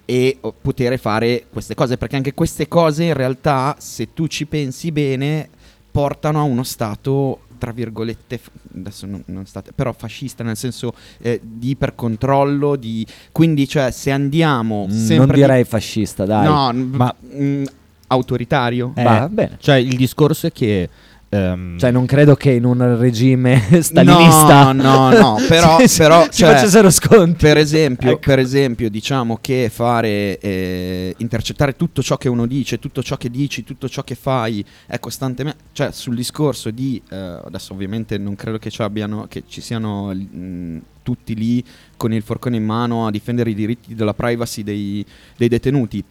e 0.05 0.37
oh, 0.41 0.53
poter 0.59 0.97
fare 0.99 1.45
queste 1.51 1.73
cose, 1.75 1.97
perché 1.97 2.15
anche 2.15 2.33
queste 2.33 2.67
cose 2.67 3.05
in 3.05 3.13
realtà, 3.13 3.75
se 3.79 4.13
tu 4.13 4.27
ci 4.27 4.45
pensi 4.45 4.91
bene, 4.91 5.47
portano 5.91 6.39
a 6.39 6.43
uno 6.43 6.63
stato 6.63 7.41
tra 7.61 7.71
virgolette, 7.71 8.39
adesso 8.75 9.05
non, 9.05 9.21
non 9.27 9.45
state, 9.45 9.71
però 9.71 9.93
fascista 9.93 10.43
nel 10.43 10.57
senso 10.57 10.93
eh, 11.19 11.39
di 11.43 11.69
ipercontrollo, 11.69 12.75
di, 12.75 13.05
quindi 13.31 13.67
cioè 13.67 13.91
se 13.91 14.09
andiamo 14.09 14.87
Mm, 14.87 14.89
sempre 14.89 15.15
non 15.17 15.27
di- 15.27 15.41
direi 15.41 15.63
fascista, 15.63 16.25
dai. 16.25 16.43
no, 16.45 16.73
Ma- 16.97 17.15
mm, 17.35 17.63
autoritario. 18.07 18.93
Eh, 18.95 19.03
Va 19.03 19.29
bene. 19.29 19.57
Cioè, 19.59 19.75
il 19.75 19.95
discorso 19.95 20.47
è 20.47 20.51
che... 20.51 20.89
ehm, 21.33 21.77
Cioè, 21.79 21.91
non 21.91 22.05
credo 22.05 22.35
che 22.35 22.51
in 22.51 22.65
un 22.65 22.97
regime 22.99 23.61
stalinista 23.81 24.71
No, 24.73 25.09
no, 25.09 25.09
no, 25.09 25.37
però, 25.47 25.79
si- 25.85 25.97
però 25.97 26.23
si 26.29 26.39
cioè, 26.43 26.53
facessero 26.53 26.89
sconti. 26.89 27.37
Per 27.45 27.57
esempio, 27.57 28.11
Ecco. 28.11 28.19
per 28.19 28.39
esempio, 28.39 28.89
diciamo 28.89 29.37
che 29.41 29.69
fare 29.73 30.37
eh, 30.39 31.13
intercettare 31.17 31.75
tutto 31.75 32.01
ciò 32.03 32.17
che 32.17 32.29
uno 32.29 32.45
dice, 32.45 32.79
tutto 32.79 33.01
ciò 33.01 33.17
che 33.17 33.29
dici, 33.29 33.63
tutto 33.63 33.87
ciò 33.89 34.03
che 34.03 34.15
fai 34.15 34.63
è 34.85 34.99
costantemente, 34.99 35.63
cioè 35.71 35.91
sul 35.91 36.15
discorso 36.15 36.69
di 36.69 37.01
eh, 37.09 37.15
adesso 37.15 37.73
ovviamente 37.73 38.17
non 38.17 38.35
credo 38.35 38.57
che 38.57 38.69
ci 38.69 38.81
abbiano 38.81 39.25
che 39.27 39.43
ci 39.47 39.61
siano 39.61 40.13
mh, 40.13 40.81
tutti 41.03 41.33
lì 41.35 41.63
con 41.97 42.13
il 42.13 42.21
forcone 42.21 42.57
in 42.57 42.63
mano 42.65 43.07
a 43.07 43.11
difendere 43.11 43.49
i 43.49 43.55
diritti 43.55 43.95
della 43.95 44.13
privacy 44.13 44.63
dei, 44.63 45.03
dei 45.37 45.47
detenuti. 45.47 46.03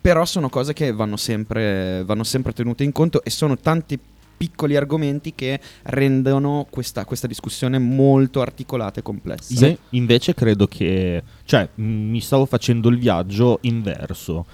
Però 0.00 0.24
sono 0.26 0.50
cose 0.50 0.74
che 0.74 0.92
vanno 0.92 1.16
sempre, 1.16 2.02
vanno 2.04 2.24
sempre 2.24 2.52
tenute 2.52 2.84
in 2.84 2.92
conto 2.92 3.24
e 3.24 3.30
sono 3.30 3.56
tanti 3.56 3.98
piccoli 4.36 4.76
argomenti 4.76 5.34
che 5.34 5.60
rendono 5.84 6.66
questa, 6.70 7.04
questa 7.04 7.26
discussione 7.26 7.78
molto 7.78 8.40
articolata 8.40 9.00
e 9.00 9.02
complessa. 9.02 9.66
Io 9.66 9.78
invece 9.90 10.34
credo 10.34 10.66
che, 10.66 11.22
cioè, 11.44 11.68
mi 11.76 12.20
stavo 12.20 12.46
facendo 12.46 12.88
il 12.88 12.98
viaggio 12.98 13.58
inverso, 13.62 14.46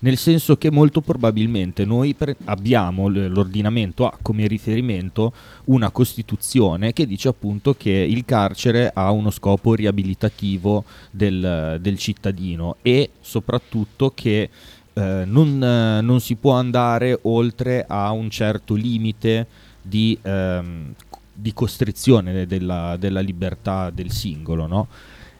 nel 0.00 0.16
senso 0.16 0.56
che 0.56 0.70
molto 0.70 1.00
probabilmente 1.00 1.84
noi 1.84 2.14
pre- 2.14 2.36
abbiamo 2.44 3.08
l- 3.08 3.32
l'ordinamento 3.32 4.06
ha 4.06 4.16
come 4.22 4.46
riferimento 4.46 5.32
una 5.64 5.90
costituzione 5.90 6.92
che 6.92 7.04
dice 7.06 7.28
appunto 7.28 7.74
che 7.74 7.90
il 7.90 8.24
carcere 8.24 8.90
ha 8.94 9.10
uno 9.10 9.30
scopo 9.30 9.74
riabilitativo 9.74 10.84
del, 11.10 11.78
del 11.80 11.98
cittadino 11.98 12.76
e 12.82 13.10
soprattutto 13.20 14.12
che 14.14 14.50
eh, 14.98 15.24
non, 15.24 15.62
eh, 15.62 16.00
non 16.00 16.20
si 16.20 16.34
può 16.34 16.54
andare 16.54 17.16
oltre 17.22 17.84
a 17.86 18.10
un 18.10 18.28
certo 18.30 18.74
limite 18.74 19.46
di, 19.80 20.18
ehm, 20.20 20.92
di 21.32 21.52
costrizione 21.52 22.32
de- 22.32 22.46
della, 22.46 22.96
della 22.98 23.20
libertà 23.20 23.90
del 23.90 24.10
singolo, 24.10 24.66
no? 24.66 24.88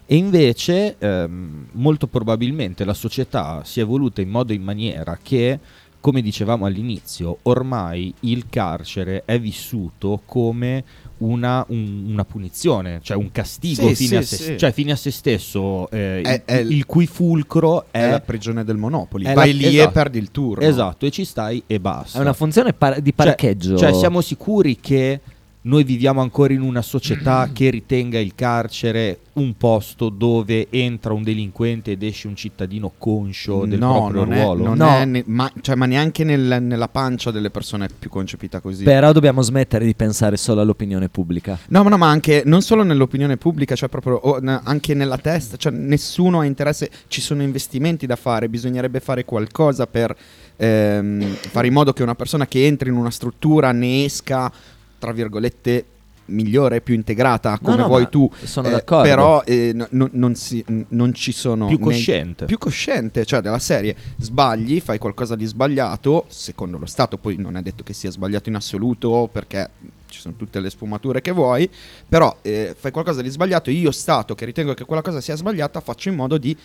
E 0.07 0.15
invece 0.15 0.97
ehm, 0.99 1.67
molto 1.73 2.07
probabilmente 2.07 2.85
la 2.85 2.95
società 2.95 3.63
si 3.65 3.81
è 3.81 3.83
evoluta 3.83 4.21
in 4.21 4.31
modo 4.31 4.53
e 4.53 4.55
in 4.55 4.63
maniera 4.63 5.19
che, 5.21 5.59
come 6.01 6.23
dicevamo 6.23 6.65
all'inizio, 6.65 7.39
ormai 7.43 8.15
il 8.21 8.47
carcere 8.49 9.25
è 9.25 9.41
vissuto 9.41 10.23
come 10.25 10.85
una, 11.19 11.65
un- 11.69 12.05
una 12.09 12.25
punizione, 12.25 13.01
cioè 13.03 13.17
un 13.17 13.31
castigo 13.33 13.89
Sì, 13.89 13.95
fine, 13.95 14.09
sì, 14.09 14.17
a 14.17 14.23
se, 14.23 14.37
sì. 14.53 14.59
cioè 14.59 14.73
fine 14.73 14.93
a 14.93 14.97
se 14.97 15.11
stesso, 15.11 15.91
eh, 15.91 16.21
È- 16.23 16.33
il, 16.33 16.43
è- 16.45 16.59
il 16.61 16.87
cui 16.87 17.07
fulcro 17.07 17.87
è, 17.91 17.99
È 17.99 18.11
la 18.11 18.21
prigione 18.21 18.65
del 18.65 18.77
Monopoli. 18.77 19.25
Vai 19.25 19.35
la- 19.53 19.59
lì 19.69 19.75
e 19.77 19.79
esatto. 19.81 19.91
perdi 19.93 20.19
il 20.19 20.31
turno. 20.31 20.65
Esatto, 20.65 21.07
e 21.07 21.11
ci 21.11 21.25
stai 21.25 21.63
e 21.67 21.81
basta. 21.81 22.19
È 22.19 22.21
una 22.21 22.33
funzione 22.33 22.73
par- 22.73 23.01
di 23.01 23.13
Cioè- 23.17 23.27
parcheggio. 23.27 23.77
Cioè, 23.77 23.93
siamo 23.93 24.21
sicuri 24.21 24.77
che 24.81 25.21
noi 25.69 25.85
viviamo 25.85 26.23
ancora 26.23 26.55
in 26.55 26.63
una 26.63 26.81
società 26.83 27.51
che 27.53 27.69
ritenga 27.71 28.19
il 28.19 28.35
carcere 28.35 29.19
un 29.35 29.55
posto 29.57 30.09
dove 30.09 30.67
entra 30.71 31.13
un 31.13 31.23
delinquente 31.23 31.93
ed 31.93 32.03
esce 32.03 32.27
un 32.27 32.35
cittadino 32.35 32.93
conscio 32.99 33.67
del 33.67 33.79
no, 33.79 33.93
proprio 34.11 34.25
non 34.25 34.33
è, 34.33 34.43
ruolo? 34.43 34.65
non 34.65 34.77
No. 34.79 34.97
è 34.97 35.05
ne- 35.05 35.23
ma, 35.27 35.53
cioè, 35.61 35.77
ma 35.77 35.87
neanche 35.87 36.25
nel- 36.25 36.59
nella 36.63 36.89
pancia 36.89 37.31
delle 37.31 37.51
persone 37.51 37.85
è 37.85 37.89
più 37.97 38.09
concepita 38.11 38.61
così. 38.61 38.83
Però 38.83 39.13
dobbiamo 39.13 39.43
smettere 39.43 39.85
di 39.85 39.95
pensare 39.95 40.37
solo 40.37 40.61
all'opinione 40.63 41.09
pubblica. 41.09 41.57
No, 41.69 41.83
ma 41.85 41.91
no, 41.91 41.99
ma 41.99 42.09
anche 42.09 42.43
non 42.47 42.63
solo 42.63 42.83
nell'opinione 42.83 43.37
pubblica, 43.37 43.77
cioè 43.77 43.89
proprio 43.89 44.15
o, 44.15 44.39
n- 44.41 44.61
anche 44.65 44.95
nella 44.95 45.19
testa, 45.19 45.57
cioè 45.57 45.71
nessuno 45.71 46.41
ha 46.41 46.45
interesse, 46.45 46.91
ci 47.09 47.21
sono 47.21 47.43
investimenti 47.43 48.07
da 48.07 48.17
fare, 48.17 48.49
bisognerebbe 48.49 48.99
fare 49.01 49.25
qualcosa 49.25 49.87
per 49.87 50.17
ehm, 50.57 51.23
fare 51.35 51.67
in 51.67 51.73
modo 51.73 51.93
che 51.93 52.03
una 52.03 52.15
persona 52.15 52.47
che 52.47 52.67
entri 52.67 52.89
in 52.89 52.97
una 52.97 53.11
struttura 53.11 53.71
ne 53.73 54.05
esca, 54.05 54.51
tra 54.99 55.13
virgolette, 55.13 55.85
migliore, 56.27 56.81
più 56.83 56.95
integrata, 56.95 57.59
come 57.63 57.77
no, 57.79 57.87
vuoi 57.87 58.03
ma 58.03 58.09
tu. 58.09 58.31
sono 58.45 58.69
eh, 58.69 58.73
d'accordo. 58.73 59.09
Però 59.09 59.43
eh, 59.45 59.73
no- 59.75 59.87
no- 59.91 60.09
non, 60.13 60.35
si- 60.35 60.65
non 60.89 61.15
ci 61.15 61.33
sono. 61.33 61.67
Più 61.67 61.77
nei- 61.79 61.85
cosciente. 61.87 62.45
più 62.45 62.59
cosciente, 62.59 63.25
cioè 63.25 63.41
della 63.41 63.59
serie 63.59 63.97
sbagli, 64.19 64.81
fai 64.81 64.99
qualcosa 64.99 65.37
di 65.37 65.47
sbagliato, 65.47 66.27
secondo 66.29 66.77
lo 66.79 66.87
Stato, 66.87 67.17
poi 67.17 67.37
non 67.37 67.57
è 67.57 67.63
detto 67.63 67.83
che 67.83 67.93
sia 67.95 68.11
sbagliato 68.11 68.49
in 68.49 68.57
assoluto 68.57 69.29
perché 69.33 69.71
ci 70.09 70.21
sono 70.21 70.35
tutte 70.37 70.61
le 70.61 70.71
sfumature 70.71 71.21
che 71.21 71.33
vuoi, 71.33 71.69
però 72.09 72.37
eh, 72.43 72.75
fai 72.79 72.91
qualcosa 72.91 73.23
di 73.23 73.29
sbagliato, 73.29 73.71
io 73.71 73.91
Stato 73.91 74.35
che 74.35 74.45
ritengo 74.45 74.75
che 74.75 74.85
quella 74.85 75.03
cosa 75.03 75.21
sia 75.21 75.37
sbagliata 75.37 75.81
faccio 75.81 76.09
in 76.09 76.15
modo 76.15 76.37
di 76.39 76.57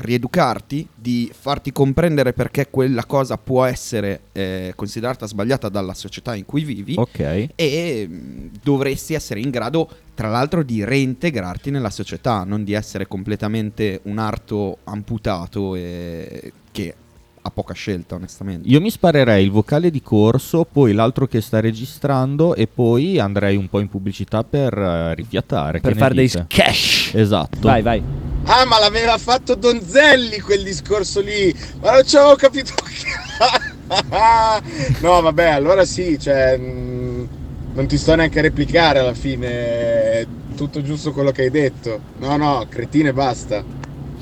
rieducarti, 0.00 0.86
di 0.94 1.30
farti 1.32 1.72
comprendere 1.72 2.32
perché 2.32 2.68
quella 2.70 3.04
cosa 3.04 3.36
può 3.36 3.64
essere 3.64 4.22
eh, 4.32 4.72
considerata 4.74 5.26
sbagliata 5.26 5.68
dalla 5.68 5.94
società 5.94 6.34
in 6.34 6.44
cui 6.44 6.64
vivi 6.64 6.94
Ok. 6.96 7.48
e 7.54 8.06
mh, 8.08 8.50
dovresti 8.62 9.14
essere 9.14 9.40
in 9.40 9.50
grado, 9.50 9.88
tra 10.14 10.28
l'altro, 10.28 10.62
di 10.62 10.84
reintegrarti 10.84 11.70
nella 11.70 11.90
società, 11.90 12.44
non 12.44 12.64
di 12.64 12.72
essere 12.72 13.06
completamente 13.06 14.00
un 14.04 14.18
arto 14.18 14.78
amputato 14.84 15.74
e 15.74 16.52
che 16.72 16.94
ha 17.42 17.50
poca 17.50 17.74
scelta, 17.74 18.14
onestamente. 18.14 18.68
Io 18.68 18.80
mi 18.80 18.90
sparerei 18.90 19.44
il 19.44 19.50
vocale 19.50 19.90
di 19.90 20.02
corso, 20.02 20.66
poi 20.70 20.92
l'altro 20.92 21.26
che 21.26 21.40
sta 21.40 21.60
registrando 21.60 22.54
e 22.54 22.66
poi 22.66 23.18
andrei 23.18 23.56
un 23.56 23.68
po' 23.68 23.80
in 23.80 23.88
pubblicità 23.88 24.44
per 24.44 24.76
eh, 24.76 25.14
rifiatare. 25.14 25.80
per 25.80 25.96
fare 25.96 26.14
dei 26.14 26.30
cash. 26.46 27.12
Esatto. 27.14 27.58
Vai, 27.60 27.82
vai. 27.82 28.02
Ah, 28.44 28.64
ma 28.64 28.78
l'aveva 28.78 29.18
fatto 29.18 29.54
Donzelli 29.54 30.40
quel 30.40 30.62
discorso 30.62 31.20
lì, 31.20 31.54
ma 31.80 31.92
non 31.92 32.06
ci 32.06 32.16
avevo 32.16 32.36
capito. 32.36 32.72
no, 35.00 35.20
vabbè, 35.20 35.48
allora 35.48 35.84
sì, 35.84 36.18
cioè, 36.18 36.56
mh, 36.56 37.28
non 37.72 37.86
ti 37.86 37.98
sto 37.98 38.14
neanche 38.14 38.38
a 38.38 38.42
replicare 38.42 39.00
alla 39.00 39.14
fine, 39.14 39.48
è 39.48 40.26
tutto 40.54 40.82
giusto 40.82 41.12
quello 41.12 41.32
che 41.32 41.42
hai 41.42 41.50
detto. 41.50 42.00
No, 42.18 42.36
no, 42.36 42.66
cretine, 42.68 43.12
basta. 43.12 43.64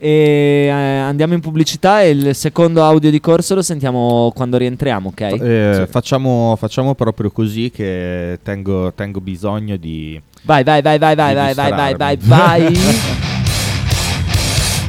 E 0.00 0.66
eh, 0.66 0.70
andiamo 0.70 1.34
in 1.34 1.40
pubblicità 1.40 2.02
e 2.02 2.10
il 2.10 2.34
secondo 2.36 2.84
audio 2.84 3.10
di 3.10 3.18
corso 3.18 3.56
lo 3.56 3.62
sentiamo 3.62 4.30
quando 4.34 4.56
rientriamo, 4.56 5.08
ok? 5.08 5.20
Eh, 5.20 5.86
facciamo, 5.90 6.54
facciamo 6.56 6.94
proprio 6.94 7.32
così 7.32 7.70
che 7.74 8.38
tengo, 8.42 8.92
tengo 8.94 9.20
bisogno 9.20 9.76
di... 9.76 10.20
Vai, 10.42 10.62
vai, 10.62 10.82
vai, 10.82 10.98
vai, 10.98 11.16
vai, 11.16 11.34
vai, 11.34 11.54
vai, 11.54 11.70
vai, 11.72 11.96
vai, 11.96 12.16
vai. 12.20 12.74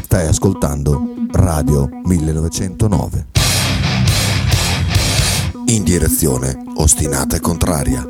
Stai 0.04 0.28
ascoltando 0.28 1.16
Radio 1.32 1.90
1909. 2.04 3.26
In 5.68 5.84
direzione 5.84 6.56
ostinata 6.78 7.36
e 7.36 7.40
contraria. 7.40 8.10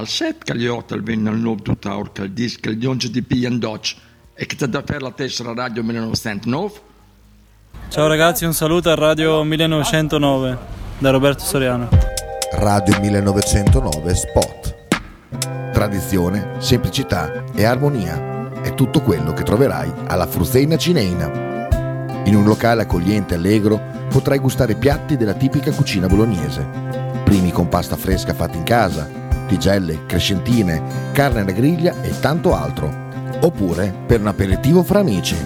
Al 0.00 0.08
set 0.08 0.44
che 0.44 0.56
gli 0.56 0.64
hotel 0.64 1.02
venne 1.02 1.28
al 1.28 1.36
nuovo 1.36 1.60
tuttaur 1.60 2.10
che 2.10 2.22
il 2.22 2.32
disco 2.32 2.70
il 2.70 2.78
dionge 2.78 3.10
di 3.10 3.20
P. 3.20 3.46
Dodge 3.48 3.96
e 4.32 4.46
che 4.46 4.56
ti 4.56 4.66
da 4.66 4.80
per 4.80 5.02
la 5.02 5.10
tessera 5.10 5.52
radio 5.52 5.82
1909 5.82 6.72
Ciao 7.90 8.06
ragazzi, 8.06 8.46
un 8.46 8.54
saluto 8.54 8.88
a 8.88 8.94
Radio 8.94 9.44
1909 9.44 10.58
da 10.96 11.10
Roberto 11.10 11.44
Soriano. 11.44 11.90
Radio 12.52 12.98
1909 12.98 14.14
Spot. 14.14 14.74
Tradizione, 15.70 16.54
semplicità 16.60 17.44
e 17.54 17.64
armonia 17.64 18.62
è 18.62 18.72
tutto 18.72 19.02
quello 19.02 19.34
che 19.34 19.42
troverai 19.42 19.92
alla 20.06 20.26
Fruzeina 20.26 20.78
Cineina. 20.78 21.68
In 22.24 22.36
un 22.36 22.44
locale 22.44 22.80
accogliente 22.80 23.34
e 23.34 23.36
allegro 23.36 23.78
potrai 24.08 24.38
gustare 24.38 24.76
piatti 24.76 25.18
della 25.18 25.34
tipica 25.34 25.70
cucina 25.70 26.06
bolognese. 26.06 26.66
Primi 27.22 27.52
con 27.52 27.68
pasta 27.68 27.96
fresca 27.96 28.32
fatta 28.32 28.56
in 28.56 28.64
casa, 28.64 29.19
tigelle, 29.50 30.06
crescentine, 30.06 31.10
carne 31.12 31.40
alla 31.40 31.50
griglia 31.50 32.00
e 32.02 32.18
tanto 32.20 32.54
altro. 32.54 33.08
Oppure 33.42 33.92
per 34.06 34.20
un 34.20 34.28
aperitivo 34.28 34.84
fra 34.84 35.00
amici. 35.00 35.36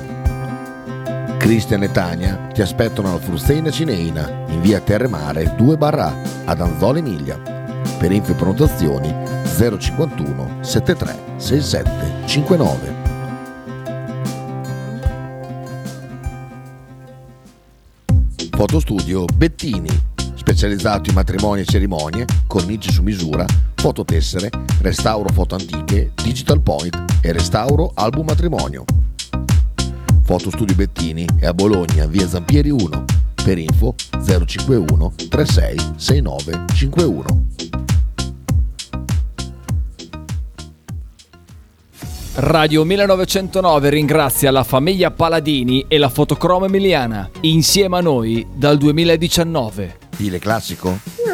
Cristian 1.38 1.82
e 1.82 1.90
Tania 1.90 2.48
ti 2.52 2.60
aspettano 2.60 3.08
alla 3.08 3.18
Frusteina 3.18 3.70
Cineina 3.70 4.44
in 4.48 4.60
via 4.60 4.80
Terremare 4.80 5.54
2 5.56 5.76
barra 5.76 6.12
ad 6.44 6.60
Anzola 6.60 6.98
Emilia. 6.98 7.40
Per 7.98 8.12
info 8.12 8.32
e 8.32 8.34
prenotazioni 8.34 9.14
051 9.78 10.58
73 10.60 11.16
67 11.36 12.26
59. 12.26 13.02
Fotostudio 18.50 19.24
Bettini, 19.34 19.88
specializzato 20.34 21.08
in 21.08 21.16
matrimoni 21.16 21.62
e 21.62 21.64
cerimonie, 21.64 22.24
cornici 22.46 22.90
su 22.90 23.02
misura, 23.02 23.44
fototessere, 23.84 24.48
restauro 24.80 25.28
foto 25.30 25.56
antiche, 25.56 26.12
digital 26.22 26.58
point 26.62 27.04
e 27.20 27.32
restauro 27.32 27.92
album 27.94 28.24
matrimonio. 28.24 28.86
Fotostudio 30.22 30.74
Bettini 30.74 31.26
è 31.38 31.44
a 31.44 31.52
Bologna, 31.52 32.06
via 32.06 32.26
Zampieri 32.26 32.70
1. 32.70 33.04
Per 33.44 33.58
info 33.58 33.94
051 34.24 35.12
36 35.28 35.76
69 35.96 36.64
51. 36.74 37.24
Radio 42.36 42.84
1909 42.84 43.90
ringrazia 43.90 44.50
la 44.50 44.64
famiglia 44.64 45.10
Paladini 45.10 45.84
e 45.88 45.98
la 45.98 46.08
fotocromo 46.08 46.64
emiliana, 46.64 47.28
insieme 47.42 47.98
a 47.98 48.00
noi 48.00 48.46
dal 48.54 48.78
2019. 48.78 49.98
Stile 50.14 50.38
classico? 50.38 51.33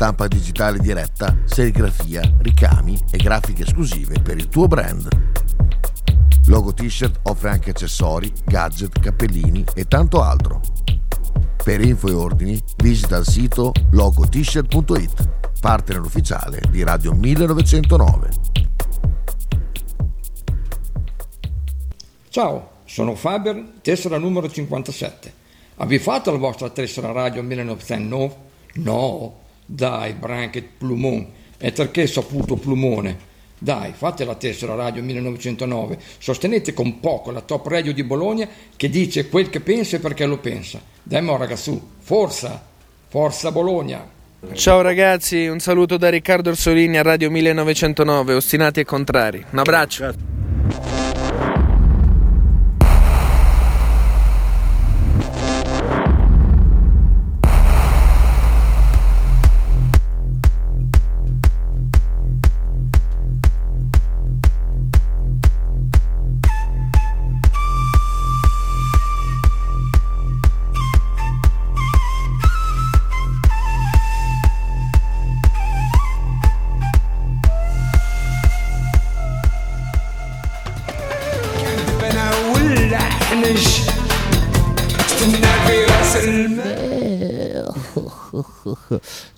Stampa 0.00 0.28
digitale 0.28 0.78
diretta, 0.78 1.36
serigrafia, 1.44 2.22
ricami 2.38 2.98
e 3.10 3.18
grafiche 3.18 3.64
esclusive 3.64 4.18
per 4.22 4.38
il 4.38 4.48
tuo 4.48 4.66
brand. 4.66 5.06
Logo 6.46 6.72
t-shirt 6.72 7.18
offre 7.24 7.50
anche 7.50 7.68
accessori, 7.68 8.32
gadget, 8.46 8.98
cappellini 8.98 9.62
e 9.74 9.84
tanto 9.84 10.22
altro. 10.22 10.62
Per 11.62 11.82
info 11.82 12.08
e 12.08 12.12
ordini 12.12 12.58
visita 12.78 13.18
il 13.18 13.26
sito 13.26 13.72
logotshirt.it, 13.90 15.28
partner 15.60 16.00
ufficiale 16.00 16.62
di 16.70 16.82
Radio 16.82 17.12
1909. 17.12 18.30
Ciao, 22.30 22.70
sono 22.86 23.14
Faber, 23.14 23.62
tessera 23.82 24.16
numero 24.16 24.48
57. 24.48 25.32
Avete 25.76 26.02
fatto 26.02 26.30
la 26.30 26.38
vostra 26.38 26.70
tessera 26.70 27.12
radio 27.12 27.42
1909? 27.42 28.48
No, 28.72 29.39
dai 29.72 30.14
Branket 30.14 30.66
Plumon, 30.78 31.26
e 31.56 31.70
perché 31.70 32.06
saputo 32.06 32.56
Plumone? 32.56 33.28
Dai, 33.56 33.92
fate 33.94 34.24
la 34.24 34.34
tessera 34.34 34.74
radio 34.74 35.02
1909, 35.02 35.98
sostenete 36.18 36.72
con 36.72 36.98
poco 36.98 37.30
la 37.30 37.42
top 37.42 37.66
radio 37.66 37.92
di 37.92 38.02
Bologna 38.02 38.48
che 38.74 38.88
dice 38.88 39.28
quel 39.28 39.50
che 39.50 39.60
pensa 39.60 39.96
e 39.96 40.00
perché 40.00 40.24
lo 40.26 40.38
pensa. 40.38 40.80
Dai 41.02 41.22
mo 41.22 41.36
ragazzu, 41.36 41.90
forza, 41.98 42.60
forza 43.08 43.52
Bologna! 43.52 44.18
Ciao 44.54 44.80
ragazzi, 44.80 45.46
un 45.46 45.60
saluto 45.60 45.98
da 45.98 46.08
Riccardo 46.08 46.48
Orsolini 46.48 46.96
a 46.96 47.02
Radio 47.02 47.30
1909, 47.30 48.34
ostinati 48.34 48.80
e 48.80 48.84
contrari. 48.84 49.44
Un 49.50 49.58
abbraccio. 49.58 50.02
Grazie. 50.04 50.99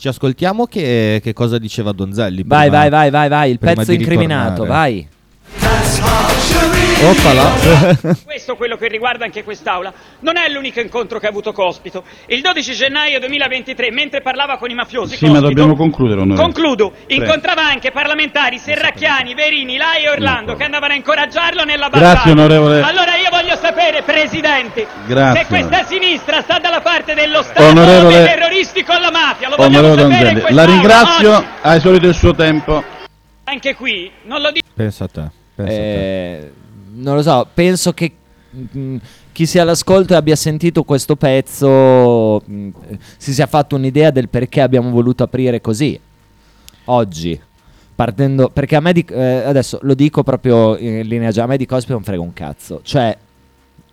Ci 0.02 0.08
ascoltiamo 0.08 0.66
che, 0.66 1.20
che 1.22 1.32
cosa 1.32 1.58
diceva 1.58 1.92
Donzelli. 1.92 2.42
Vai, 2.44 2.68
vai, 2.68 2.90
vai, 2.90 3.08
vai, 3.08 3.28
vai, 3.28 3.50
il 3.52 3.58
prima 3.60 3.76
pezzo 3.76 3.92
incriminato, 3.92 4.64
ritornare. 4.64 4.68
vai. 4.68 5.08
Oppala. 7.04 8.14
Questo 8.24 8.54
quello 8.54 8.76
che 8.76 8.86
riguarda 8.86 9.24
anche 9.24 9.42
quest'Aula. 9.42 9.92
Non 10.20 10.36
è 10.36 10.48
l'unico 10.48 10.80
incontro 10.80 11.18
che 11.18 11.26
ha 11.26 11.30
avuto 11.30 11.52
Cospito. 11.52 12.04
Il 12.26 12.40
12 12.40 12.72
gennaio 12.74 13.18
2023, 13.18 13.90
mentre 13.90 14.20
parlava 14.22 14.56
con 14.56 14.70
i 14.70 14.74
mafiosi, 14.74 15.16
Sì, 15.16 15.24
ma 15.24 15.32
Cospito- 15.32 15.48
dobbiamo 15.48 15.74
concludere, 15.76 16.20
onorevole. 16.20 16.52
Concludo. 16.52 16.90
Prego. 17.06 17.22
Incontrava 17.24 17.62
anche 17.66 17.90
parlamentari 17.90 18.58
Serracchiani, 18.58 19.34
Verini, 19.34 19.76
Lai 19.76 20.04
e 20.04 20.10
Orlando 20.10 20.54
che 20.54 20.62
andavano 20.64 20.92
a 20.92 20.96
incoraggiarlo 20.96 21.64
nella 21.64 21.88
Grazie, 21.88 22.06
battaglia. 22.32 22.32
onorevole. 22.32 22.80
Allora 22.82 23.16
io 23.16 23.30
voglio 23.30 23.56
sapere, 23.56 24.02
Presidente, 24.02 24.86
Grazie, 25.06 25.40
se 25.42 25.46
questa 25.48 25.84
sinistra 25.84 26.40
sta 26.42 26.58
dalla 26.58 26.80
parte 26.80 27.14
dello 27.14 27.42
Stato 27.42 27.62
Onorevole- 27.64 28.06
o 28.06 28.08
dei 28.22 28.24
terroristi 28.26 28.84
con 28.84 29.00
la 29.00 29.10
mafia. 29.10 29.48
Lo 29.48 29.56
vogliamo 29.56 29.78
Onorevole 29.88 30.02
sapere 30.02 30.28
in 30.28 30.34
Donzelli, 30.34 30.40
quest'Aula 30.40 30.62
la 30.64 30.72
ringrazio, 30.72 31.36
oggi. 31.36 31.46
ha 31.62 31.74
esaurito 31.74 32.06
il 32.06 32.14
suo 32.14 32.34
tempo. 32.34 32.84
Anche 33.44 33.74
qui, 33.74 34.10
non 34.24 34.40
lo 34.40 34.50
dico. 34.52 34.66
Pensa 34.74 35.04
a 35.04 35.08
te. 35.08 35.22
pensa 35.56 35.72
a 35.72 35.76
te. 35.76 36.34
Eh, 36.36 36.52
non 36.94 37.16
lo 37.16 37.22
so, 37.22 37.46
penso 37.52 37.92
che 37.92 38.12
mm, 38.76 38.96
chi 39.32 39.46
sia 39.46 39.62
all'ascolto 39.62 40.12
e 40.12 40.16
abbia 40.16 40.36
sentito 40.36 40.84
questo 40.84 41.16
pezzo 41.16 42.42
mm, 42.48 42.68
si 43.16 43.32
sia 43.32 43.46
fatto 43.46 43.76
un'idea 43.76 44.10
del 44.10 44.28
perché 44.28 44.60
abbiamo 44.60 44.90
voluto 44.90 45.22
aprire 45.22 45.60
così 45.60 45.98
oggi. 46.86 47.40
Partendo, 47.94 48.48
perché 48.48 48.74
a 48.74 48.80
me 48.80 48.92
di, 48.92 49.04
eh, 49.08 49.42
adesso 49.44 49.78
lo 49.82 49.94
dico 49.94 50.22
proprio 50.22 50.76
in 50.76 51.06
linea 51.06 51.30
già, 51.30 51.44
a 51.44 51.46
me 51.46 51.56
di 51.56 51.66
Cosplay 51.66 51.94
non 51.94 52.02
frega 52.02 52.22
un 52.22 52.32
cazzo. 52.32 52.80
Cioè, 52.82 53.16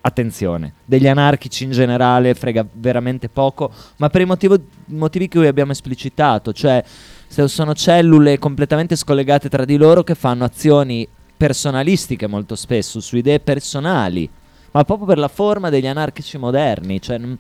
attenzione, 0.02 0.74
degli 0.86 1.08
anarchici 1.08 1.66
in 1.66 1.72
generale 1.72 2.34
frega 2.34 2.66
veramente 2.72 3.30
poco, 3.30 3.72
ma 3.98 4.10
per 4.10 4.22
i 4.22 4.26
motivo- 4.26 4.60
motivi 4.86 5.28
che 5.28 5.46
abbiamo 5.48 5.74
esplicitato, 5.74 6.54
cioè 6.54 6.84
sono 7.28 7.76
cellule 7.76 8.40
completamente 8.40 8.96
scollegate 8.96 9.50
tra 9.50 9.66
di 9.66 9.78
loro 9.78 10.04
che 10.04 10.16
fanno 10.16 10.46
azioni 10.46 11.08
personalistiche 11.39 12.28
molto 12.28 12.56
spesso, 12.58 12.99
su 12.99 13.15
idee 13.15 13.39
personali, 13.39 14.30
ma 14.71 14.84
proprio 14.84 15.08
per 15.08 15.17
la 15.17 15.30
forma 15.30 15.69
degli 15.69 15.88
anarchici 15.88 16.38
moderni. 16.38 17.02
cioè, 17.02 17.17
mm, 17.17 17.34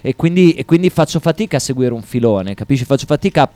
e, 0.00 0.16
quindi, 0.16 0.52
e 0.54 0.64
quindi 0.64 0.88
faccio 0.88 1.20
fatica 1.20 1.58
a 1.58 1.60
seguire 1.60 1.92
un 1.92 2.00
filone, 2.00 2.54
capisci? 2.54 2.86
Faccio 2.86 3.04
fatica 3.04 3.42
a, 3.42 3.50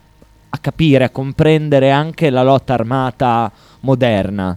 a 0.50 0.58
capire, 0.58 1.04
a 1.04 1.08
comprendere 1.10 1.90
anche 1.90 2.28
la 2.28 2.42
lotta 2.42 2.74
armata 2.74 3.50
moderna. 3.80 4.54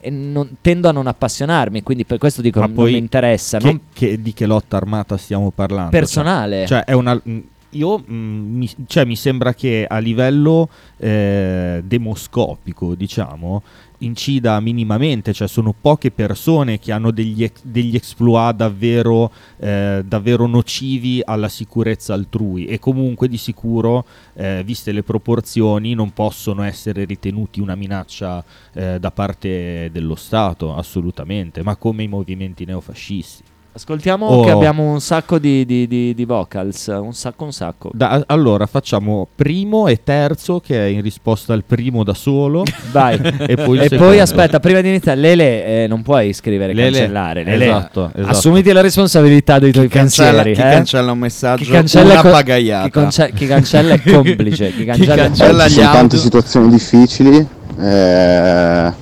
E 0.00 0.10
non- 0.10 0.56
tendo 0.60 0.88
a 0.88 0.92
non 0.92 1.06
appassionarmi, 1.06 1.82
quindi 1.84 2.04
per 2.04 2.18
questo 2.18 2.42
dico 2.42 2.58
Ma 2.58 2.66
non, 2.66 2.84
mi 2.84 2.96
interessa. 2.96 3.58
che- 3.58 3.64
non- 3.64 3.80
che- 3.92 4.20
di 4.20 4.32
che 4.34 4.44
lotta 4.44 4.76
armata 4.76 5.16
stiamo 5.16 5.50
parlando? 5.52 5.90
Personale. 5.90 6.66
Cioè, 6.66 6.78
cioè, 6.78 6.84
è 6.84 6.92
una. 6.92 7.14
mh, 7.14 7.38
Io 7.70 7.98
mh, 7.98 8.14
mi, 8.14 8.70
cioè, 8.86 9.04
mi 9.04 9.16
sembra 9.16 9.52
che 9.54 9.84
a 9.88 9.98
livello 9.98 10.68
eh, 10.98 11.80
demoscopico, 11.84 12.94
diciamo, 12.94 13.62
incida 13.98 14.58
minimamente, 14.60 15.32
cioè 15.32 15.48
sono 15.48 15.74
poche 15.78 16.10
persone 16.10 16.78
che 16.78 16.92
hanno 16.92 17.10
degli, 17.10 17.50
degli 17.62 17.94
exploit 17.94 18.56
davvero, 18.56 19.30
eh, 19.58 20.02
davvero 20.04 20.46
nocivi 20.46 21.20
alla 21.24 21.48
sicurezza 21.48 22.14
altrui 22.14 22.66
e 22.66 22.78
comunque 22.78 23.28
di 23.28 23.36
sicuro, 23.36 24.04
eh, 24.34 24.62
viste 24.64 24.92
le 24.92 25.02
proporzioni, 25.02 25.94
non 25.94 26.12
possono 26.12 26.62
essere 26.62 27.04
ritenuti 27.04 27.60
una 27.60 27.74
minaccia 27.74 28.44
eh, 28.72 28.98
da 28.98 29.10
parte 29.10 29.90
dello 29.92 30.14
Stato, 30.14 30.74
assolutamente, 30.74 31.62
ma 31.62 31.76
come 31.76 32.02
i 32.02 32.08
movimenti 32.08 32.64
neofascisti. 32.64 33.53
Ascoltiamo 33.76 34.26
Oh. 34.26 34.44
che 34.44 34.52
abbiamo 34.52 34.92
un 34.92 35.00
sacco 35.00 35.40
di, 35.40 35.66
di- 35.66 35.88
di- 35.88 36.14
di 36.14 36.24
vocals, 36.24 36.86
un 36.96 37.12
sacco, 37.12 37.42
un 37.42 37.52
sacco. 37.52 37.90
Da- 37.92 38.22
allora 38.26 38.66
facciamo 38.66 39.26
primo 39.34 39.88
e 39.88 39.98
terzo 40.04 40.60
che 40.60 40.78
è 40.78 40.88
in 40.88 41.02
risposta 41.02 41.54
al 41.54 41.64
primo 41.66 42.04
da 42.04 42.14
solo. 42.14 42.62
Vai. 42.92 43.18
e 43.48 43.56
poi, 43.56 43.78
e 43.80 43.88
poi 43.88 44.20
aspetta, 44.20 44.60
prima 44.60 44.80
di 44.80 44.90
iniziare, 44.90 45.18
Lele, 45.18 45.64
eh, 45.82 45.86
non 45.88 46.02
puoi 46.02 46.32
scrivere 46.32 46.72
Lele, 46.72 46.98
cancellare. 46.98 47.42
Lele, 47.42 47.64
esatto, 47.64 48.10
esatto. 48.14 48.30
Assumiti 48.30 48.70
la 48.70 48.80
responsabilità 48.80 49.58
dei 49.58 49.72
tuoi 49.72 49.88
cancella- 49.88 50.42
pensieri. 50.44 50.54
chi 50.54 50.60
eh? 50.60 50.70
cancella 50.76 51.10
un 51.10 51.18
messaggio, 51.18 51.64
Chi 51.64 51.70
cancella 51.70 52.10
una 52.12 52.20
è 52.20 52.22
co- 52.22 52.30
pagaiata. 52.30 52.84
Chi, 52.84 52.90
conce- 52.92 53.32
chi 53.34 53.46
cancella 53.46 53.94
è 53.94 54.00
complice. 54.08 54.70
Chi 54.72 54.84
cancella, 54.84 55.66
Ci 55.66 55.72
sono 55.74 55.90
tante 55.90 56.16
situazioni 56.16 56.68
difficili 56.70 57.44
eh, 57.80 58.92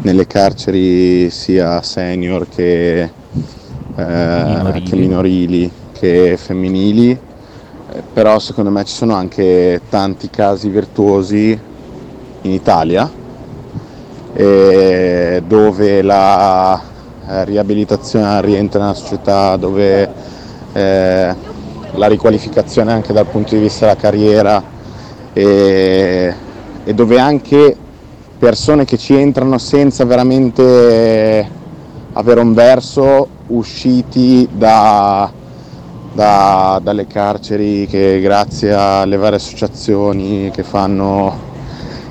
nelle 0.00 0.26
carceri 0.26 1.28
sia 1.28 1.82
senior 1.82 2.48
che, 2.48 3.02
eh, 3.02 3.10
Minorili. 3.96 4.82
che 4.82 4.96
minorili 4.96 5.70
che 5.92 6.36
femminili, 6.36 7.10
eh, 7.10 8.02
però 8.12 8.38
secondo 8.38 8.70
me 8.70 8.84
ci 8.84 8.94
sono 8.94 9.14
anche 9.14 9.80
tanti 9.88 10.28
casi 10.28 10.68
virtuosi 10.68 11.58
in 12.42 12.50
Italia 12.50 13.10
eh, 14.36 15.42
dove 15.46 16.02
la 16.02 16.78
eh, 17.26 17.44
riabilitazione 17.46 18.40
rientra 18.42 18.80
nella 18.80 18.94
società, 18.94 19.56
dove 19.56 20.08
eh, 20.74 21.34
la 21.94 22.06
riqualificazione 22.06 22.92
anche 22.92 23.14
dal 23.14 23.26
punto 23.26 23.54
di 23.54 23.62
vista 23.62 23.86
della 23.86 23.98
carriera 23.98 24.62
e, 25.32 26.34
e 26.84 26.94
dove 26.94 27.18
anche 27.18 27.74
persone 28.38 28.84
che 28.84 28.98
ci 28.98 29.14
entrano 29.14 29.56
senza 29.56 30.04
veramente 30.04 31.55
avere 32.16 32.40
un 32.40 32.54
verso 32.54 33.28
usciti 33.48 34.48
da, 34.50 35.30
da- 36.12 36.80
dalle 36.82 37.06
carceri 37.06 37.86
che 37.86 38.20
grazie 38.20 38.72
alle 38.72 39.16
varie 39.16 39.36
associazioni 39.36 40.50
che 40.50 40.62
fanno 40.62 41.44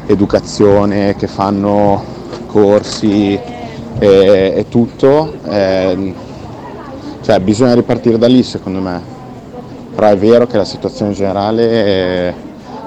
educazione, 0.06 1.16
che 1.16 1.26
fanno 1.28 2.04
corsi 2.46 3.34
e, 3.34 4.54
e 4.56 4.66
tutto, 4.70 5.34
eh, 5.50 6.14
cioè 7.22 7.40
bisogna 7.40 7.74
ripartire 7.74 8.20
da 8.20 8.28
lì 8.28 8.44
secondo 8.44 8.80
me, 8.82 9.02
però 9.96 10.08
è 10.10 10.18
vero 10.18 10.46
che 10.46 10.58
la 10.58 10.66
situazione 10.66 11.14
generale 11.14 12.30
è, 12.30 12.34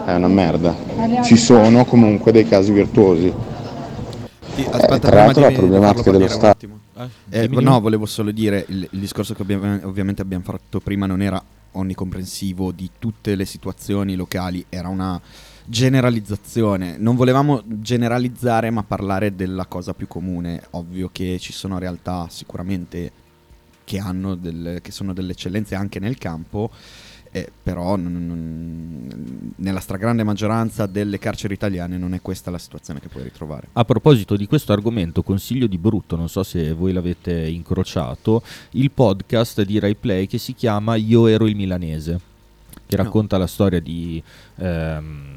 è 0.07 0.15
una 0.15 0.29
merda, 0.29 0.73
ci 1.25 1.37
sono 1.37 1.85
comunque 1.85 2.31
dei 2.31 2.47
casi 2.47 2.71
virtuosi. 2.71 3.35
Sì, 4.55 4.63
Eh, 4.63 4.69
aspetta, 4.71 4.99
tra 4.99 5.25
l'altro 5.25 5.43
la 5.43 5.51
problematica 5.51 6.11
dello 6.13 6.29
Stato. 6.29 6.68
Eh, 7.31 7.49
dimmi, 7.49 7.63
no, 7.63 7.81
volevo 7.81 8.07
solo 8.07 8.31
dire, 8.31 8.65
il, 8.69 8.89
il 8.91 9.01
discorso 9.01 9.35
che 9.35 9.43
abbiamo- 9.43 9.81
ovviamente 9.87 10.23
abbiamo 10.23 10.45
fatto 10.45 10.81
prima 10.81 11.07
non 11.07 11.21
era 11.23 11.43
onnicomprensivo 11.73 12.73
di 12.73 12.91
tutte 12.99 13.35
le 13.35 13.45
situazioni 13.45 14.15
locali, 14.17 14.65
era 14.69 14.89
una 14.89 15.21
generalizzazione. 15.65 16.97
Non 16.99 17.15
volevamo 17.17 17.63
generalizzare 17.67 18.71
ma 18.71 18.83
parlare 18.83 19.35
della 19.35 19.67
cosa 19.67 19.95
più 19.95 20.07
comune. 20.07 20.63
Ovvio 20.71 21.11
che 21.13 21.39
ci 21.39 21.53
sono 21.53 21.79
realtà 21.79 22.27
sicuramente 22.31 23.13
che, 23.85 23.99
hanno 23.99 24.35
del- 24.35 24.81
che 24.83 24.91
sono 24.93 25.13
delle 25.13 25.33
eccellenze 25.33 25.75
anche 25.75 25.99
nel 25.99 26.19
campo, 26.19 26.71
eh, 27.33 27.51
però 27.63 27.97
non- 27.97 28.27
non- 28.27 29.53
nella 29.57 29.81
stragrande 29.81 30.23
maggioranza 30.23 30.87
delle 30.87 31.19
carceri 31.19 31.55
italiane 31.55 31.97
non 31.99 32.15
è 32.15 32.21
questa 32.23 32.51
la 32.51 32.59
situazione 32.59 33.01
che 33.01 33.09
puoi 33.09 33.25
ritrovare. 33.25 33.69
A 33.73 33.85
proposito 33.85 34.37
di 34.37 34.47
questo 34.47 34.73
argomento, 34.73 35.23
consiglio 35.23 35.67
di 35.67 35.79
brutto, 35.79 36.17
non 36.17 36.29
so 36.29 36.43
se 36.43 36.73
voi 36.73 36.93
l'avete 36.93 37.33
incrociato, 37.49 38.43
il 38.73 38.91
podcast 38.91 39.63
di 39.63 39.79
Rai 39.79 39.95
Play 39.95 40.27
che 40.27 40.39
si 40.39 40.55
chiama 40.55 40.95
Io 40.97 41.27
ero 41.27 41.47
il 41.47 41.57
milanese, 41.57 42.21
che 42.87 42.97
No. 42.97 43.03
racconta 43.03 43.37
la 43.39 43.47
storia 43.47 43.81
di, 43.81 44.23
ehm, 44.57 45.37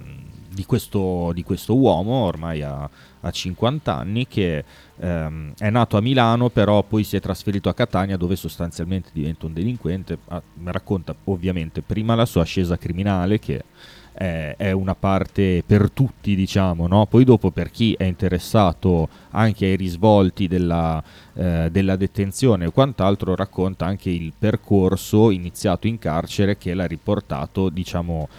di 0.54 0.66
questo, 0.66 1.32
di 1.34 1.44
questo 1.44 1.76
uomo 1.78 2.14
ormai 2.26 2.62
a, 2.62 2.90
a 3.22 3.32
50 3.32 3.96
anni 3.96 4.28
che 4.28 4.64
ehm, 5.00 5.54
è 5.58 5.70
nato 5.70 5.98
a 5.98 6.02
Milano 6.02 6.50
però 6.50 6.84
poi 6.84 7.04
si 7.04 7.16
è 7.16 7.20
trasferito 7.20 7.70
a 7.70 7.74
Catania 7.74 8.18
dove 8.18 8.36
sostanzialmente 8.36 9.10
diventa 9.14 9.46
un 9.46 9.54
delinquente 9.54 10.18
Ah, 10.28 10.42
racconta 10.64 11.14
ovviamente 11.26 11.82
prima 11.82 12.16
la 12.16 12.26
sua 12.26 12.44
ascesa 12.44 12.78
criminale 12.78 13.38
che 13.38 13.64
è, 14.14 14.72
una 14.72 14.96
parte 14.96 15.64
per 15.66 15.90
tutti 15.90 16.36
diciamo 16.36 16.88
no? 16.88 17.06
poi 17.06 17.24
dopo 17.24 17.52
per 17.52 17.70
chi 17.70 17.94
è 17.98 18.04
interessato 18.04 19.10
anche 19.32 19.66
ai 19.66 19.76
risvolti 19.76 20.48
della, 20.48 21.04
eh, 21.34 21.70
della 21.72 21.96
detenzione 21.96 22.66
e 22.66 22.72
quant'altro 22.72 23.36
racconta 23.36 23.86
anche 23.86 24.10
il 24.10 24.32
percorso 24.38 25.32
iniziato 25.32 25.88
in 25.88 25.98
carcere 25.98 26.58
che 26.58 26.74
l'ha 26.74 26.86
riportato 26.86 27.70
diciamo 27.70 28.30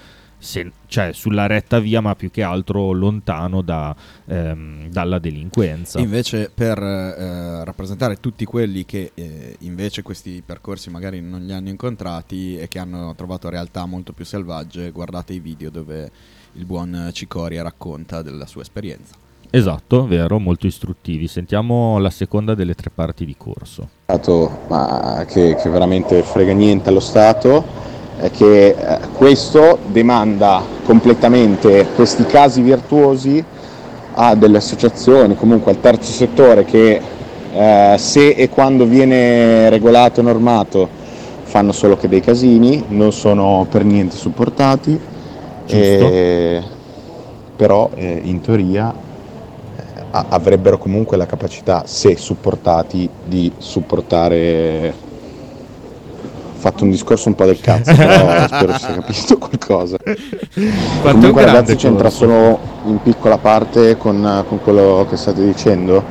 se- 0.42 0.72
cioè 0.86 1.12
sulla 1.12 1.46
retta 1.46 1.78
via 1.78 2.00
ma 2.00 2.14
più 2.16 2.30
che 2.30 2.42
altro 2.42 2.90
lontano 2.90 3.62
da, 3.62 3.94
ehm, 4.26 4.88
dalla 4.90 5.18
delinquenza. 5.18 6.00
Invece 6.00 6.50
per 6.52 6.78
eh, 6.78 7.64
rappresentare 7.64 8.18
tutti 8.18 8.44
quelli 8.44 8.84
che 8.84 9.12
eh, 9.14 9.56
invece 9.60 10.02
questi 10.02 10.42
percorsi 10.44 10.90
magari 10.90 11.20
non 11.20 11.42
li 11.44 11.52
hanno 11.52 11.68
incontrati 11.68 12.58
e 12.58 12.66
che 12.68 12.78
hanno 12.80 13.14
trovato 13.14 13.48
realtà 13.48 13.86
molto 13.86 14.12
più 14.12 14.24
selvagge, 14.24 14.90
guardate 14.90 15.32
i 15.32 15.38
video 15.38 15.70
dove 15.70 16.10
il 16.54 16.66
buon 16.66 17.10
Cicoria 17.12 17.62
racconta 17.62 18.20
della 18.20 18.46
sua 18.46 18.62
esperienza. 18.62 19.14
esatto 19.48 20.06
vero 20.06 20.38
molto 20.38 20.66
istruttivi. 20.66 21.28
Sentiamo 21.28 21.98
la 21.98 22.10
seconda 22.10 22.54
delle 22.54 22.74
tre 22.74 22.90
parti 22.92 23.24
di 23.24 23.36
corso. 23.38 23.88
Stato, 24.04 24.64
ma 24.68 25.24
che, 25.28 25.54
che 25.54 25.70
veramente 25.70 26.22
frega 26.22 26.52
niente 26.52 26.88
allo 26.88 27.00
Stato, 27.00 27.90
che 28.30 28.68
eh, 28.68 28.98
questo 29.14 29.78
demanda 29.86 30.62
completamente 30.84 31.86
questi 31.94 32.24
casi 32.24 32.62
virtuosi 32.62 33.44
a 34.14 34.34
delle 34.34 34.58
associazioni, 34.58 35.34
comunque 35.34 35.72
al 35.72 35.80
terzo 35.80 36.12
settore 36.12 36.64
che 36.64 37.00
eh, 37.54 37.94
se 37.98 38.30
e 38.30 38.48
quando 38.48 38.84
viene 38.86 39.68
regolato 39.68 40.20
e 40.20 40.22
normato 40.22 40.88
fanno 41.44 41.72
solo 41.72 41.96
che 41.96 42.08
dei 42.08 42.20
casini, 42.20 42.84
non 42.88 43.12
sono 43.12 43.66
per 43.68 43.84
niente 43.84 44.16
supportati, 44.16 44.98
e- 45.66 46.62
però 47.56 47.90
eh, 47.94 48.20
in 48.24 48.40
teoria 48.40 48.92
eh, 48.92 49.82
avrebbero 50.10 50.78
comunque 50.78 51.18
la 51.18 51.26
capacità, 51.26 51.82
se 51.86 52.16
supportati, 52.16 53.08
di 53.24 53.52
supportare. 53.58 55.10
Ho 56.62 56.68
fatto 56.70 56.84
un 56.84 56.90
discorso 56.90 57.26
un 57.26 57.34
po' 57.34 57.44
del 57.44 57.58
cazzo, 57.58 57.90
però 57.92 58.46
spero 58.46 58.72
si 58.74 58.78
sia 58.78 58.94
capito 58.94 59.36
qualcosa. 59.36 59.96
Comunque 61.02 61.44
ragazzi 61.44 61.74
c'entra 61.74 62.08
solo 62.08 62.56
in 62.84 63.02
piccola 63.02 63.36
parte 63.36 63.96
con, 63.96 64.44
con 64.46 64.60
quello 64.62 65.04
che 65.10 65.16
state 65.16 65.44
dicendo, 65.44 66.04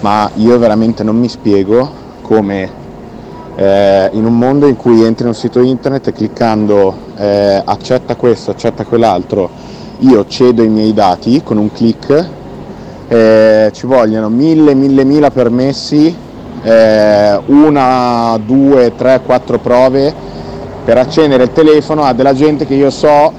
ma 0.00 0.30
io 0.34 0.58
veramente 0.58 1.02
non 1.02 1.16
mi 1.16 1.30
spiego 1.30 1.90
come 2.20 2.70
eh, 3.56 4.10
in 4.12 4.26
un 4.26 4.36
mondo 4.36 4.66
in 4.66 4.76
cui 4.76 5.02
entri 5.02 5.22
in 5.22 5.28
un 5.28 5.34
sito 5.34 5.60
internet 5.60 6.08
e 6.08 6.12
cliccando 6.12 6.94
eh, 7.16 7.62
accetta 7.64 8.16
questo, 8.16 8.50
accetta 8.50 8.84
quell'altro, 8.84 9.48
io 10.00 10.26
cedo 10.26 10.62
i 10.62 10.68
miei 10.68 10.92
dati 10.92 11.40
con 11.42 11.56
un 11.56 11.72
click, 11.72 12.28
eh, 13.08 13.70
ci 13.72 13.86
vogliono 13.86 14.28
mille, 14.28 14.74
mille, 14.74 15.04
mila 15.04 15.30
permessi, 15.30 16.14
eh, 16.66 17.40
una, 17.46 18.36
due, 18.44 18.92
tre, 18.96 19.20
quattro 19.24 19.58
prove 19.60 20.12
per 20.84 20.98
accendere 20.98 21.44
il 21.44 21.52
telefono 21.52 22.02
a 22.02 22.12
della 22.12 22.34
gente 22.34 22.66
che 22.66 22.74
io 22.74 22.90
so 22.90 23.32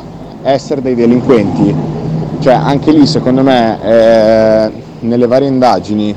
essere 0.43 0.81
dei 0.81 0.95
delinquenti. 0.95 1.75
Cioè 2.39 2.53
anche 2.53 2.91
lì 2.91 3.05
secondo 3.05 3.43
me 3.43 3.79
eh, 3.83 4.71
nelle 5.01 5.27
varie 5.27 5.49
indagini 5.49 6.15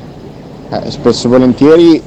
eh, 0.69 0.91
spesso 0.91 1.27
e 1.27 1.29
volentieri 1.29 2.01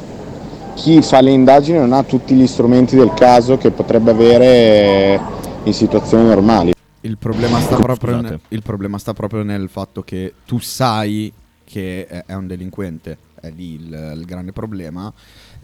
chi 0.75 1.03
fa 1.03 1.21
le 1.21 1.31
indagini 1.31 1.79
non 1.79 1.93
ha 1.93 2.03
tutti 2.03 2.35
gli 2.35 2.47
strumenti 2.47 2.97
del 2.97 3.13
caso 3.15 3.59
che 3.59 3.71
potrebbe 3.71 4.11
avere 4.11 5.21
in 5.65 5.75
situazioni 5.75 6.27
normali. 6.27 6.73
Il 7.03 7.19
problema, 7.19 7.61
sta 7.61 7.77
proprio 7.77 8.21
nel, 8.23 8.41
il 8.49 8.63
problema 8.63 8.97
sta 8.97 9.13
proprio 9.13 9.43
nel 9.43 9.69
fatto 9.69 10.03
che 10.03 10.33
tu 10.47 10.59
sai 10.61 11.31
che 11.63 12.07
è 12.07 12.33
un 12.33 12.47
delinquente, 12.47 13.19
è 13.47 13.51
lì 13.51 13.75
il, 13.75 14.15
il 14.17 14.25
grande 14.25 14.53
problema. 14.53 15.13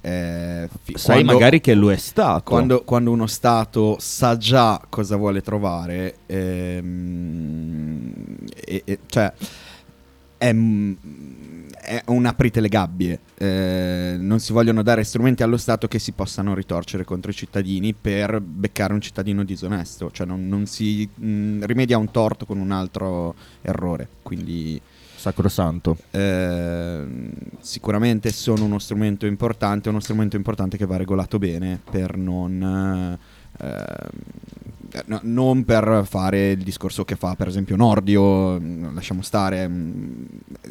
Eh, 0.03 0.69
fi- 0.83 0.95
Sai 0.97 1.25
magari 1.25 1.61
che 1.61 1.75
lo 1.75 1.93
è 1.93 1.97
stato. 1.97 2.51
Quando, 2.51 2.83
quando 2.85 3.11
uno 3.11 3.27
Stato 3.27 3.97
sa 3.99 4.37
già 4.37 4.81
cosa 4.89 5.17
vuole 5.17 5.43
trovare, 5.43 6.17
ehm, 6.27 8.13
e- 8.65 8.83
e- 8.85 8.99
cioè 9.07 9.33
è, 10.39 10.55
è 10.55 12.03
un 12.07 12.25
aprite 12.27 12.61
le 12.61 12.69
gabbie. 12.69 13.19
Eh, 13.37 14.17
non 14.19 14.39
si 14.41 14.53
vogliono 14.53 14.83
dare 14.83 15.05
strumenti 15.05 15.43
allo 15.43 15.59
Stato 15.59 15.87
che 15.87 15.99
si 15.99 16.13
possano 16.13 16.55
ritorcere 16.55 17.05
contro 17.05 17.31
i 17.31 17.35
cittadini 17.35 17.93
per 17.93 18.41
beccare 18.41 18.95
un 18.95 19.01
cittadino 19.03 19.45
disonesto. 19.45 20.11
Cioè 20.11 20.27
non, 20.27 20.49
non 20.49 20.65
si 20.67 21.07
mm, 21.23 21.63
rimedia 21.65 21.99
un 21.99 22.11
torto 22.11 22.47
con 22.47 22.59
un 22.59 22.71
altro 22.71 23.35
errore. 23.61 24.09
Quindi 24.23 24.81
sacrosanto. 25.21 25.99
Eh, 26.11 27.05
sicuramente 27.61 28.31
sono 28.33 28.65
uno 28.65 28.79
strumento 28.79 29.27
importante, 29.27 29.91
uno 29.91 30.01
strumento 30.01 30.37
importante 30.37 30.79
che 30.79 30.87
va 30.87 30.97
regolato 30.97 31.39
bene 31.39 31.79
per 31.91 32.17
non, 32.17 33.19
eh, 33.59 35.03
no- 35.07 35.21
non 35.23 35.65
per 35.65 36.05
fare 36.09 36.53
il 36.53 36.63
discorso 36.63 37.05
che 37.05 37.17
fa 37.17 37.35
per 37.35 37.49
esempio 37.49 37.77
Nordio, 37.77 38.59
mm, 38.59 38.95
lasciamo 38.95 39.21
stare, 39.21 39.69
mm, 39.69 40.25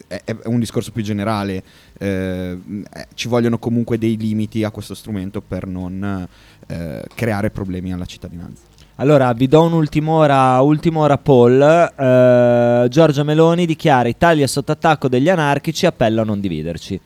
è, 0.07 0.23
è 0.25 0.35
un 0.45 0.59
discorso 0.59 0.91
più 0.91 1.03
generale, 1.03 1.63
eh, 1.99 2.57
eh, 2.91 3.07
ci 3.13 3.27
vogliono 3.27 3.59
comunque 3.59 3.99
dei 3.99 4.17
limiti 4.17 4.63
a 4.63 4.71
questo 4.71 4.95
strumento 4.95 5.41
per 5.41 5.67
non 5.67 6.27
eh, 6.67 7.03
creare 7.13 7.51
problemi 7.51 7.93
alla 7.93 8.05
cittadinanza. 8.05 8.68
Allora, 8.99 9.31
vi 9.31 9.47
do 9.47 9.61
un'ultima 9.63 10.59
ultima 10.59 10.99
ora 10.99 11.17
poll. 11.17 11.61
Eh, 11.61 12.87
Giorgia 12.89 13.23
Meloni 13.23 13.65
dichiara 13.65 14.09
Italia 14.09 14.45
sotto 14.45 14.73
attacco 14.73 15.07
degli 15.07 15.29
anarchici, 15.29 15.85
appello 15.85 16.19
a 16.21 16.25
non 16.25 16.41
dividerci. 16.41 16.99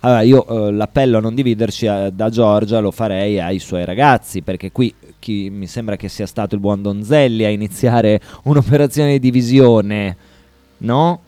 Allora, 0.00 0.22
io 0.22 0.44
eh, 0.44 0.72
l'appello 0.72 1.18
a 1.18 1.20
non 1.20 1.36
dividerci 1.36 1.86
eh, 1.86 2.10
da 2.12 2.30
Giorgia 2.30 2.80
lo 2.80 2.90
farei 2.90 3.40
ai 3.40 3.60
suoi 3.60 3.84
ragazzi, 3.84 4.42
perché 4.42 4.72
qui 4.72 4.92
chi- 5.20 5.48
mi 5.48 5.68
sembra 5.68 5.94
che 5.94 6.08
sia 6.08 6.26
stato 6.26 6.56
il 6.56 6.60
buon 6.60 6.82
Donzelli 6.82 7.44
a 7.44 7.48
iniziare 7.48 8.20
un'operazione 8.42 9.12
di 9.12 9.20
divisione, 9.20 10.16
no? 10.78 11.20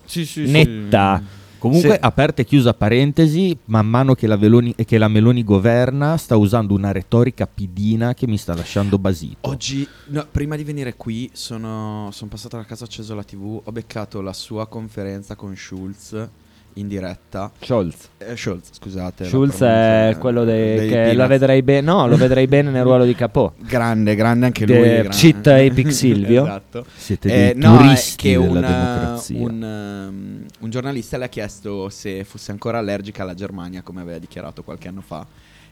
Netta. 0.51 1.23
Comunque, 1.59 1.91
Se- 1.91 1.99
aperta 2.01 2.43
e 2.43 2.45
chiusa 2.45 2.73
parentesi, 2.75 3.57
man 3.67 3.87
mano 3.87 4.15
che 4.15 4.27
la, 4.27 4.37
Veloni- 4.37 4.75
che 4.75 4.99
la 4.99 5.09
Meloni 5.09 5.43
governa, 5.45 6.17
sta 6.17 6.37
usando 6.37 6.75
una 6.75 6.93
retorica 6.93 7.47
pidina 7.47 8.15
che 8.15 8.27
mi 8.27 8.39
sta 8.39 8.55
lasciando 8.55 8.99
basito. 8.99 9.49
Oggi, 9.49 9.87
no, 10.07 10.27
prima 10.31 10.57
di 10.57 10.65
venire 10.65 10.95
qui, 10.95 11.29
sono, 11.33 12.09
sono 12.13 12.31
passato 12.31 12.57
a 12.57 12.65
casa, 12.65 12.85
ho 12.85 12.87
acceso 12.87 13.15
la 13.15 13.25
TV, 13.25 13.61
ho 13.63 13.73
beccato 13.73 14.21
la 14.21 14.33
sua 14.33 14.67
conferenza 14.69 15.35
con 15.35 15.55
Schulz 15.57 16.29
in 16.79 16.89
diretta. 16.89 17.51
Scholz. 17.61 18.09
Eh, 18.19 18.37
Scholz, 18.37 18.69
scusate. 18.73 19.29
pronuncia, 19.29 20.09
è 20.09 20.17
quello 20.19 20.45
de- 20.45 20.77
dei 20.77 20.89
che 20.89 20.95
Peanuts. 20.95 21.29
vedrei 21.29 21.63
bene, 21.63 21.81
no, 21.81 22.07
lo 22.07 22.17
vedrei 22.17 22.47
bene 22.47 22.71
nel 22.71 22.83
ruolo 22.83 23.05
di 23.05 23.15
capò. 23.15 23.53
Grande, 23.59 24.15
grande 24.15 24.47
anche 24.47 24.67
lui. 24.67 24.81
grande. 24.83 25.09
Cheat 25.09 25.47
Epic 25.47 25.91
Silvio. 25.93 26.43
esatto. 26.43 26.85
Siete 26.95 27.29
Eh, 27.51 27.53
dei 27.55 27.63
no, 27.63 27.75
è 27.75 27.79
turisti 27.79 28.17
che 28.17 28.31
della 28.39 28.49
un, 28.51 28.57
eh, 28.57 28.61
democrazia. 28.61 29.39
Un, 29.41 29.63
um, 29.63 30.47
un 30.61 30.71
giornalista 30.71 31.17
le 31.19 31.25
ha 31.25 31.29
chiesto 31.29 31.89
se 31.89 32.25
fosse 32.25 32.51
ancora 32.51 32.79
allergica 32.79 33.23
alla 33.23 33.35
Germania, 33.35 33.83
come 33.83 34.01
aveva 34.01 34.19
dichiarato 34.19 34.63
qualche 34.63 34.89
anno 34.89 35.01
fa, 35.01 35.27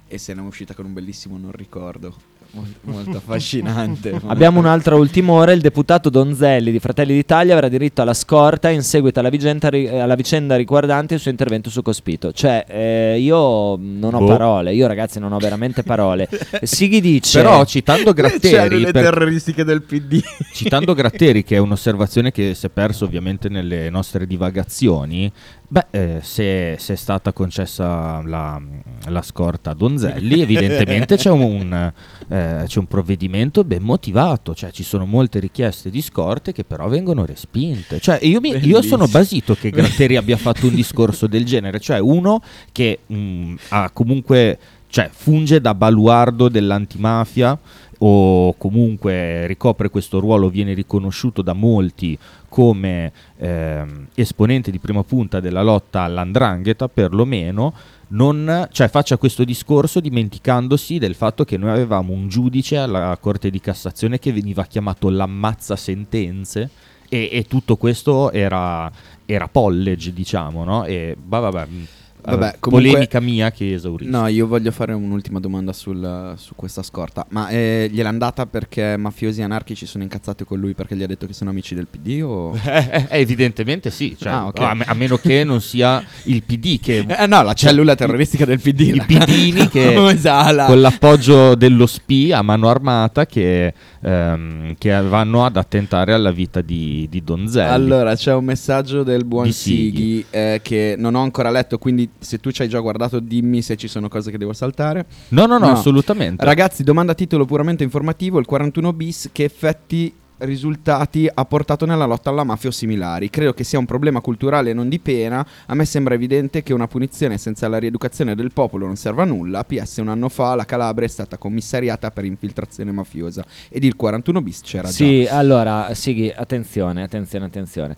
e 0.09 0.19
se 0.19 0.35
ne 0.35 0.41
è 0.41 0.45
uscita 0.45 0.75
con 0.75 0.85
un 0.85 0.93
bellissimo 0.93 1.37
non 1.39 1.53
ricordo. 1.53 2.15
Molto, 2.57 2.79
molto 2.85 3.17
affascinante. 3.19 4.19
Abbiamo 4.27 4.59
un'altra 4.59 4.95
ultima 4.97 5.33
ora. 5.33 5.53
Il 5.53 5.61
deputato 5.61 6.09
Donzelli 6.09 6.71
di 6.73 6.79
Fratelli 6.79 7.13
d'Italia 7.13 7.53
avrà 7.53 7.69
diritto 7.69 8.01
alla 8.01 8.15
scorta 8.15 8.71
in 8.71 8.83
seguito 8.83 9.21
alla 9.21 9.29
vicenda, 9.29 9.69
ri- 9.69 9.87
alla 9.89 10.15
vicenda 10.15 10.57
riguardante 10.57 11.13
il 11.15 11.21
suo 11.21 11.31
intervento 11.31 11.69
su 11.69 11.83
Cospito. 11.83 12.33
Cioè, 12.33 12.65
eh, 12.67 13.19
io 13.21 13.77
non 13.77 14.15
ho 14.15 14.21
Boh. 14.21 14.27
parole. 14.27 14.73
Io, 14.73 14.87
ragazzi, 14.87 15.19
non 15.19 15.33
ho 15.33 15.39
veramente 15.39 15.83
parole. 15.83 16.29
Sighi 16.63 17.03
dice: 17.03 17.43
Però 17.43 17.63
citando 17.67 18.13
Gratteri, 18.15 18.81
le 18.81 18.91
per- 18.91 19.03
terroristiche 19.05 19.63
del 19.63 19.83
PD. 19.83 20.23
citando 20.55 20.95
Gratteri, 20.95 21.45
che 21.45 21.57
è 21.57 21.59
un'osservazione 21.59 22.33
che 22.33 22.55
si 22.55 22.65
è 22.65 22.71
perso 22.71 23.05
ovviamente 23.05 23.51
nelle 23.51 23.91
nostre 23.91 24.27
divagazioni, 24.27 25.31
beh, 25.69 25.87
eh, 25.91 26.19
se, 26.23 26.77
se 26.79 26.93
è 26.93 26.97
stata 26.97 27.33
concessa 27.33 28.23
la, 28.23 28.61
la 29.09 29.23
scorta 29.23 29.71
a 29.71 29.75
Donzelli, 29.75 30.41
evidentemente 30.43 31.17
c'è 31.17 31.31
un, 31.31 31.93
eh, 32.29 32.65
c'è 32.67 32.79
un 32.79 32.87
provvedimento 32.87 33.65
ben 33.65 33.83
motivato, 33.83 34.55
cioè 34.55 34.71
ci 34.71 34.83
sono 34.83 35.07
molte 35.07 35.39
richieste 35.39 35.91
di 35.91 36.03
scorte 36.03 36.53
che 36.53 36.65
però 36.65 36.89
vengono 36.89 37.25
respinte. 37.25 38.01
Cioè, 38.01 38.19
io, 38.23 38.41
mi- 38.41 38.57
io 38.65 38.83
sono 38.83 39.07
basito 39.07 39.55
che 39.55 39.71
Gratteri 39.71 40.17
abbia 40.17 40.37
fatto 40.37 40.67
un 40.67 40.75
discorso 40.75 41.27
del 41.27 41.45
genere, 41.45 41.81
cioè 41.81 41.99
uno 41.99 42.41
che 42.73 43.01
mh, 43.07 43.55
ha 43.69 43.91
comunque 43.91 44.59
cioè 44.89 45.11
funge 45.13 45.61
da 45.61 45.75
baluardo 45.75 46.49
dell'antimafia 46.49 47.59
o 47.99 48.55
comunque 48.57 49.47
ricopre 49.47 49.89
questo 49.89 50.19
ruolo, 50.19 50.49
viene 50.49 50.75
riconosciuto 50.75 51.43
da 51.43 51.53
molti 51.53 52.19
come 52.49 53.13
ehm, 53.37 54.09
esponente 54.15 54.71
di 54.71 54.79
prima 54.79 55.03
punta 55.03 55.41
della 55.41 55.63
lotta 55.63 56.03
all'andrangheta, 56.03 56.89
perlomeno, 56.89 57.73
non, 58.09 58.69
cioè 58.71 58.89
faccia 58.89 59.17
questo 59.17 59.45
discorso 59.45 60.01
dimenticandosi 60.01 60.99
del 60.99 61.15
fatto 61.15 61.45
che 61.45 61.57
noi 61.57 61.71
avevamo 61.71 62.13
un 62.13 62.29
giudice 62.29 62.77
alla 62.77 63.17
Corte 63.21 63.51
di 63.51 63.61
Cassazione 63.61 64.19
che 64.19 64.33
veniva 64.33 64.65
chiamato 64.65 65.11
l'ammazza 65.11 65.75
sentenze 65.75 66.71
e, 67.09 67.29
e 67.33 67.45
tutto 67.49 67.77
questo 67.77 68.31
era, 68.31 68.91
era 69.25 69.49
pollege, 69.49 70.13
diciamo, 70.13 70.65
no? 70.65 70.85
E 70.85 71.17
bah, 71.21 71.41
vabbè, 71.41 71.67
mh, 71.67 71.87
Vabbè, 72.31 72.57
comunque- 72.59 72.89
polemica 72.91 73.21
mia 73.21 73.51
che 73.51 73.75
esaurisce. 73.75 74.11
No, 74.11 74.27
io 74.27 74.47
voglio 74.47 74.71
fare 74.71 74.93
un'ultima 74.93 75.39
domanda 75.41 75.73
sul- 75.73 76.35
su 76.37 76.55
questa 76.55 76.83
scorta. 76.83 77.25
Ma 77.31 77.49
eh, 77.49 77.89
gliel'è 77.91 78.09
andata 78.09 78.47
perché 78.47 78.97
mafiosi 78.97 79.43
anarchici 79.43 79.87
sono 79.87 80.03
incazzati 80.05 80.45
con 80.45 80.59
lui 80.59 80.75
perché 80.75 80.97
gli 80.97 81.03
ha 81.03 81.07
detto 81.07 81.27
che 81.27 81.33
sono 81.33 81.51
amici 81.51 81.75
del 81.75 81.87
PD? 81.87 82.23
O... 82.23 82.55
Eh, 82.67 83.07
evidentemente 83.11 83.91
sì, 83.91 84.17
cioè, 84.19 84.33
Ah, 84.33 84.47
ok. 84.47 84.61
a, 84.61 84.75
me- 84.75 84.85
a 84.87 84.95
meno 84.95 85.17
che 85.17 85.45
non 85.45 85.61
sia 85.61 86.03
il 86.25 86.43
PD 86.43 86.79
che... 86.81 87.05
Eh, 87.19 87.27
no, 87.27 87.43
la 87.43 87.53
cellula 87.55 87.95
terroristica 87.95 88.45
del 88.45 88.61
PD. 88.61 88.81
I 88.95 89.03
pidini 89.07 89.69
che 89.69 89.95
Esala. 90.11 90.67
con 90.67 90.81
l'appoggio 90.81 91.55
dello 91.55 91.87
SPI 91.87 92.33
a 92.33 92.43
mano 92.43 92.69
armata 92.69 93.25
che, 93.27 93.73
ehm, 94.03 94.75
che 94.79 94.91
vanno 95.01 95.45
ad 95.45 95.57
attentare 95.57 96.13
alla 96.13 96.31
vita 96.31 96.61
di, 96.61 97.07
di 97.11 97.23
Donzelli. 97.23 97.69
Allora, 97.71 98.15
c'è 98.15 98.33
un 98.35 98.45
messaggio 98.45 99.03
del 99.03 99.25
buon 99.25 99.51
Sighi. 99.53 99.85
Sighi 99.97 100.25
eh, 100.31 100.61
che 100.63 100.95
non 100.99 101.15
ho 101.15 101.23
ancora 101.23 101.51
letto, 101.51 101.79
quindi 101.79 102.09
se 102.19 102.39
tu 102.39 102.51
ci 102.51 102.63
hai 102.63 102.69
già 102.69 102.81
guardato 102.81 103.21
dimmi 103.21 103.63
se 103.63 103.77
ci 103.77 103.89
sono 103.89 104.09
cose 104.09 104.31
che 104.31 104.39
devo 104.39 104.53
saltare. 104.53 105.07
No, 105.29 105.47
no, 105.47 105.59
no, 105.59 105.71
assolutamente. 105.71 106.45
Ragazzi, 106.45 106.83
domanda 106.83 107.13
a 107.13 107.15
titolo 107.15 107.45
puramente 107.45 107.85
informativo, 107.85 108.39
il 108.39 108.47
41 108.47 108.93
bis 108.93 109.31
che 109.33 109.45
effetti 109.45 110.13
risultati 110.39 111.29
ha 111.33 111.45
portato 111.45 111.87
nella 111.87 112.05
lotta 112.05 112.31
alla 112.31 112.45
mafia 112.45 112.69
o 112.69 112.73
similari. 112.73 113.31
Credo 113.31 113.55
che 113.55 113.65
sia 113.65 113.79
un 113.79 113.87
problema 113.87 114.21
culturale 114.21 114.71
e 114.71 114.75
non 114.75 114.89
di 114.89 114.99
pena. 114.99 115.47
A 115.67 115.75
me 115.75 115.85
sembra 115.85 116.15
evidente 116.15 116.63
che 116.63 116.73
una 116.73 116.87
punizione 116.87 117.39
senza 117.39 117.69
la 117.69 117.79
rieducazione 117.79 118.35
del 118.35 118.53
popolo 118.53 118.87
non 118.87 118.97
serve 118.97 119.23
a 119.23 119.25
nulla. 119.25 119.65
PS 119.65 119.97
un 119.99 120.09
anno 120.09 120.29
fa 120.29 120.55
la 120.55 120.65
Calabria 120.65 121.07
è 121.07 121.11
stata 121.11 121.39
commissariata 121.39 122.11
per 122.11 122.25
infiltrazione 122.25 122.93
mafiosa 122.93 123.45
ed 123.69 123.85
il 123.85 123.97
41 123.97 124.43
bis 124.43 124.61
c'era 124.61 124.89
già. 124.89 124.95
Sì, 124.95 125.27
allora, 125.31 125.95
Sighi, 125.95 126.33
attenzione, 126.35 127.03
attenzione, 127.03 127.47
attenzione. 127.47 127.97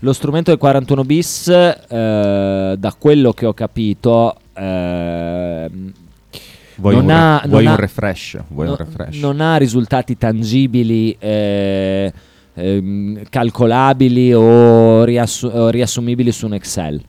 Lo 0.00 0.12
strumento 0.12 0.50
del 0.50 0.60
41 0.60 1.02
bis, 1.04 1.48
eh, 1.48 2.74
da 2.78 2.94
quello 2.96 3.32
che 3.32 3.46
ho 3.46 3.52
capito, 3.52 4.36
ehm, 4.54 5.92
Vuoi 6.76 6.94
non 6.94 7.04
un 7.04 7.10
ha, 7.10 7.42
vuoi 7.48 7.64
non 7.64 7.72
un 7.72 7.78
ha- 7.78 7.80
refresh, 7.80 8.38
vuoi 8.48 8.66
un 8.68 8.72
no- 8.72 8.76
refresh. 8.76 9.18
non 9.20 9.40
ha 9.40 9.56
risultati 9.56 10.16
tangibili, 10.16 11.16
eh, 11.18 12.12
ehm, 12.54 13.22
calcolabili 13.28 14.32
o, 14.32 15.02
riassu- 15.02 15.52
o 15.52 15.68
riassumibili 15.70 16.30
su 16.30 16.46
un 16.46 16.54
Excel. 16.54 17.00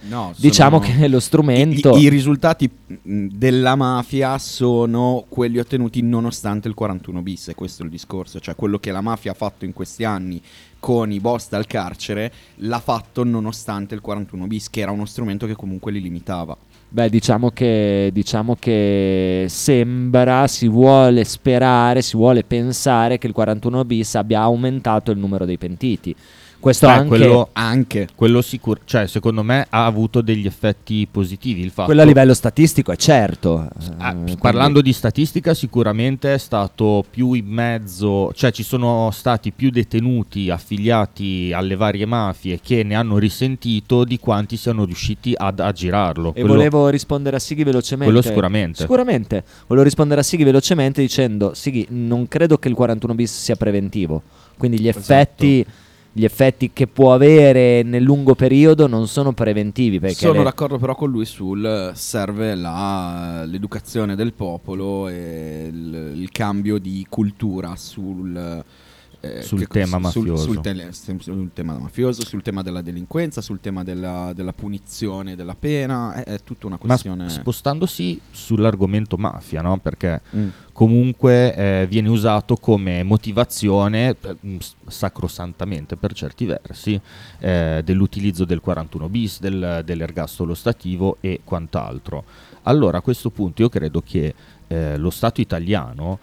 No, 0.00 0.32
diciamo 0.36 0.78
che 0.78 1.08
lo 1.08 1.18
strumento... 1.18 1.96
I, 1.96 2.02
i 2.02 2.08
risultati 2.08 2.70
mh, 2.86 3.26
della 3.32 3.74
mafia 3.74 4.38
sono 4.38 5.24
quelli 5.28 5.58
ottenuti 5.58 6.02
nonostante 6.02 6.68
il 6.68 6.74
41 6.74 7.20
bis, 7.22 7.48
e 7.48 7.54
questo 7.54 7.82
è 7.82 7.84
il 7.84 7.90
discorso, 7.90 8.38
cioè 8.38 8.54
quello 8.54 8.78
che 8.78 8.92
la 8.92 9.00
mafia 9.00 9.32
ha 9.32 9.34
fatto 9.34 9.64
in 9.64 9.72
questi 9.72 10.04
anni 10.04 10.40
con 10.78 11.10
i 11.10 11.18
boss 11.18 11.48
dal 11.48 11.66
carcere 11.66 12.32
l'ha 12.56 12.78
fatto 12.78 13.24
nonostante 13.24 13.96
il 13.96 14.00
41 14.00 14.46
bis, 14.46 14.70
che 14.70 14.80
era 14.80 14.92
uno 14.92 15.04
strumento 15.04 15.46
che 15.46 15.54
comunque 15.54 15.90
li 15.90 16.00
limitava. 16.00 16.56
Beh, 16.90 17.10
diciamo 17.10 17.50
che, 17.50 18.10
diciamo 18.14 18.56
che 18.58 19.44
sembra, 19.48 20.46
si 20.46 20.68
vuole 20.68 21.24
sperare, 21.24 22.00
si 22.00 22.16
vuole 22.16 22.44
pensare 22.44 23.18
che 23.18 23.26
il 23.26 23.34
41 23.34 23.84
bis 23.84 24.14
abbia 24.14 24.40
aumentato 24.40 25.10
il 25.10 25.18
numero 25.18 25.44
dei 25.44 25.58
pentiti. 25.58 26.14
Questo 26.60 26.86
Beh, 26.86 26.92
anche, 26.92 27.06
quello, 27.08 27.48
anche. 27.52 28.08
quello 28.16 28.42
sicuro, 28.42 28.80
cioè 28.84 29.06
secondo 29.06 29.44
me 29.44 29.64
ha 29.70 29.84
avuto 29.86 30.20
degli 30.20 30.44
effetti 30.44 31.06
positivi 31.08 31.60
il 31.62 31.70
fatto 31.70 31.84
quello 31.86 32.02
a 32.02 32.04
livello 32.04 32.34
statistico 32.34 32.90
è 32.90 32.96
certo. 32.96 33.68
Ah, 33.98 34.10
Eh, 34.10 34.12
quindi- 34.14 34.36
Parlando 34.40 34.80
di 34.80 34.92
statistica, 34.92 35.54
sicuramente 35.54 36.34
è 36.34 36.38
stato 36.38 37.04
più 37.08 37.34
in 37.34 37.46
mezzo, 37.46 38.32
cioè 38.34 38.50
ci 38.50 38.64
sono 38.64 39.10
stati 39.12 39.52
più 39.52 39.70
detenuti 39.70 40.50
affiliati 40.50 41.52
alle 41.54 41.76
varie 41.76 42.06
mafie 42.06 42.58
che 42.60 42.82
ne 42.82 42.96
hanno 42.96 43.18
risentito 43.18 44.02
di 44.04 44.18
quanti 44.18 44.56
siano 44.56 44.84
riusciti 44.84 45.34
ad 45.36 45.60
aggirarlo. 45.60 46.30
E 46.30 46.40
Quello- 46.40 46.48
volevo 46.54 46.88
rispondere 46.88 47.36
a 47.36 47.38
Sighi 47.38 47.62
velocemente. 47.62 48.12
Quello 48.12 48.26
sicuramente. 48.26 48.80
Sicuramente. 48.80 49.44
Volevo 49.68 49.84
rispondere 49.84 50.20
a 50.20 50.24
Sighi 50.24 50.42
velocemente 50.42 51.00
dicendo: 51.00 51.54
Sighi, 51.54 51.86
non 51.90 52.26
credo 52.26 52.58
che 52.58 52.66
il 52.68 52.74
41 52.74 53.14
bis 53.14 53.42
sia 53.44 53.54
preventivo. 53.54 54.22
Quindi 54.56 54.80
gli 54.80 54.88
Esatto. 54.88 55.12
effetti. 55.12 55.64
Gli 56.12 56.24
effetti 56.24 56.70
che 56.72 56.86
può 56.88 57.12
avere 57.14 57.82
nel 57.82 58.02
lungo 58.02 58.34
periodo 58.34 58.86
non 58.88 59.06
sono 59.06 59.32
preventivi 59.32 60.00
Sono 60.26 60.38
le- 60.38 60.44
d'accordo 60.44 60.76
però 60.78 60.94
con 60.96 61.10
lui 61.10 61.24
sul 61.24 61.92
serve 61.94 62.54
la- 62.56 63.44
l'educazione 63.44 64.16
del 64.16 64.32
popolo 64.32 65.06
e 65.08 65.68
il, 65.72 66.12
il 66.16 66.30
cambio 66.32 66.78
di 66.78 67.06
cultura 67.08 67.76
sul, 67.76 68.64
eh, 69.20 69.42
Sul 69.42 69.58
che- 69.60 69.66
tema 69.66 70.10
sul- 70.10 70.26
mafioso. 70.26 70.42
Sul, 70.44 70.60
tele- 70.60 70.92
sul 70.92 71.50
tema 71.52 71.76
mafioso, 71.78 72.24
sul 72.24 72.42
tema 72.42 72.62
della 72.62 72.82
delinquenza, 72.82 73.40
sul 73.40 73.60
tema 73.60 73.82
della, 73.82 74.32
della 74.34 74.52
punizione 74.52 75.34
della 75.34 75.56
pena, 75.58 76.14
è, 76.14 76.22
è 76.24 76.42
tutta 76.44 76.66
una 76.66 76.78
Ma 76.80 76.86
questione... 76.86 77.28
sp- 77.28 77.40
spostandosi 77.40 78.20
sull'argomento 78.30 79.16
mafia, 79.16 79.60
no? 79.62 79.78
perché 79.78 80.20
Mm. 80.36 80.48
comunque 80.72 81.54
eh, 81.54 81.86
viene 81.88 82.08
usato 82.08 82.56
come 82.56 83.02
motivazione, 83.02 84.16
eh, 84.20 84.36
s- 84.60 84.74
sacrosantamente 84.86 85.96
per 85.96 86.12
certi 86.12 86.44
versi, 86.46 87.00
eh, 87.40 87.82
dell'utilizzo 87.84 88.44
del 88.44 88.60
41 88.60 89.08
bis, 89.08 89.40
del- 89.40 89.82
dell'ergastolo 89.84 90.54
stativo 90.54 91.16
e 91.20 91.40
quant'altro. 91.44 92.24
Allora 92.62 92.98
a 92.98 93.00
questo 93.00 93.30
punto 93.30 93.62
io 93.62 93.68
credo 93.68 94.00
che 94.04 94.34
eh, 94.70 94.96
lo 94.98 95.08
Stato 95.10 95.40
italiano, 95.40 96.18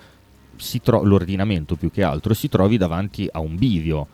tro- 0.82 1.04
l'ordinamento 1.04 1.76
più 1.76 1.92
che 1.92 2.04
altro, 2.04 2.34
si 2.34 2.50
trovi 2.50 2.78
davanti 2.78 3.28
a 3.32 3.40
un 3.40 3.56
bivio. 3.56 4.08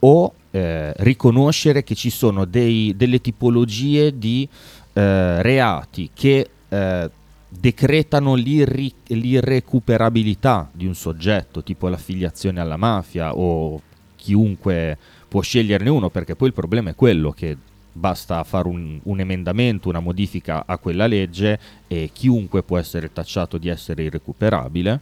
O 0.00 0.32
eh, 0.50 0.92
riconoscere 0.98 1.82
che 1.82 1.94
ci 1.94 2.10
sono 2.10 2.44
dei- 2.44 2.94
delle 2.96 3.20
tipologie 3.20 4.16
di 4.16 4.48
eh, 4.92 5.42
reati 5.42 6.10
che 6.14 6.50
eh, 6.68 7.10
decretano 7.48 8.34
l'irri- 8.34 8.94
l'irrecuperabilità 9.06 10.68
di 10.72 10.86
un 10.86 10.94
soggetto, 10.94 11.62
tipo 11.62 11.88
l'affiliazione 11.88 12.60
alla 12.60 12.76
mafia 12.76 13.34
o 13.34 13.80
chiunque 14.16 14.96
può 15.28 15.40
sceglierne 15.40 15.88
uno, 15.88 16.10
perché 16.10 16.36
poi 16.36 16.48
il 16.48 16.54
problema 16.54 16.90
è 16.90 16.94
quello 16.94 17.32
che 17.32 17.56
basta 17.92 18.42
fare 18.44 18.68
un, 18.68 19.00
un 19.02 19.20
emendamento, 19.20 19.88
una 19.88 20.00
modifica 20.00 20.64
a 20.66 20.78
quella 20.78 21.06
legge 21.06 21.58
e 21.86 22.10
chiunque 22.12 22.62
può 22.62 22.78
essere 22.78 23.12
tacciato 23.12 23.58
di 23.58 23.68
essere 23.68 24.04
irrecuperabile, 24.04 25.00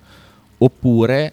oppure 0.59 1.33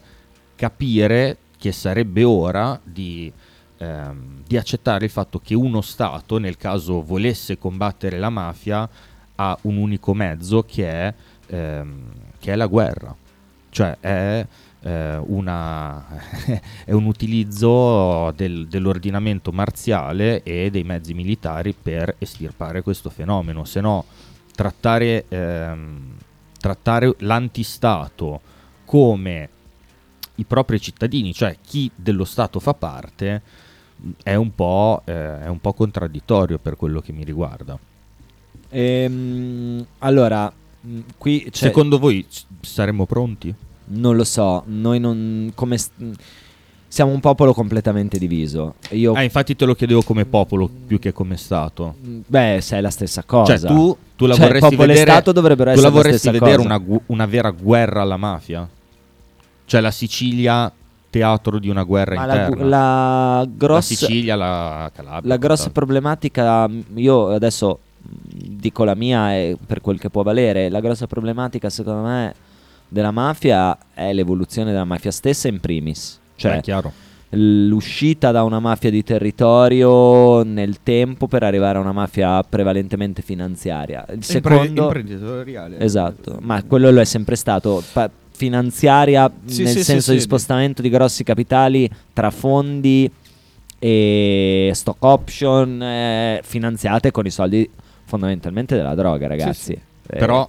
capire 0.55 1.37
che 1.57 1.71
sarebbe 1.71 2.23
ora 2.23 2.79
di, 2.83 3.31
ehm, 3.77 4.43
di 4.45 4.57
accettare 4.57 5.05
il 5.05 5.11
fatto 5.11 5.39
che 5.39 5.55
uno 5.55 5.81
Stato, 5.81 6.37
nel 6.37 6.57
caso 6.57 7.01
volesse 7.01 7.57
combattere 7.57 8.19
la 8.19 8.29
mafia, 8.29 8.87
ha 9.35 9.57
un 9.61 9.77
unico 9.77 10.13
mezzo 10.13 10.63
che 10.63 10.89
è, 10.89 11.13
ehm, 11.47 12.01
che 12.39 12.51
è 12.51 12.55
la 12.55 12.67
guerra, 12.67 13.15
cioè 13.69 13.97
è, 13.99 14.45
eh, 14.81 15.17
una, 15.25 16.05
è 16.83 16.91
un 16.91 17.05
utilizzo 17.05 18.31
del- 18.31 18.67
dell'ordinamento 18.67 19.51
marziale 19.51 20.43
e 20.43 20.69
dei 20.69 20.83
mezzi 20.83 21.13
militari 21.13 21.73
per 21.73 22.15
estirpare 22.19 22.81
questo 22.81 23.09
fenomeno, 23.09 23.63
se 23.63 23.81
no 23.81 24.05
trattare, 24.53 25.25
ehm, 25.29 26.15
trattare 26.59 27.15
l'antistato 27.19 28.41
come 28.85 29.49
i 30.35 30.43
propri 30.45 30.79
cittadini, 30.81 31.33
cioè 31.33 31.57
chi 31.65 31.91
dello 31.95 32.25
Stato 32.25 32.59
fa 32.59 32.73
parte, 32.73 33.41
è 34.23 34.35
un 34.35 34.53
po', 34.53 35.01
eh, 35.05 35.41
è 35.43 35.47
un 35.47 35.59
po' 35.59 35.73
contraddittorio 35.73 36.57
per 36.57 36.75
quello 36.75 36.99
che 37.01 37.11
mi 37.11 37.23
riguarda. 37.23 37.77
Ehm, 38.69 39.85
allora, 39.99 40.51
qui 41.17 41.43
c'è- 41.45 41.67
Secondo 41.67 41.99
voi 41.99 42.25
saremmo 42.61 43.05
pronti? 43.05 43.53
Non 43.85 44.15
lo 44.15 44.23
so, 44.23 44.63
noi 44.67 44.99
non 44.99 45.51
come 45.53 45.77
siamo 46.93 47.11
un 47.11 47.21
popolo 47.21 47.55
completamente 47.55 48.19
diviso. 48.19 48.75
Io 48.91 49.13
Ah, 49.13 49.23
infatti 49.23 49.55
te 49.55 49.65
lo 49.65 49.73
chiedevo 49.73 50.03
come 50.03 50.25
popolo 50.25 50.69
più 50.85 50.99
che 50.99 51.11
come 51.11 51.37
Stato. 51.37 51.95
beh, 51.99 52.59
se 52.61 52.77
è 52.77 52.81
la 52.81 52.91
stessa 52.91 53.23
cosa. 53.23 53.57
Cioè, 53.57 53.67
tu, 53.67 53.97
tu 54.15 54.27
la 54.27 54.35
Cioè, 54.35 54.45
vorresti 54.45 54.69
popolo 54.69 54.83
e 54.83 54.93
vedere, 54.93 55.11
Stato 55.11 55.31
dovrebbero 55.31 55.71
tu 55.71 55.77
essere 55.77 55.89
la 55.89 55.95
la 55.95 56.01
vorresti 56.03 56.27
stessa 56.27 56.45
vedere 56.45 56.61
una, 56.61 56.77
gu- 56.77 57.01
una 57.07 57.25
vera 57.25 57.49
guerra 57.49 58.01
alla 58.03 58.17
mafia? 58.17 58.69
Cioè 59.65 59.81
la 59.81 59.89
Sicilia 59.89 60.71
teatro 61.09 61.57
di 61.57 61.67
una 61.67 61.81
guerra 61.81 62.13
Ma 62.13 62.25
la, 62.27 62.45
interna? 62.45 62.65
la 62.67 63.47
grossa 63.49 63.95
Sicilia, 63.95 64.35
la 64.35 64.91
Calabria. 64.93 65.33
La 65.33 65.37
grossa 65.37 65.71
problematica, 65.71 66.69
io 66.93 67.29
adesso 67.29 67.79
dico 68.03 68.83
la 68.83 68.93
mia 68.93 69.33
e 69.33 69.57
per 69.65 69.81
quel 69.81 69.97
che 69.97 70.11
può 70.11 70.21
valere, 70.21 70.69
la 70.69 70.79
grossa 70.79 71.07
problematica 71.07 71.71
secondo 71.71 72.01
me 72.07 72.35
della 72.87 73.09
mafia 73.09 73.75
è 73.95 74.13
l'evoluzione 74.13 74.71
della 74.71 74.85
mafia 74.85 75.09
stessa 75.09 75.47
in 75.47 75.59
primis. 75.59 76.21
Cioè, 76.35 76.61
l'uscita 77.35 78.31
da 78.31 78.43
una 78.43 78.59
mafia 78.59 78.91
di 78.91 79.03
territorio 79.03 80.43
nel 80.43 80.83
tempo 80.83 81.27
per 81.27 81.43
arrivare 81.43 81.77
a 81.77 81.81
una 81.81 81.91
mafia 81.91 82.43
prevalentemente 82.43 83.21
finanziaria. 83.21 84.05
Il 84.11 84.23
secondo 84.23 84.83
imprenditoriale. 84.83 85.79
Esatto, 85.79 86.37
ma 86.41 86.61
quello 86.63 86.91
lo 86.91 87.01
è 87.01 87.05
sempre 87.05 87.35
stato 87.35 87.83
pa- 87.91 88.09
finanziaria 88.35 89.31
Sì, 89.45 89.63
nel 89.63 89.71
sì, 89.71 89.83
senso 89.83 90.11
sì, 90.11 90.17
di 90.17 90.21
spostamento 90.21 90.81
di 90.81 90.89
grossi 90.89 91.23
capitali 91.23 91.89
tra 92.11 92.29
fondi 92.29 93.09
e 93.79 94.71
stock 94.73 95.03
option 95.03 95.81
eh, 95.81 96.39
finanziate 96.43 97.11
con 97.11 97.25
i 97.25 97.31
soldi 97.31 97.69
fondamentalmente 98.05 98.75
della 98.75 98.95
droga, 98.95 99.27
ragazzi. 99.27 99.73
Eh, 99.73 100.17
Però 100.17 100.47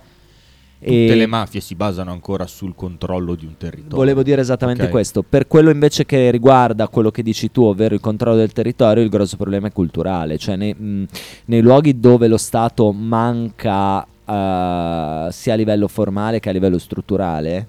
e- 0.85 1.07
tutte 1.07 1.15
le 1.17 1.27
mafie 1.27 1.61
si 1.61 1.75
basano 1.75 2.13
ancora 2.13 2.47
sul 2.47 2.75
controllo 2.75 3.35
di 3.35 3.47
un 3.47 3.57
territorio. 3.57 3.97
Volevo 3.97 4.23
dire 4.23 4.41
esattamente 4.41 4.85
Ok. 4.85 4.91
questo. 4.91 5.23
Per 5.23 5.47
quello 5.47 5.71
invece 5.71 6.05
che 6.05 6.31
riguarda 6.31 6.89
quello 6.89 7.11
che 7.11 7.23
dici 7.23 7.51
tu, 7.51 7.63
ovvero 7.65 7.95
il 7.95 8.01
controllo 8.01 8.37
del 8.37 8.53
territorio, 8.53 9.03
il 9.03 9.09
grosso 9.09 9.37
problema 9.37 9.69
è 9.69 9.73
culturale. 9.73 10.39
Cioè 10.39 10.57
nei, 10.57 10.75
mh, 10.75 11.05
nei 11.47 11.61
luoghi 11.63 11.99
dove 11.99 12.29
lo 12.29 12.37
Stato 12.37 12.93
manca 12.93 14.03
eh, 14.03 15.29
sia 15.31 15.53
a 15.53 15.57
livello 15.57 15.89
formale 15.89 16.41
che 16.41 16.49
a 16.49 16.53
livello 16.53 16.79
strutturale. 16.79 17.67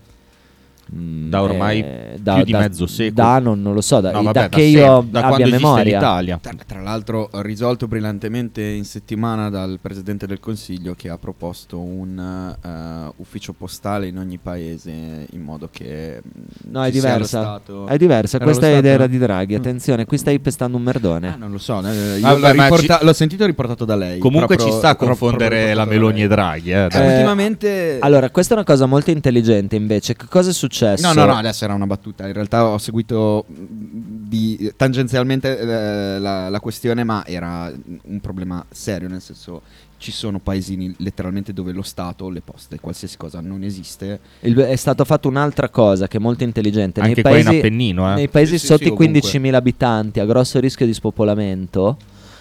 Mh, 0.91 1.29
Da 1.29 1.41
ormai 1.41 1.79
eh, 1.79 2.19
più 2.23 2.43
di 2.43 2.51
mezzo 2.53 2.88
secolo. 2.88 3.13
Da, 3.27 3.39
non, 3.39 3.61
non 3.61 3.73
lo 3.73 3.81
so, 3.81 3.99
da, 4.01 4.11
No, 4.11 4.17
da 4.17 4.23
vabbè, 4.23 4.39
da 4.39 4.49
che 4.49 4.61
io 4.61 4.79
da 4.86 4.95
abbia 4.97 5.21
quando 5.21 5.43
esiste 5.47 5.57
memoria. 5.57 5.83
l'Italia. 5.97 6.39
Tra, 6.41 6.53
tra 6.65 6.81
l'altro 6.81 7.29
risolto 7.33 7.88
brillantemente 7.88 8.61
in 8.63 8.86
settimana 8.86 9.49
dal 9.49 9.79
Presidente 9.81 10.27
del 10.27 10.39
Consiglio 10.39 10.93
che 10.95 11.09
ha 11.09 11.17
proposto 11.17 11.79
un 11.79 12.17
eh, 12.63 13.13
ufficio 13.17 13.53
postale 13.53 14.07
in 14.07 14.17
ogni 14.17 14.38
paese 14.38 14.91
in 15.31 15.41
modo 15.41 15.69
che 15.71 16.21
mh, 16.23 16.39
No, 16.71 16.83
è 16.83 16.91
diversa. 16.91 17.41
Stato- 17.41 17.88
È 17.88 17.97
diversa. 17.97 18.36
Era 18.38 18.45
Questa 18.45 18.67
è 18.67 18.71
Stato? 18.71 18.88
era 18.88 19.07
di 19.07 19.17
Draghi. 19.17 19.55
Attenzione, 19.55 20.05
qui 20.05 20.17
stai 20.17 20.39
pestando 20.39 20.77
un 20.77 20.83
merdone. 20.83 21.29
Ah, 21.29 21.36
non 21.36 21.51
lo 21.51 21.57
so, 21.57 21.79
eh, 21.86 22.17
io 22.17 22.21
Vabbè, 22.21 22.39
l'ho, 22.53 22.63
riporta- 22.63 22.97
ci- 22.99 23.05
l'ho 23.05 23.13
sentito 23.13 23.45
riportato 23.45 23.86
da 23.86 23.95
lei. 23.95 24.19
Comunque 24.19 24.55
proprio- 24.55 24.71
ci 24.73 24.77
sta 24.77 24.89
a 24.89 24.95
confondere 24.95 25.73
la 25.73 25.83
da 25.83 25.89
Meloni 25.89 26.23
e 26.23 26.27
Draghi. 26.27 26.71
Eh. 26.71 26.88
Eh, 26.91 27.15
ultimamente 27.15 27.97
Allora, 28.01 28.29
questa 28.29 28.53
è 28.53 28.57
una 28.57 28.65
cosa 28.65 28.86
molto 28.86 29.11
intelligente 29.11 29.75
invece. 29.75 30.15
Che 30.15 30.25
cosa 30.29 30.49
è 30.49 30.53
successo? 30.53 30.73
No, 31.01 31.13
no, 31.13 31.26
no, 31.26 31.34
adesso 31.36 31.63
era 31.63 31.73
una 31.73 31.86
battuta. 31.88 32.28
In 32.28 32.34
realtà 32.34 32.67
ho 32.67 32.78
seguito 32.78 33.45
di- 33.47 34.71
tangenzialmente 34.76 35.59
eh, 35.59 36.19
la, 36.19 36.49
la 36.49 36.59
questione, 36.59 37.03
ma 37.03 37.26
era 37.26 37.71
un 38.03 38.19
problema 38.19 38.65
serio, 38.69 39.07
nel 39.07 39.21
senso 39.21 39.61
ci 39.97 40.11
sono 40.11 40.39
paesini 40.39 40.93
letteralmente 40.97 41.53
dove 41.53 41.71
lo 41.71 41.82
Stato, 41.82 42.30
le 42.30 42.41
poste, 42.41 42.80
qualsiasi 42.80 43.17
cosa 43.17 43.39
non 43.41 43.63
esiste. 43.63 44.19
Il- 44.41 44.55
è 44.57 44.76
stato 44.76 45.05
fatto 45.05 45.28
un'altra 45.28 45.69
cosa 45.69 46.07
che 46.07 46.17
è 46.17 46.19
molto 46.19 46.43
intelligente. 46.43 46.99
Anche 46.99 47.13
nei 47.13 47.23
qua 47.23 47.38
in 47.38 47.43
paesi, 47.43 47.57
Appennino, 47.59 48.11
eh. 48.11 48.15
nei 48.15 48.28
paesi 48.28 48.57
Sì, 48.57 48.59
sì, 48.59 48.65
sotto 48.65 48.95
sì, 48.97 49.03
i 49.03 49.11
15.000 49.11 49.53
abitanti 49.53 50.19
a 50.19 50.26
grosso 50.26 50.59
rischio 50.59 50.86
di 50.86 50.93
spopolamento 50.93 51.97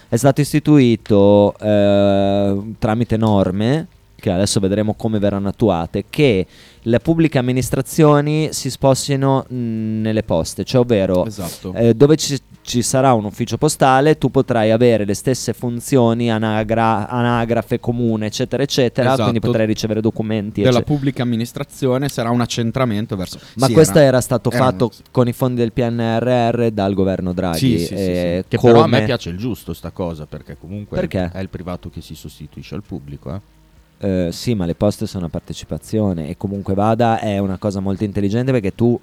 è 0.07 0.17
stato 0.17 0.41
istituito 0.41 1.55
eh, 1.57 2.61
tramite 2.77 3.17
norme 3.17 3.87
che 4.25 4.31
adesso 4.31 4.59
vedremo 4.59 4.95
come 4.95 5.19
verranno 5.19 5.49
attuate 5.49 6.05
che 6.09 6.47
le 6.81 6.99
pubbliche 6.99 7.37
amministrazioni 7.37 8.49
si 8.53 8.71
spostino 8.71 9.45
mh, 9.47 9.55
nelle 10.01 10.23
poste, 10.23 10.63
cioè 10.63 10.81
ovvero 10.81 11.25
Esatto. 11.27 11.73
eh, 11.75 11.93
dove 11.93 12.15
ci, 12.15 12.35
ci 12.63 12.81
sarà 12.81 13.13
un 13.13 13.25
ufficio 13.25 13.57
postale 13.57 14.17
tu 14.17 14.31
potrai 14.31 14.71
avere 14.71 15.05
le 15.05 15.13
stesse 15.13 15.53
funzioni, 15.53 16.31
anagra- 16.31 17.07
anagrafe 17.07 17.79
comune, 17.79 18.25
eccetera, 18.25 18.63
eccetera, 18.63 19.09
Esatto. 19.09 19.21
quindi 19.29 19.39
potrai 19.41 19.67
ricevere 19.67 20.01
documenti. 20.01 20.61
Della 20.61 20.77
eccetera. 20.77 20.95
pubblica 20.95 21.21
amministrazione 21.21 22.09
sarà 22.09 22.31
un 22.31 22.41
accentramento 22.41 23.15
verso. 23.15 23.37
Ma 23.57 23.67
sì, 23.67 23.73
questo 23.73 23.99
era, 23.99 24.21
stato 24.21 24.49
era 24.49 24.57
fatto 24.63 24.85
un- 24.85 24.91
con 25.11 25.27
i 25.27 25.33
fondi 25.33 25.61
del 25.61 25.71
PNRR 25.71 26.67
dal 26.69 26.95
governo 26.95 27.31
Draghi. 27.31 27.57
Sì, 27.59 27.77
sì, 27.79 27.85
sì, 27.85 27.93
eh, 27.95 28.45
Che 28.47 28.57
però 28.57 28.79
a 28.79 28.81
come- 28.85 28.99
me 29.01 29.05
piace 29.05 29.29
il 29.29 29.37
giusto 29.37 29.73
sta 29.73 29.91
cosa, 29.91 30.25
perché 30.25 30.57
comunque 30.59 30.97
Perché? 30.99 31.29
è 31.31 31.39
il 31.39 31.49
privato 31.49 31.89
che 31.91 32.01
si 32.01 32.15
sostituisce 32.15 32.73
al 32.73 32.81
pubblico. 32.83 33.31
Eh. 33.33 33.53
Eh, 33.97 34.29
sì, 34.31 34.53
ma 34.55 34.65
le 34.65 34.75
poste 34.75 35.07
sono 35.07 35.25
a 35.27 35.29
partecipazione 35.29 36.27
e 36.29 36.37
comunque 36.37 36.73
vada 36.73 37.19
è 37.19 37.37
una 37.37 37.57
cosa 37.57 37.79
molto 37.79 38.03
intelligente 38.03 38.51
perché 38.51 38.75
tu, 38.75 38.99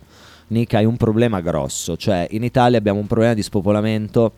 Nick, 0.49 0.75
hai 0.75 0.85
un 0.85 0.97
problema 0.97 1.41
grosso. 1.41 1.97
Cioè, 1.97 2.27
in 2.33 2.45
Italia 2.45 2.77
abbiamo 2.79 2.99
un 3.01 3.07
problema 3.07 3.33
di 3.35 3.43
spopolamento 3.43 4.33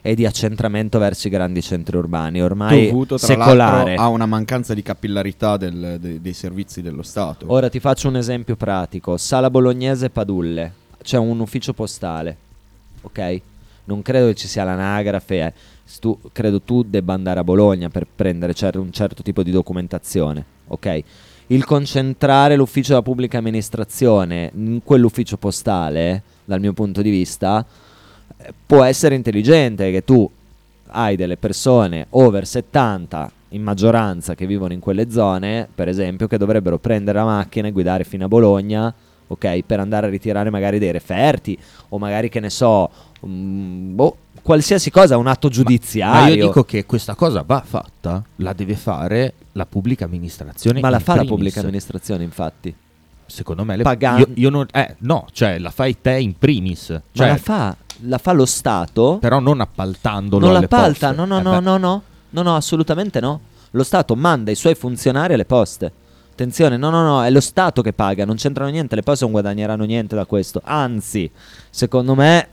e 0.00 0.14
di 0.14 0.24
accentramento 0.24 0.98
verso 0.98 1.26
i 1.26 1.30
grandi 1.30 1.60
centri 1.60 1.96
urbani, 1.98 2.42
ormai 2.42 2.86
dovuto 2.86 3.16
tra 3.18 3.26
secolare. 3.26 3.56
l'altro 3.56 4.02
a 4.02 4.08
una 4.08 4.26
mancanza 4.26 4.72
di 4.72 4.82
capillarità 4.82 5.56
del- 5.58 5.98
de- 6.00 6.20
dei 6.22 6.32
servizi 6.32 6.80
dello 6.80 7.02
Stato. 7.02 7.44
Ora 7.48 7.68
ti 7.68 7.78
faccio 7.78 8.08
un 8.08 8.16
esempio 8.16 8.56
pratico. 8.56 9.16
Sala 9.18 9.50
Bolognese 9.50 10.08
Padulle. 10.10 10.72
C'è 11.02 11.18
un 11.18 11.38
ufficio 11.38 11.74
postale. 11.74 12.36
Ok? 13.02 13.40
Non 13.84 14.02
credo 14.02 14.26
che 14.28 14.34
ci 14.34 14.48
sia 14.48 14.64
l'anagrafe. 14.64 15.44
eh. 15.44 15.52
Tu, 16.00 16.18
credo 16.32 16.60
tu 16.60 16.82
debba 16.82 17.14
andare 17.14 17.40
a 17.40 17.44
Bologna 17.44 17.88
per 17.88 18.06
prendere 18.14 18.54
cer- 18.54 18.76
un 18.76 18.92
certo 18.92 19.22
tipo 19.22 19.42
di 19.42 19.50
documentazione. 19.50 20.44
Ok? 20.68 21.02
Il 21.48 21.64
concentrare 21.64 22.56
l'ufficio 22.56 22.90
della 22.90 23.02
pubblica 23.02 23.38
amministrazione 23.38 24.50
in 24.54 24.80
quell'ufficio 24.84 25.38
postale, 25.38 26.22
dal 26.44 26.60
mio 26.60 26.74
punto 26.74 27.00
di 27.00 27.10
vista, 27.10 27.64
eh, 28.36 28.52
può 28.66 28.82
essere 28.84 29.14
intelligente 29.14 29.90
che 29.90 30.04
tu 30.04 30.30
hai 30.88 31.16
delle 31.16 31.36
persone 31.36 32.06
over 32.10 32.46
70 32.46 33.32
in 33.50 33.62
maggioranza 33.62 34.34
che 34.34 34.46
vivono 34.46 34.72
in 34.72 34.80
quelle 34.80 35.10
zone, 35.10 35.66
per 35.74 35.88
esempio, 35.88 36.26
che 36.26 36.36
dovrebbero 36.36 36.78
prendere 36.78 37.18
la 37.18 37.24
macchina 37.24 37.68
e 37.68 37.72
guidare 37.72 38.04
fino 38.04 38.26
a 38.26 38.28
Bologna, 38.28 38.94
ok, 39.26 39.62
per 39.62 39.80
andare 39.80 40.06
a 40.06 40.10
ritirare 40.10 40.50
magari 40.50 40.78
dei 40.78 40.92
referti 40.92 41.56
o 41.88 41.98
magari 41.98 42.28
che 42.28 42.40
ne 42.40 42.50
so, 42.50 42.90
mm, 43.26 43.94
boh, 43.94 44.16
qualsiasi 44.48 44.90
cosa, 44.90 45.18
un 45.18 45.26
atto 45.26 45.50
giudiziario. 45.50 46.20
Ma 46.22 46.28
io 46.28 46.46
dico 46.46 46.64
che 46.64 46.86
questa 46.86 47.14
cosa 47.14 47.42
va 47.46 47.62
fatta, 47.62 48.24
la 48.36 48.54
deve 48.54 48.76
fare 48.76 49.34
la 49.52 49.66
pubblica 49.66 50.06
amministrazione. 50.06 50.80
Ma 50.80 50.88
la 50.88 51.00
fa 51.00 51.12
la 51.12 51.18
primis. 51.18 51.30
pubblica 51.34 51.60
amministrazione, 51.60 52.24
infatti. 52.24 52.74
Secondo 53.26 53.62
me 53.64 53.76
le 53.76 53.82
Pagan- 53.82 54.20
io, 54.20 54.28
io 54.32 54.48
non, 54.48 54.66
eh, 54.72 54.96
no, 55.00 55.26
cioè 55.32 55.58
la 55.58 55.70
fai 55.70 56.00
te 56.00 56.12
in 56.18 56.38
primis. 56.38 56.88
Ma 56.88 57.02
Cioè, 57.12 57.28
la 57.28 57.36
fa, 57.36 57.76
la 58.06 58.16
fa 58.16 58.32
lo 58.32 58.46
Stato. 58.46 59.18
Però 59.20 59.38
non 59.38 59.60
appaltandolo 59.60 60.46
Non 60.46 60.58
l'appalta, 60.62 61.12
no, 61.12 61.26
no, 61.26 61.40
Eh 61.40 61.42
no, 61.42 61.60
no, 61.60 61.76
no, 61.76 62.02
no, 62.30 62.42
no, 62.42 62.56
assolutamente 62.56 63.20
no. 63.20 63.40
Lo 63.72 63.82
Stato 63.84 64.16
manda 64.16 64.50
i 64.50 64.54
suoi 64.54 64.74
funzionari 64.74 65.34
alle 65.34 65.44
poste. 65.44 65.92
Attenzione, 66.32 66.78
no, 66.78 66.88
no, 66.88 67.02
no, 67.02 67.22
è 67.22 67.28
lo 67.30 67.40
Stato 67.42 67.82
che 67.82 67.92
paga, 67.92 68.24
non 68.24 68.36
c'entrano 68.36 68.70
niente, 68.70 68.94
le 68.94 69.02
poste 69.02 69.24
non 69.24 69.32
guadagneranno 69.32 69.84
niente 69.84 70.16
da 70.16 70.24
questo. 70.24 70.62
Anzi, 70.64 71.30
secondo 71.68 72.14
me, 72.14 72.48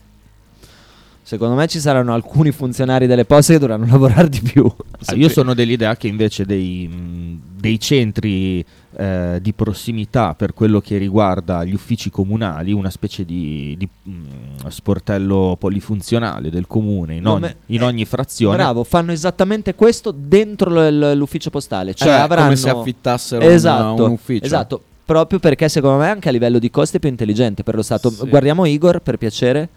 secondo 1.26 1.56
me 1.56 1.66
ci 1.66 1.80
saranno 1.80 2.14
alcuni 2.14 2.52
funzionari 2.52 3.08
delle 3.08 3.24
poste 3.24 3.54
che 3.54 3.58
dovranno 3.58 3.84
lavorare 3.90 4.28
di 4.28 4.40
più. 4.40 4.64
Ah, 5.06 5.14
io 5.16 5.28
sono 5.28 5.54
dell'idea 5.54 5.96
che 5.96 6.06
invece 6.06 6.44
dei, 6.44 7.40
dei 7.58 7.80
centri 7.80 8.64
eh, 8.96 9.38
di 9.42 9.52
prossimità 9.52 10.34
per 10.34 10.54
quello 10.54 10.80
che 10.80 10.98
riguarda 10.98 11.64
gli 11.64 11.74
uffici 11.74 12.10
comunali, 12.10 12.72
una 12.72 12.90
specie 12.90 13.24
di, 13.24 13.74
di, 13.76 13.88
mh, 14.04 14.68
sportello 14.68 15.56
polifunzionale 15.58 16.48
del 16.48 16.68
comune 16.68 17.16
in, 17.16 17.22
No, 17.22 17.32
ogni, 17.32 17.54
in 17.66 17.82
ogni 17.82 18.04
frazione. 18.04 18.56
Bravo, 18.56 18.84
fanno 18.84 19.10
esattamente 19.10 19.74
questo 19.74 20.12
dentro 20.16 20.70
l- 20.70 21.12
l'ufficio 21.16 21.50
postale. 21.50 21.92
Cioè 21.92 22.08
Eh, 22.08 22.12
avranno... 22.12 22.44
come 22.44 22.56
se 22.56 22.70
affittassero 22.70 23.44
un- 23.44 23.50
esatto, 23.50 24.04
un 24.04 24.10
ufficio. 24.12 24.44
Esatto, 24.44 24.80
proprio 25.04 25.40
perché 25.40 25.68
secondo 25.68 25.98
me 25.98 26.08
anche 26.08 26.28
a 26.28 26.32
livello 26.32 26.60
di 26.60 26.70
costi 26.70 26.98
è 26.98 27.00
più 27.00 27.08
intelligente 27.08 27.64
per 27.64 27.74
lo 27.74 27.82
Stato. 27.82 28.10
Sì. 28.10 28.28
Guardiamo 28.28 28.64
Igor 28.64 29.00
per 29.00 29.16
piacere. 29.18 29.68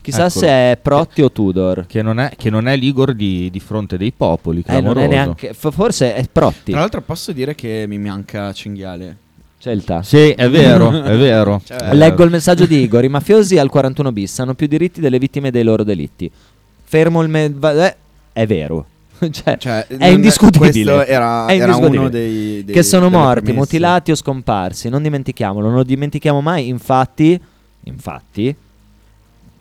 Chissà 0.00 0.26
Eccolo. 0.26 0.40
se 0.40 0.46
è 0.48 0.78
Protti 0.80 1.22
o 1.22 1.30
Tudor. 1.30 1.84
Che 1.86 2.00
non 2.02 2.18
è, 2.18 2.32
che 2.36 2.48
non 2.50 2.66
è 2.66 2.76
l'Igor 2.76 3.12
di, 3.14 3.50
di 3.50 3.60
fronte 3.60 3.96
dei 3.98 4.12
popoli, 4.16 4.60
Eh, 4.66 4.72
non 4.72 4.80
clamoroso. 4.82 5.04
è 5.04 5.08
neanche... 5.08 5.52
f- 5.54 5.70
forse 5.72 6.14
è 6.14 6.24
Protti. 6.30 6.70
Tra 6.72 6.80
l'altro 6.80 7.00
posso 7.02 7.32
dire 7.32 7.54
che 7.54 7.84
mi 7.86 7.98
manca 7.98 8.52
Cinghiale. 8.52 9.16
Scelta. 9.58 10.02
Sì, 10.02 10.30
è 10.30 10.48
vero, 10.48 10.90
è 11.04 11.16
vero. 11.16 11.60
Cioè, 11.64 11.92
Leggo 11.94 12.22
il 12.24 12.30
messaggio 12.30 12.64
di 12.64 12.80
Igor. 12.82 13.04
I 13.04 13.08
mafiosi 13.08 13.58
al 13.58 13.68
41 13.68 14.12
bis 14.12 14.38
hanno 14.38 14.54
più 14.54 14.66
diritti 14.66 15.00
delle 15.00 15.18
vittime 15.18 15.50
dei 15.50 15.62
loro 15.64 15.82
delitti. 15.84 16.30
Fermo 16.84 17.20
il... 17.22 17.28
me- 17.28 17.52
va- 17.54 17.86
eh, 17.88 17.96
è 18.32 18.46
vero. 18.46 18.86
cioè, 19.30 19.56
Cioè, 19.58 19.86
è 19.88 20.06
indiscutibile. 20.06 20.70
questo 20.70 21.04
era- 21.04 21.46
È 21.46 21.54
era 21.56 21.64
indiscutibile. 21.64 21.98
uno 21.98 22.08
dei- 22.08 22.64
dei- 22.64 22.74
che 22.74 22.82
sono 22.84 23.08
delle 23.08 23.20
morti, 23.20 23.40
premesse. 23.42 23.58
mutilati 23.58 24.10
o 24.12 24.14
scomparsi. 24.14 24.88
Non 24.88 25.02
dimentichiamolo, 25.02 25.66
non 25.66 25.74
lo 25.76 25.82
dimentichiamo 25.82 26.40
mai. 26.40 26.68
Infatti, 26.68 27.38
infatti, 27.82 28.54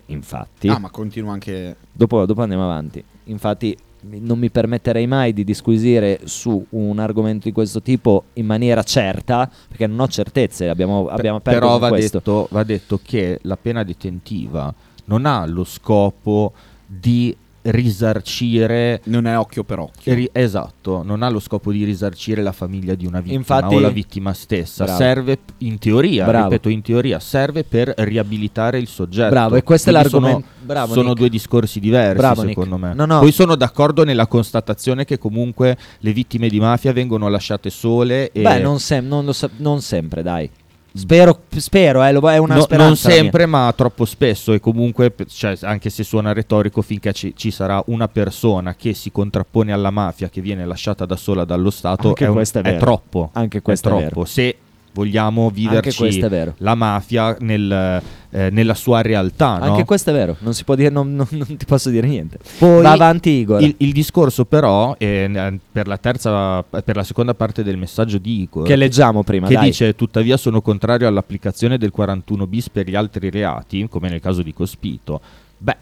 infatti, 0.08 0.68
Ah, 0.68 0.80
ma 0.80 0.90
continua 0.90 1.34
anche. 1.34 1.76
dopo, 1.92 2.26
dopo 2.26 2.42
andiamo 2.42 2.64
avanti. 2.64 3.04
Infatti, 3.26 3.76
non 4.02 4.38
mi 4.40 4.50
permetterei 4.50 5.08
mai 5.08 5.34
di 5.34 5.44
disquisire 5.44 6.22
su 6.26 6.64
un 6.70 7.00
argomento 7.00 7.48
di 7.48 7.54
questo 7.54 7.82
tipo 7.82 8.26
in 8.34 8.46
maniera 8.46 8.84
certa, 8.84 9.50
perché 9.68 9.88
non 9.88 10.00
ho 10.00 10.08
certezze. 10.08 10.70
Abbiamo, 10.70 11.08
abbiamo 11.08 11.38
aperto 11.38 11.60
Però 11.60 11.78
va 11.78 11.90
detto, 11.90 12.48
va 12.52 12.64
detto 12.64 13.00
che 13.04 13.40
la 13.44 13.58
pena 13.58 13.84
detentiva 13.84 14.74
non 15.06 15.26
ha 15.26 15.46
lo 15.46 15.64
scopo 15.64 16.54
di 16.86 17.36
risarcire 17.72 19.02
Non 19.06 19.28
è 19.28 19.38
occhio 19.38 19.64
per 19.64 19.80
occhio. 19.80 20.14
ri- 20.14 20.30
esatto, 20.32 21.04
non 21.04 21.22
ha 21.24 21.30
lo 21.30 21.40
scopo 21.40 21.72
di 21.72 21.84
risarcire 21.84 22.42
la 22.42 22.52
famiglia 22.52 22.96
di 22.96 23.06
una 23.06 23.20
vittima 23.20 23.38
Infatti- 23.38 23.76
o 23.76 23.80
la 23.80 23.90
vittima 23.90 24.34
stessa, 24.34 24.84
Bravo. 24.86 25.00
serve 25.00 25.38
in 25.60 25.78
teoria, 25.78 26.26
Bravo. 26.26 26.46
ripeto 26.50 26.70
in 26.70 26.82
teoria, 26.82 27.20
serve 27.20 27.64
per 27.64 27.94
riabilitare 27.98 28.80
il 28.80 28.88
soggetto. 28.88 29.30
Bravo, 29.30 29.56
e 29.56 29.64
questo 29.64 29.90
è 29.90 29.94
Quindi 29.94 30.10
l'argomento- 30.12 30.48
Sono, 30.48 30.66
bravo, 30.66 30.94
sono 30.94 31.08
Nick. 31.10 31.20
due 31.20 31.30
discorsi 31.30 31.80
diversi 31.80 32.18
Bravo, 32.18 32.42
Nick. 32.44 32.54
secondo 32.54 32.78
me. 32.78 32.94
No, 32.94 33.06
no. 33.06 33.20
Poi 33.20 33.32
sono 33.32 33.56
d'accordo 33.56 34.04
nella 34.04 34.28
constatazione 34.28 35.06
che 35.06 35.18
comunque 35.18 35.78
le 36.00 36.14
vittime 36.14 36.50
di 36.50 36.60
mafia 36.60 36.94
vengono 36.94 37.28
lasciate 37.28 37.70
sole 37.70 38.32
e 38.32 38.42
Beh, 38.42 38.60
non, 38.60 38.80
sem- 38.80 39.08
non 39.08 39.26
lo 39.26 39.34
sa- 39.34 39.50
non 39.58 39.82
sempre, 39.82 40.24
dai. 40.24 40.50
Spero, 40.98 41.42
spero 41.56 42.04
eh, 42.04 42.12
lo- 42.12 42.30
è 42.30 42.38
una 42.38 42.56
No- 42.56 42.62
speranza. 42.62 43.08
non 43.10 43.18
sempre, 43.18 43.46
ma 43.46 43.72
troppo 43.76 44.06
spesso. 44.06 44.54
E 44.54 44.60
comunque, 44.60 45.14
cioè, 45.28 45.56
anche 45.62 45.90
se 45.90 46.04
suona 46.04 46.34
retorico, 46.34 46.82
finché 46.82 47.14
ci, 47.14 47.34
ci 47.36 47.52
sarà 47.52 47.82
una 47.88 48.08
persona 48.08 48.76
che 48.76 48.94
si 48.94 49.12
contrappone 49.12 49.72
alla 49.72 49.92
mafia, 49.92 50.30
che 50.30 50.42
viene 50.42 50.66
lasciata 50.66 51.06
da 51.06 51.16
sola 51.16 51.46
dallo 51.46 51.70
Stato, 51.70 52.10
Anche 52.10 52.26
è, 52.26 52.28
un- 52.30 52.40
è 52.42 52.62
vero. 52.62 52.78
troppo. 52.80 53.30
Anche 53.34 53.62
questo 53.62 53.88
è 53.90 53.92
troppo. 53.92 54.04
vero. 54.08 54.26
Se 54.26 54.56
vogliamo 54.98 55.52
viverci 55.52 56.20
la 56.58 56.74
mafia 56.74 57.38
nel, 57.42 58.02
eh, 58.32 58.50
nella 58.50 58.74
sua 58.74 59.02
realtà, 59.04 59.60
no? 59.60 59.66
Anche 59.66 59.86
questo 59.86 60.10
è 60.10 60.14
vero, 60.14 60.36
non 60.40 60.56
si 60.56 60.64
può 60.64 60.74
dire, 60.74 60.90
non, 60.90 61.14
non- 61.14 61.28
non 61.30 61.56
ti 61.56 61.66
posso 61.66 61.92
dire 61.92 62.08
niente. 62.08 62.40
Poi 62.58 62.82
Va 62.82 62.94
avanti, 62.94 63.30
Igor. 63.30 63.62
Il, 63.62 63.76
il 63.78 63.92
discorso, 63.94 64.46
però, 64.46 64.96
eh, 64.98 65.60
per 65.72 65.86
la 65.88 65.98
terza, 65.98 66.64
per 66.64 66.96
la 66.96 67.04
seconda 67.04 67.36
parte 67.36 67.62
del 67.64 67.78
messaggio 67.78 68.18
di 68.18 68.42
Igor, 68.42 68.66
Che 68.66 68.76
leggiamo 68.76 69.22
prima, 69.24 69.48
che 69.48 69.54
dai. 69.54 69.66
dice: 69.66 69.96
Tuttavia, 69.96 70.36
sono 70.36 70.62
contrario 70.62 71.08
all'applicazione 71.08 71.78
del 71.78 71.92
41 71.92 72.48
bis 72.48 72.70
per 72.70 72.90
gli 72.90 72.96
altri 72.96 73.30
reati, 73.30 73.88
come 73.88 74.10
nel 74.10 74.20
caso 74.20 74.42
di 74.42 74.52
Cospito. 74.52 75.22
Beh, 75.60 75.78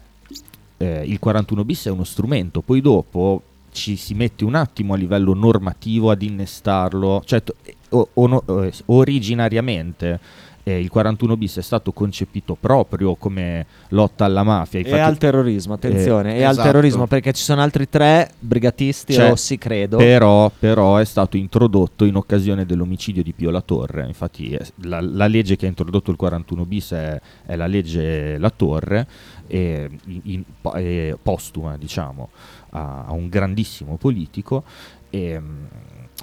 eh, 0.76 1.04
il 1.06 1.18
41 1.18 1.64
bis 1.64 1.86
è 1.86 1.90
uno 1.90 2.04
strumento, 2.04 2.60
poi 2.60 2.82
dopo 2.82 3.40
ci 3.72 3.96
si 3.96 4.14
mette 4.14 4.44
un 4.44 4.54
attimo 4.54 4.94
a 4.94 4.96
livello 4.96 5.34
normativo 5.34 6.10
ad 6.10 6.22
innestarlo, 6.22 7.22
cioè 7.26 7.42
o- 7.90 8.08
o 8.14 8.26
no- 8.26 8.42
eh, 8.62 8.72
originariamente 8.86 10.20
eh, 10.68 10.80
il 10.80 10.88
41 10.88 11.36
bis 11.36 11.58
è 11.58 11.62
stato 11.62 11.92
concepito 11.92 12.56
proprio 12.58 13.14
come 13.14 13.66
lotta 13.90 14.24
alla 14.24 14.42
mafia. 14.42 14.80
E 14.80 14.82
infatti- 14.82 15.00
al 15.00 15.16
terrorismo, 15.16 15.74
attenzione, 15.74 16.34
Eh, 16.34 16.38
e 16.38 16.42
al 16.42 16.50
esatto. 16.50 16.66
terrorismo 16.66 17.06
perché 17.06 17.32
ci 17.32 17.42
sono 17.44 17.60
altri 17.62 17.88
tre 17.88 18.32
brigatisti 18.40 19.12
C'è- 19.14 19.28
rossi, 19.28 19.58
credo. 19.58 19.96
Però, 19.98 20.50
però 20.58 20.96
è 20.96 21.04
stato 21.04 21.36
introdotto 21.36 22.04
in 22.04 22.16
occasione 22.16 22.66
dell'omicidio 22.66 23.22
di 23.22 23.32
Pio 23.32 23.50
La 23.50 23.60
Torre. 23.60 24.08
Infatti, 24.08 24.48
eh, 24.50 24.66
la, 24.82 25.00
la 25.00 25.28
legge 25.28 25.54
che 25.54 25.66
ha 25.66 25.68
introdotto 25.68 26.10
il 26.10 26.16
41 26.16 26.64
bis 26.64 26.90
è, 26.90 27.20
è 27.46 27.54
la 27.54 27.66
legge 27.68 28.36
La 28.38 28.50
Torre, 28.50 29.06
e 29.46 29.88
in- 30.06 30.20
in- 30.24 31.16
postuma, 31.22 31.76
diciamo, 31.76 32.30
a, 32.70 33.04
a 33.06 33.12
un 33.12 33.28
grandissimo 33.28 33.94
politico. 33.98 34.64
E, 35.10 35.40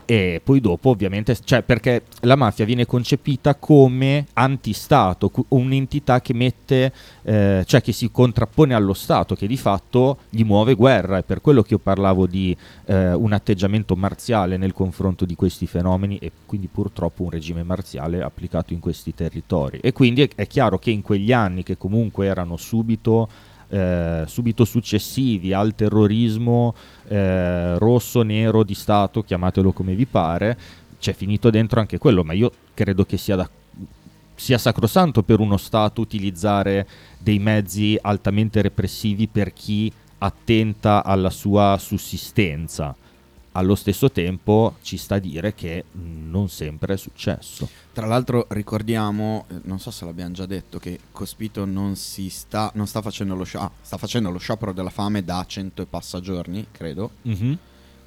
e 0.06 0.42
poi 0.44 0.60
dopo, 0.60 0.90
ovviamente, 0.90 1.38
cioè 1.44 1.62
perché 1.62 2.04
la 2.22 2.36
mafia 2.36 2.66
viene 2.66 2.86
concepita 2.86 3.56
come 3.56 4.28
antistato, 4.34 5.32
un'entità 5.50 6.22
che 6.22 6.34
mette, 6.34 6.94
eh, 7.24 7.64
cioè 7.66 7.82
che 7.82 7.92
si 7.92 8.12
contrappone 8.12 8.74
allo 8.74 8.94
Stato, 8.94 9.36
che 9.36 9.48
di 9.48 9.58
fatto 9.58 10.18
gli 10.30 10.44
muove 10.44 10.76
guerra. 10.76 11.18
È 11.18 11.24
per 11.24 11.42
quello 11.42 11.62
che 11.62 11.74
io 11.74 11.80
parlavo 11.80 12.28
di 12.28 12.56
eh, 12.86 13.14
un 13.14 13.34
atteggiamento 13.34 13.96
marziale 13.96 14.58
nel 14.58 14.74
confronto 14.74 15.26
di 15.26 15.36
questi 15.36 15.68
fenomeni 15.68 16.18
e 16.18 16.32
quindi 16.46 16.68
purtroppo 16.68 17.24
un 17.24 17.30
regime 17.30 17.64
marziale 17.64 18.22
applicato 18.22 18.74
in 18.74 18.80
questi 18.80 19.14
territori. 19.14 19.80
E 19.80 19.94
quindi 19.94 20.24
è, 20.24 20.30
è 20.36 20.48
chiaro 20.48 20.78
che 20.80 20.92
in 20.92 21.02
quegli 21.02 21.32
anni 21.32 21.64
che 21.64 21.78
comunque 21.78 22.26
erano 22.26 22.58
subito 22.58 23.30
eh, 23.70 24.24
subito 24.28 24.66
successivi 24.66 25.54
al 25.54 25.76
terrorismo 25.76 26.74
eh, 27.08 27.78
rosso, 27.78 28.22
nero 28.22 28.64
di 28.64 28.74
Stato, 28.74 29.24
chiamatelo 29.24 29.72
come 29.72 29.96
vi 29.96 30.06
pare, 30.06 30.58
c'è 31.00 31.14
finito 31.14 31.50
dentro 31.50 31.80
anche 31.80 31.98
quello, 31.98 32.24
ma 32.24 32.34
io 32.34 32.52
credo 32.74 33.06
che 33.06 33.18
sia, 33.18 33.36
da- 33.36 33.50
sia 34.36 34.58
sacrosanto 34.58 35.24
per 35.24 35.40
uno 35.40 35.58
Stato 35.58 36.02
utilizzare 36.02 36.88
dei 37.18 37.40
mezzi 37.40 37.98
altamente 38.02 38.62
repressivi 38.62 39.28
per 39.28 39.54
chi 39.54 39.92
attenta 40.20 41.04
alla 41.04 41.30
sua 41.30 41.78
sussistenza. 41.80 42.96
Allo 43.56 43.76
stesso 43.76 44.10
tempo 44.10 44.78
ci 44.82 44.98
sta 44.98 45.16
a 45.16 45.20
dire 45.20 45.54
che 45.54 45.86
non 45.92 46.50
sempre 46.50 46.96
è 46.96 46.98
successo. 46.98 47.70
Tra 47.94 48.08
l'altro 48.08 48.48
ricordiamo, 48.50 49.46
eh, 49.48 49.60
non 49.66 49.80
so 49.80 49.92
se 49.92 50.06
l'abbiamo 50.06 50.34
già 50.34 50.48
detto, 50.48 50.80
che 50.80 51.00
Cospito 51.12 51.64
non, 51.64 51.96
si 51.96 52.30
sta, 52.30 52.72
non 52.74 52.88
sta 52.88 53.04
facendo 53.04 53.36
lo 53.36 53.44
sciopero, 53.44 53.74
sta 53.82 53.98
facendo 53.98 54.32
lo 54.32 54.40
sciopero 54.40 54.74
della 54.74 54.90
fame 54.90 55.24
da 55.24 55.46
cento 55.48 55.84
e 55.84 55.86
passa 55.86 56.20
giorni, 56.20 56.66
credo. 56.72 57.12
Mhm. 57.22 57.58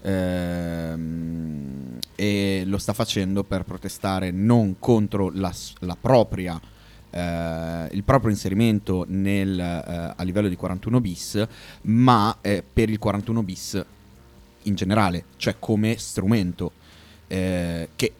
Ehm, 0.03 1.99
e 2.16 2.64
lo 2.66 2.78
sta 2.78 2.92
facendo 2.92 3.44
per 3.44 3.62
protestare 3.62 4.32
non 4.32 4.80
contro 4.80 5.30
la, 5.32 5.53
la 5.80 5.97
propria 5.99 6.61
eh, 7.16 7.88
il 7.92 8.03
proprio 8.05 8.30
inserimento 8.30 9.05
nel, 9.09 9.59
eh, 9.59 10.14
a 10.16 10.22
livello 10.22 10.49
di 10.49 10.57
41 10.57 11.01
bis, 11.01 11.47
ma 11.82 12.38
eh, 12.40 12.62
per 12.70 12.90
il 12.90 12.99
41 12.99 13.42
bis 13.42 13.84
in 14.66 14.74
generale, 14.74 15.24
cioè 15.36 15.56
come 15.58 15.96
strumento 15.96 16.72
eh, 17.28 17.88
che 17.96 18.12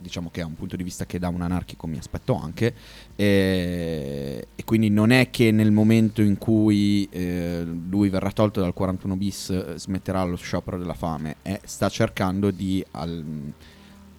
diciamo 0.00 0.30
che 0.30 0.40
ha 0.40 0.46
un 0.46 0.54
punto 0.54 0.76
di 0.76 0.82
vista 0.82 1.04
che 1.06 1.18
da 1.18 1.28
un 1.28 1.42
anarchico 1.42 1.86
mi 1.86 1.98
aspetto 1.98 2.34
anche 2.34 2.74
eh, 3.16 4.46
e 4.54 4.64
quindi 4.64 4.88
non 4.88 5.10
è 5.10 5.30
che 5.30 5.50
nel 5.50 5.72
momento 5.72 6.22
in 6.22 6.38
cui 6.38 7.06
eh, 7.10 7.62
lui 7.64 8.08
verrà 8.08 8.30
tolto 8.32 8.60
dal 8.60 8.72
41 8.72 9.16
bis 9.16 9.50
eh, 9.50 9.78
smetterà 9.78 10.22
lo 10.24 10.36
sciopero 10.36 10.78
della 10.78 10.94
fame 10.94 11.36
eh, 11.42 11.60
sta 11.64 11.88
cercando 11.88 12.50
di 12.50 12.84
al- 12.92 13.52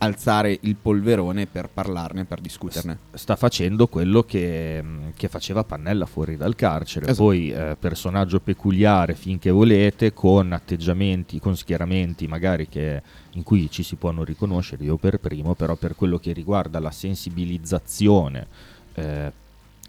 alzare 0.04 0.58
il 0.62 0.76
polverone 0.76 1.46
per 1.46 1.70
parlarne 1.70 2.26
per 2.26 2.42
discuterne 2.42 2.98
sta 3.14 3.36
facendo 3.36 3.88
quello 3.88 4.24
che, 4.24 4.84
che 5.16 5.28
faceva 5.28 5.64
Pannella 5.64 6.08
fuori 6.08 6.38
dal 6.38 6.56
carcere. 6.56 7.06
Esatto. 7.06 7.24
Poi 7.24 7.52
eh, 7.52 7.78
personaggio 7.80 8.40
peculiare 8.40 9.14
finché 9.14 9.52
volete, 9.52 10.12
con 10.14 10.54
atteggiamenti, 10.54 11.40
con 11.40 11.56
schieramenti 11.56 12.28
magari 12.28 12.68
che, 12.68 13.02
in 13.32 13.44
cui 13.44 13.70
ci 13.70 13.84
si 13.84 13.96
può 13.96 14.10
non 14.12 14.26
riconoscere, 14.26 14.84
io 14.84 14.98
per 14.98 15.20
primo, 15.20 15.54
però 15.54 15.76
per 15.76 15.96
quello 15.96 16.18
che 16.18 16.34
riguarda 16.34 16.80
la 16.80 16.92
sensibilizzazione 16.92 18.48
eh, 18.96 19.32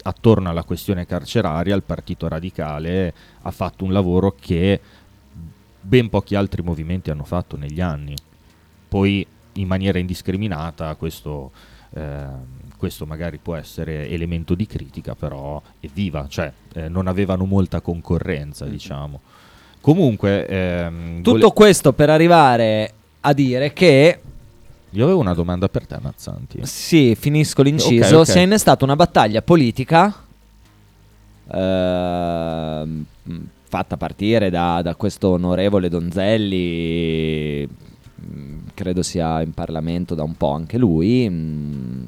attorno 0.03 0.49
alla 0.49 0.63
questione 0.63 1.07
carceraria, 1.07 1.75
il 1.75 1.83
Partito 1.83 2.27
Radicale 2.27 3.13
ha 3.41 3.51
fatto 3.51 3.83
un 3.83 3.91
lavoro 3.91 4.35
che 4.39 4.79
ben 5.81 6.09
pochi 6.09 6.35
altri 6.35 6.61
movimenti 6.61 7.09
hanno 7.09 7.23
fatto 7.23 7.57
negli 7.57 7.81
anni. 7.81 8.15
Poi 8.87 9.25
in 9.53 9.67
maniera 9.67 9.99
indiscriminata 9.99 10.95
questo, 10.95 11.51
ehm, 11.93 12.45
questo 12.77 13.05
magari 13.05 13.37
può 13.37 13.55
essere 13.55 14.09
elemento 14.09 14.55
di 14.55 14.65
critica, 14.67 15.15
però 15.15 15.61
è 15.79 15.87
viva, 15.93 16.25
cioè 16.27 16.51
eh, 16.73 16.89
non 16.89 17.07
avevano 17.07 17.45
molta 17.45 17.81
concorrenza, 17.81 18.65
diciamo. 18.65 19.19
Comunque... 19.81 20.45
ehm, 20.47 21.21
Tutto 21.21 21.37
vole- 21.39 21.53
questo 21.53 21.93
per 21.93 22.09
arrivare 22.09 22.93
a 23.21 23.33
dire 23.33 23.73
che 23.73 24.19
Io 24.91 25.03
avevo 25.03 25.19
una 25.19 25.33
domanda 25.33 25.67
per 25.69 25.85
te, 25.87 25.97
Mazzanti. 26.01 26.59
Sì, 26.65 27.15
finisco 27.15 27.61
l'inciso. 27.61 28.15
Ok, 28.15 28.21
ok. 28.21 28.27
Si 28.27 28.37
è 28.37 28.41
innestata 28.41 28.83
una 28.85 28.95
battaglia 28.95 29.41
politica 29.41 30.23
ehm, 31.51 33.05
fatta 33.67 33.97
partire 33.97 34.49
da, 34.49 34.81
da 34.81 34.95
questo 34.95 35.29
onorevole 35.29 35.89
Donzelli. 35.89 37.67
Credo 38.73 39.03
sia 39.03 39.41
in 39.41 39.51
Parlamento 39.51 40.15
da 40.15 40.23
un 40.23 40.35
po' 40.35 40.51
anche 40.51 40.77
lui. 40.77 41.27
mm, 41.29 42.05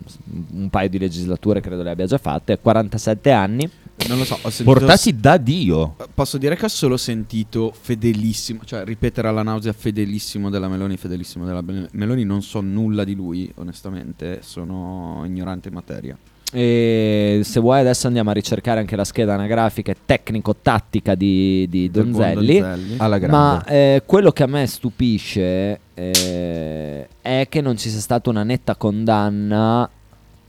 Un 0.53 0.70
paio 0.70 0.89
di 0.89 0.97
legislature 0.97 1.61
credo 1.61 1.84
le 1.84 1.91
abbia 1.91 2.05
già 2.05 2.18
fatte. 2.18 2.57
47 2.59 3.32
anni. 3.32 3.70
non 4.07 4.18
lo 4.18 4.26
so 4.26 4.34
ho 4.41 4.49
sentito 4.49 4.78
Portati 4.78 5.16
da 5.20 5.38
Dio. 5.38 5.95
Posso 6.13 6.38
dire 6.38 6.55
che 6.55 6.66
ho 6.66 6.70
solo 6.70 6.97
sentito 6.97 7.72
fedelissimo, 7.80 8.61
cioè 8.66 8.84
ripetere 8.84 9.28
alla 9.28 9.43
nausea 9.43 9.74
fedelissimo 9.74 10.49
della 10.49 10.68
Meloni, 10.68 10.97
fedelissimo 10.97 11.45
della 11.45 11.63
Meloni, 11.91 12.24
non 12.24 12.41
so 12.41 12.61
nulla 12.61 13.03
di 13.03 13.16
lui, 13.16 13.51
onestamente, 13.55 14.39
sono 14.41 15.22
ignorante 15.26 15.70
in 15.70 15.74
materia. 15.74 16.18
E 16.53 17.41
se 17.43 17.59
vuoi 17.59 17.79
adesso 17.81 18.07
andiamo 18.07 18.29
a 18.29 18.33
ricercare 18.33 18.79
anche 18.79 18.95
la 18.95 19.03
scheda 19.03 19.33
anagrafica 19.33 19.91
e 19.91 19.95
tecnico-tattica 20.05 21.13
di, 21.15 21.67
di 21.69 21.89
Donzelli. 21.91 22.59
Donzelli. 22.59 23.27
Ma 23.27 23.63
eh, 23.65 24.03
quello 24.05 24.31
che 24.31 24.43
a 24.43 24.47
me 24.47 24.65
stupisce 24.67 25.79
eh, 25.93 27.07
è 27.21 27.47
che 27.49 27.61
non 27.61 27.75
ci 27.77 27.89
sia 27.89 27.99
stata 27.99 28.29
una 28.29 28.43
netta 28.43 28.75
condanna. 28.75 29.89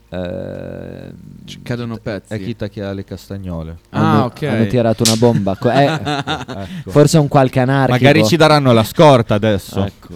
eh, 0.09 1.09
Ci 1.45 1.63
cadono 1.63 1.97
pezzi. 2.01 2.33
È 2.35 2.39
Kita 2.39 2.69
che 2.69 2.83
ha 2.85 2.93
le 2.93 3.03
castagnole. 3.05 3.77
hanno, 3.91 4.21
Ah, 4.23 4.25
ok. 4.27 4.43
hanno 4.45 4.67
tirato 4.67 5.03
una 5.03 5.17
bomba. 5.17 5.57
co- 5.57 5.71
eh, 5.73 5.85
Ecco. 6.79 6.91
Forse 6.91 7.19
un 7.19 7.27
qualche 7.27 7.59
anarchico. 7.61 7.93
Magari 8.05 8.25
ci 8.27 8.37
daranno 8.37 8.73
la 8.73 8.85
scorta 8.85 9.35
adesso. 9.35 9.85
Ecco. 9.85 10.09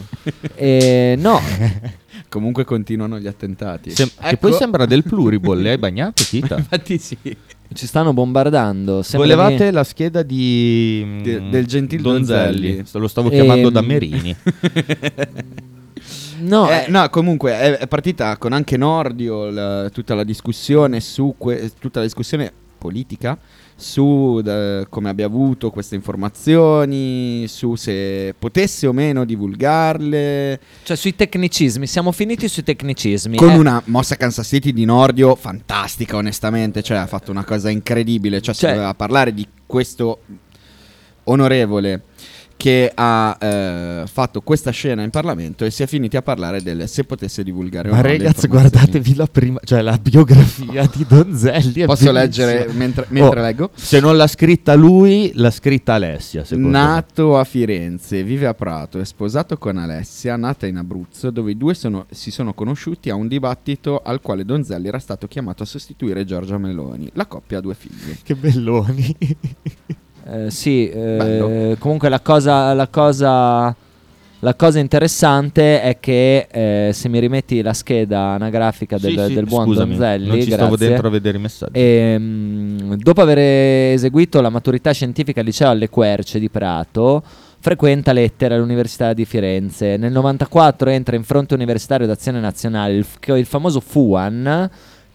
Eh, 0.54 1.16
no, 1.18 1.40
Comunque 2.30 2.64
continuano 2.64 3.18
gli 3.18 3.26
attentati. 3.26 3.90
Sem- 3.90 4.08
Che 4.08 4.28
Ecco. 4.28 4.36
poi 4.48 4.52
sembra 4.52 4.86
del 4.86 5.02
pluriball, 5.02 5.60
le 5.60 5.70
hai 5.72 5.78
bagnato, 5.78 6.22
Kita? 6.22 6.56
Infatti 6.58 6.96
sì. 6.98 7.18
Ci 7.72 7.86
stanno 7.86 8.12
bombardando. 8.12 9.02
sembra 9.02 9.28
Volevate 9.28 9.64
che- 9.64 9.70
la 9.72 9.84
scheda 9.84 10.22
di 10.22 11.20
De- 11.22 11.40
mm, 11.40 11.50
del 11.50 11.66
Gentil 11.66 12.00
Donzelli. 12.00 12.84
Lo 12.92 13.08
stavo 13.08 13.28
chiamando 13.30 13.66
Ehm, 13.68 13.72
da 13.74 13.80
Merini. 13.82 14.36
No, 16.42 16.70
Eh, 16.70 16.84
eh, 16.86 16.90
no, 16.90 17.08
comunque 17.10 17.52
è, 17.52 17.76
è 17.78 17.86
partita 17.86 18.36
con 18.38 18.52
anche 18.54 18.76
Nordio 18.78 19.50
la- 19.50 19.90
tutta 19.90 20.14
la 20.14 20.24
discussione 20.24 21.00
su 21.00 21.34
que- 21.36 21.70
tutta 21.78 21.98
la 21.98 22.06
discussione 22.06 22.50
politica 22.78 23.36
su 23.80 24.40
da- 24.42 24.86
come 24.88 25.08
abbia 25.08 25.26
avuto 25.26 25.70
queste 25.70 25.94
informazioni, 25.96 27.46
su 27.48 27.74
se 27.74 28.34
potesse 28.38 28.86
o 28.86 28.92
meno 28.92 29.24
divulgarle. 29.24 30.60
Cioè, 30.82 30.96
sui 30.96 31.16
tecnicismi, 31.16 31.86
siamo 31.86 32.12
finiti 32.12 32.46
sui 32.46 32.62
tecnicismi. 32.62 33.36
Con 33.36 33.50
eh. 33.50 33.56
una 33.56 33.82
mossa 33.86 34.16
Kansas 34.16 34.46
City 34.46 34.72
di 34.72 34.84
Nordio 34.84 35.34
fantastica, 35.34 36.16
onestamente. 36.16 36.82
Cioè, 36.82 36.98
ha 36.98 37.06
fatto 37.06 37.30
una 37.30 37.44
cosa 37.44 37.70
incredibile. 37.70 38.40
Cioè, 38.40 38.54
si 38.54 38.60
Cioè- 38.60 38.72
doveva 38.74 38.94
parlare 38.94 39.34
di 39.34 39.46
questo 39.66 40.20
onorevole 41.24 42.02
che 42.60 42.92
ha 42.94 43.38
eh, 43.40 44.02
fatto 44.06 44.42
questa 44.42 44.70
scena 44.70 45.02
in 45.02 45.08
Parlamento 45.08 45.64
e 45.64 45.70
si 45.70 45.82
è 45.82 45.86
finiti 45.86 46.18
a 46.18 46.22
parlare 46.22 46.60
del 46.60 46.86
se 46.90 47.04
potesse 47.04 47.42
divulgare 47.42 47.88
o 47.88 47.92
Ma 47.92 48.02
no 48.02 48.06
le 48.08 48.18
ragazzi, 48.18 48.48
guardatevi 48.48 49.14
la 49.14 49.26
prima, 49.26 49.58
cioè 49.64 49.80
la 49.80 49.96
biografia 49.96 50.86
di 50.94 51.06
Donzelli. 51.08 51.86
Posso 51.86 52.12
leggere 52.12 52.68
mentre- 52.74 53.06
mentre 53.08 53.40
Oh, 53.40 53.42
leggo? 53.42 53.70
Se 53.72 53.98
non 53.98 54.14
l'ha 54.18 54.26
scritta 54.26 54.74
lui, 54.74 55.32
l'ha 55.36 55.50
scritta 55.50 55.94
Alessia. 55.94 56.44
Secondo 56.44 56.68
me. 56.68 56.72
Nato 56.84 57.38
a 57.38 57.44
Firenze, 57.44 58.22
vive 58.22 58.46
a 58.46 58.52
Prato, 58.52 59.00
è 59.00 59.06
sposato 59.06 59.56
con 59.56 59.78
Alessia, 59.78 60.36
nata 60.36 60.66
in 60.66 60.76
Abruzzo, 60.76 61.30
dove 61.30 61.52
i 61.52 61.56
due 61.56 61.72
sono- 61.72 62.04
si 62.10 62.30
sono 62.30 62.52
conosciuti 62.52 63.08
a 63.08 63.14
un 63.14 63.26
dibattito 63.26 64.02
al 64.04 64.20
quale 64.20 64.44
Donzelli 64.44 64.86
era 64.86 64.98
stato 64.98 65.26
chiamato 65.26 65.62
a 65.62 65.66
sostituire 65.66 66.26
Giorgia 66.26 66.58
Meloni. 66.58 67.08
La 67.14 67.24
coppia 67.24 67.56
ha 67.56 67.60
due 67.62 67.74
figli. 67.74 68.18
Che 68.22 68.34
belloni. 68.34 69.16
Eh, 70.30 70.50
sì, 70.50 70.88
eh, 70.88 71.76
comunque 71.78 72.08
la 72.08 72.20
cosa, 72.20 72.72
la 72.72 72.86
cosa, 72.86 73.74
la 74.38 74.54
cosa 74.54 74.78
interessante 74.78 75.82
è 75.82 75.98
che 75.98 76.46
eh, 76.50 76.92
se 76.92 77.08
mi 77.08 77.18
rimetti 77.18 77.60
la 77.62 77.72
scheda 77.72 78.34
anagrafica 78.34 78.96
del, 78.96 79.18
Sì, 79.18 79.24
sì, 79.26 79.34
del 79.34 79.44
buon 79.44 79.66
scusami, 79.66 79.90
Donzelli, 79.90 80.26
non 80.28 80.40
ci 80.40 80.52
stavo 80.52 80.68
grazie. 80.68 80.88
dentro 80.88 81.08
a 81.08 81.10
vedere 81.10 81.36
i 81.36 81.40
messaggi. 81.40 81.72
Ehm, 81.74 82.94
dopo 82.96 83.20
aver 83.20 83.38
eseguito 83.94 84.40
la 84.40 84.50
maturità 84.50 84.92
scientifica 84.92 85.40
al 85.40 85.46
liceo 85.46 85.68
alle 85.68 85.88
Querce 85.88 86.38
di 86.38 86.48
Prato, 86.48 87.22
frequenta 87.58 88.12
lettere 88.12 88.54
all'Università 88.54 89.12
di 89.12 89.24
Firenze. 89.24 89.96
Nel 89.96 90.12
94 90.12 90.90
entra 90.90 91.16
in 91.16 91.24
fronte 91.24 91.54
universitario 91.54 92.06
d'azione 92.06 92.38
nazionale, 92.38 92.94
il, 92.94 93.06
il 93.36 93.46
famoso 93.46 93.80
FUAN, 93.80 94.70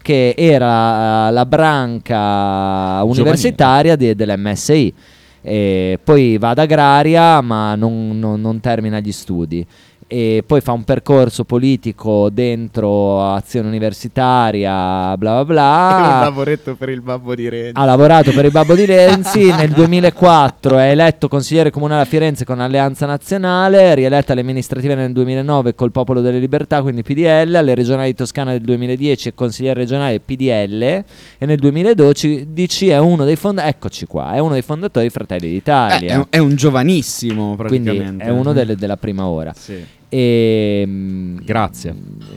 che 0.06 0.34
era 0.36 1.28
eh, 1.28 1.32
la 1.32 1.44
branca 1.44 3.02
universitaria 3.02 3.96
di- 3.96 4.14
dell'MSI. 4.14 4.94
E 5.42 5.98
poi 6.02 6.38
va 6.38 6.50
ad 6.50 6.58
agraria, 6.60 7.40
ma 7.40 7.74
non, 7.74 8.16
non- 8.16 8.40
non 8.40 8.60
termina 8.60 9.00
gli 9.00 9.10
studi. 9.10 9.66
E 10.08 10.44
poi 10.46 10.60
fa 10.60 10.70
un 10.70 10.84
percorso 10.84 11.42
politico 11.42 12.30
dentro 12.30 13.24
azione 13.32 13.66
universitaria, 13.66 15.16
bla 15.16 15.42
bla 15.42 15.44
bla. 15.44 16.20
lavoretto 16.22 16.76
per 16.76 16.90
il 16.90 17.00
babbo 17.00 17.34
di 17.34 17.48
Renzi. 17.48 17.72
Ha 17.74 17.84
lavorato 17.84 18.30
per 18.30 18.44
il 18.44 18.52
babbo 18.52 18.74
di 18.76 18.84
Renzi, 18.84 19.50
nel 19.50 19.70
2004 19.70 20.78
è 20.78 20.90
eletto 20.90 21.26
consigliere 21.26 21.70
comunale 21.70 22.02
a 22.02 22.04
Firenze 22.04 22.44
con 22.44 22.60
Alleanza 22.60 23.04
Nazionale, 23.06 23.94
rieletta 23.96 24.30
alle 24.30 24.42
amministrative 24.42 24.94
nel 24.94 25.10
2009 25.10 25.74
col 25.74 25.90
Popolo 25.90 26.20
delle 26.20 26.38
Libertà, 26.38 26.82
quindi 26.82 27.02
PDL, 27.02 27.54
alle 27.56 27.74
regionali 27.74 28.10
di 28.10 28.14
Toscana 28.14 28.52
del 28.52 28.60
2010 28.60 29.30
è 29.30 29.34
consigliere 29.34 29.80
regionale 29.80 30.20
PDL 30.20 30.82
e 30.82 31.04
nel 31.46 31.58
2012 31.58 32.88
è 32.90 32.98
uno 32.98 33.24
dei 33.24 33.34
fondatori, 33.34 33.74
eccoci 33.74 34.06
qua, 34.06 34.34
è 34.34 34.38
uno 34.38 34.52
dei 34.52 34.62
fondatori 34.62 35.10
Fratelli 35.10 35.48
Eh, 35.48 35.50
d'Italia. 35.50 36.12
è, 36.12 36.16
un- 36.16 36.26
è 36.30 36.38
un 36.38 36.54
giovanissimo 36.54 37.56
Quindi 37.56 37.86
praticamente. 37.88 38.24
è 38.24 38.30
uno 38.30 38.52
delle- 38.52 38.76
della 38.76 38.96
prima 38.96 39.26
ora. 39.26 39.52
Sì. 39.56 39.94
E, 40.08 40.84
mm, 40.86 41.38
Grazie. 41.44 41.94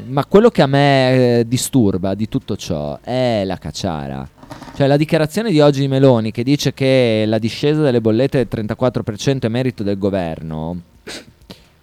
Ma 0.07 0.26
quello 0.26 0.49
che 0.49 0.61
a 0.61 0.67
me 0.67 1.39
eh, 1.39 1.47
disturba 1.47 2.15
di 2.15 2.28
tutto 2.28 2.55
ciò 2.55 2.99
è 3.01 3.43
la 3.45 3.57
cacciara. 3.57 4.28
Cioè 4.76 4.88
la 4.88 4.97
dichiarazione 4.97 5.51
di 5.51 5.59
oggi 5.59 5.82
di 5.82 5.88
Meloni 5.88 6.32
che 6.32 6.43
dice 6.43 6.74
che 6.74 7.26
la 7.28 7.38
discesa 7.38 7.82
delle 7.82 8.01
bollette 8.01 8.45
del 8.47 8.65
34% 8.65 9.41
è 9.41 9.47
merito 9.47 9.84
del 9.84 9.97
governo. 9.97 10.82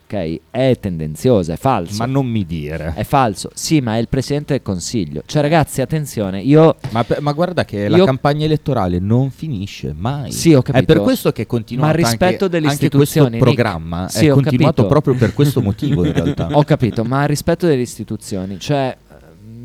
Ok, 0.08 0.40
è 0.52 0.76
tendenziosa, 0.78 1.54
è 1.54 1.56
falso. 1.56 1.96
Ma 1.98 2.06
non 2.06 2.26
mi 2.26 2.46
dire. 2.46 2.92
È 2.94 3.02
falso. 3.02 3.50
Sì, 3.54 3.80
ma 3.80 3.96
è 3.96 3.98
il 3.98 4.06
presidente 4.08 4.52
del 4.52 4.62
Consiglio. 4.62 5.22
Cioè 5.26 5.42
ragazzi, 5.42 5.80
attenzione, 5.80 6.40
io 6.42 6.76
Ma, 6.90 7.04
ma 7.18 7.32
guarda 7.32 7.64
che 7.64 7.88
la 7.88 7.96
Io- 7.96 8.04
campagna 8.04 8.44
elettorale 8.44 9.00
non 9.00 9.30
finisce 9.30 9.92
mai. 9.96 10.30
Sì, 10.30 10.54
ho 10.54 10.62
capito. 10.62 10.84
È 10.84 10.86
per 10.94 11.02
questo 11.02 11.32
che 11.32 11.42
è 11.42 11.46
continuato 11.46 11.88
Ma 11.88 11.92
il 11.98 12.04
rispetto 12.04 12.44
anche, 12.44 12.48
delle 12.48 12.68
anche 12.68 12.88
questo 12.88 12.96
istituzioni, 12.96 13.30
Nick. 13.30 13.42
programma 13.44 14.08
Sì, 14.08 14.26
è 14.26 14.30
continuato 14.30 14.82
capito. 14.82 14.86
proprio 14.86 15.14
per 15.16 15.34
questo 15.34 15.60
motivo 15.60 16.04
in 16.04 16.12
realtà. 16.14 16.48
Ho 16.52 16.62
capito, 16.62 17.02
ma 17.02 17.22
il 17.22 17.28
rispetto 17.28 17.66
delle 17.66 17.82
istituzioni, 17.82 18.60
cioè 18.60 18.96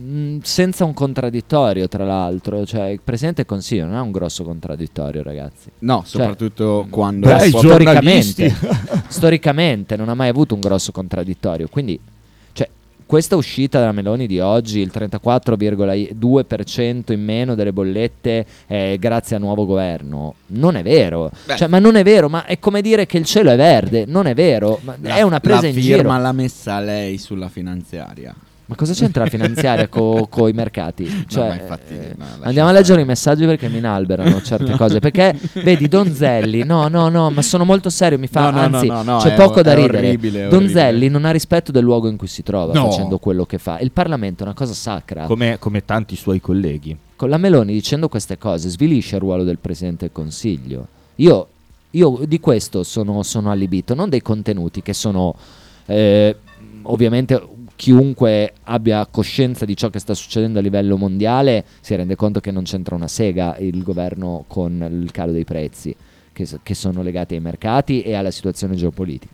mh, 0.01 0.39
senza 0.43 0.83
un 0.85 0.93
contraddittorio, 0.93 1.87
tra 1.87 2.03
l'altro, 2.03 2.65
cioè 2.65 2.87
il 2.89 2.99
Presidente 3.03 3.43
del 3.43 3.45
Consiglio 3.45 3.85
non 3.85 3.95
è 3.95 3.99
un 4.01 4.11
grosso 4.11 4.43
contraddittorio, 4.43 5.21
ragazzi. 5.23 5.69
No, 5.79 5.99
Cioè, 5.99 6.07
soprattutto 6.21 6.87
quando 6.89 7.27
Beh, 7.27 7.49
storicamente, 7.49 8.55
storicamente 9.07 9.95
non 9.95 10.09
ha 10.09 10.15
mai 10.15 10.29
avuto 10.29 10.53
un 10.55 10.61
grosso 10.61 10.91
contraddittorio, 10.91 11.67
quindi 11.69 11.99
cioè, 12.53 12.67
questa 13.05 13.35
uscita 13.35 13.79
della 13.79 13.91
Meloni 13.91 14.25
di 14.27 14.39
oggi, 14.39 14.79
il 14.79 14.91
34,2% 14.93 17.11
in 17.11 17.23
meno 17.23 17.55
delle 17.55 17.73
bollette 17.73 18.45
eh, 18.67 18.97
grazie 18.99 19.35
al 19.35 19.41
nuovo 19.41 19.65
governo, 19.65 20.35
non 20.47 20.75
è 20.75 20.83
vero. 20.83 21.31
Cioè, 21.55 21.67
ma 21.67 21.79
non 21.79 21.95
è 21.95 22.03
vero, 22.03 22.29
ma 22.29 22.45
è 22.45 22.59
come 22.59 22.81
dire 22.81 23.05
che 23.05 23.17
il 23.17 23.25
cielo 23.25 23.51
è 23.51 23.55
verde, 23.57 24.05
non 24.07 24.27
è 24.27 24.33
vero, 24.33 24.79
ma 24.83 24.95
La- 25.01 25.15
è 25.15 25.21
una 25.21 25.39
presa 25.39 25.61
la 25.61 25.67
in 25.67 25.73
firma 25.73 26.11
giro. 26.13 26.21
l'ha 26.21 26.31
messa 26.31 26.79
lei 26.79 27.17
sulla 27.17 27.49
finanziaria. 27.49 28.33
Ma 28.71 28.77
cosa 28.77 28.93
c'entra 28.93 29.25
la 29.25 29.29
finanziaria 29.29 29.89
con 29.89 30.25
i 30.47 30.53
mercati? 30.53 31.25
Cioè, 31.27 31.59
infatti, 31.59 31.93
eh, 31.93 32.13
no, 32.17 32.23
lascia 32.25 32.43
andiamo 32.45 32.69
a 32.69 32.71
leggere 32.71 33.01
i 33.01 33.05
messaggi 33.05 33.45
perché 33.45 33.67
mi 33.67 33.79
inalberano 33.79 34.41
certe 34.41 34.77
cose. 34.77 34.99
Perché 34.99 35.37
vedi, 35.55 35.89
Donzelli, 35.89 36.63
no, 36.63 36.87
no, 36.87 37.09
no, 37.09 37.29
ma 37.31 37.41
sono 37.41 37.65
molto 37.65 37.89
serio. 37.89 38.17
Mi 38.17 38.27
fa, 38.27 38.49
No, 38.49 38.51
no, 38.51 38.67
no, 38.69 38.75
anzi, 38.77 38.87
no, 38.87 39.03
no, 39.03 39.17
c'è 39.17 39.33
poco 39.33 39.59
o- 39.59 39.61
da 39.61 39.73
ridere. 39.73 39.97
orribile, 40.07 40.47
Donzelli 40.47 40.87
orribile. 40.87 41.09
non 41.09 41.25
ha 41.25 41.31
rispetto 41.31 41.73
del 41.73 41.83
luogo 41.83 42.07
in 42.07 42.15
cui 42.15 42.27
si 42.27 42.43
trova 42.43 42.71
No. 42.71 42.89
facendo 42.89 43.17
quello 43.17 43.45
che 43.45 43.57
fa. 43.57 43.77
Il 43.79 43.91
Parlamento 43.91 44.43
è 44.43 44.45
una 44.45 44.55
cosa 44.55 44.73
sacra. 44.73 45.25
come, 45.25 45.57
come 45.59 45.83
tanti 45.83 46.15
suoi 46.15 46.39
colleghi. 46.39 46.97
Con 47.17 47.27
la 47.29 47.35
Meloni 47.37 47.73
dicendo 47.73 48.07
queste 48.07 48.37
cose 48.37 48.69
svilisce 48.69 49.15
il 49.15 49.21
ruolo 49.21 49.43
del 49.43 49.57
Presidente 49.57 50.05
del 50.05 50.13
Consiglio. 50.13 50.87
Io, 51.15 51.47
io 51.91 52.19
di 52.25 52.39
questo 52.39 52.83
sono, 52.83 53.21
sono 53.23 53.51
allibito, 53.51 53.93
non 53.95 54.07
dei 54.07 54.21
contenuti 54.21 54.81
che 54.81 54.93
sono 54.93 55.35
eh, 55.87 56.33
ovviamente 56.83 57.41
chiunque 57.81 58.53
abbia 58.65 59.07
coscienza 59.07 59.65
di 59.65 59.75
ciò 59.75 59.89
che 59.89 59.97
sta 59.97 60.13
succedendo 60.13 60.59
a 60.59 60.61
livello 60.61 60.97
mondiale 60.97 61.65
si 61.79 61.95
rende 61.95 62.15
conto 62.15 62.39
che 62.39 62.51
non 62.51 62.61
c'entra 62.61 62.93
una 62.93 63.07
sega 63.07 63.57
il 63.57 63.81
governo 63.81 64.43
con 64.45 64.87
il 64.87 65.09
calo 65.09 65.31
dei 65.31 65.45
prezzi 65.45 65.95
che, 66.31 66.47
che 66.61 66.75
sono 66.75 67.01
legati 67.01 67.33
ai 67.33 67.39
mercati 67.39 68.03
e 68.03 68.13
alla 68.13 68.29
situazione 68.29 68.75
geopolitica. 68.75 69.33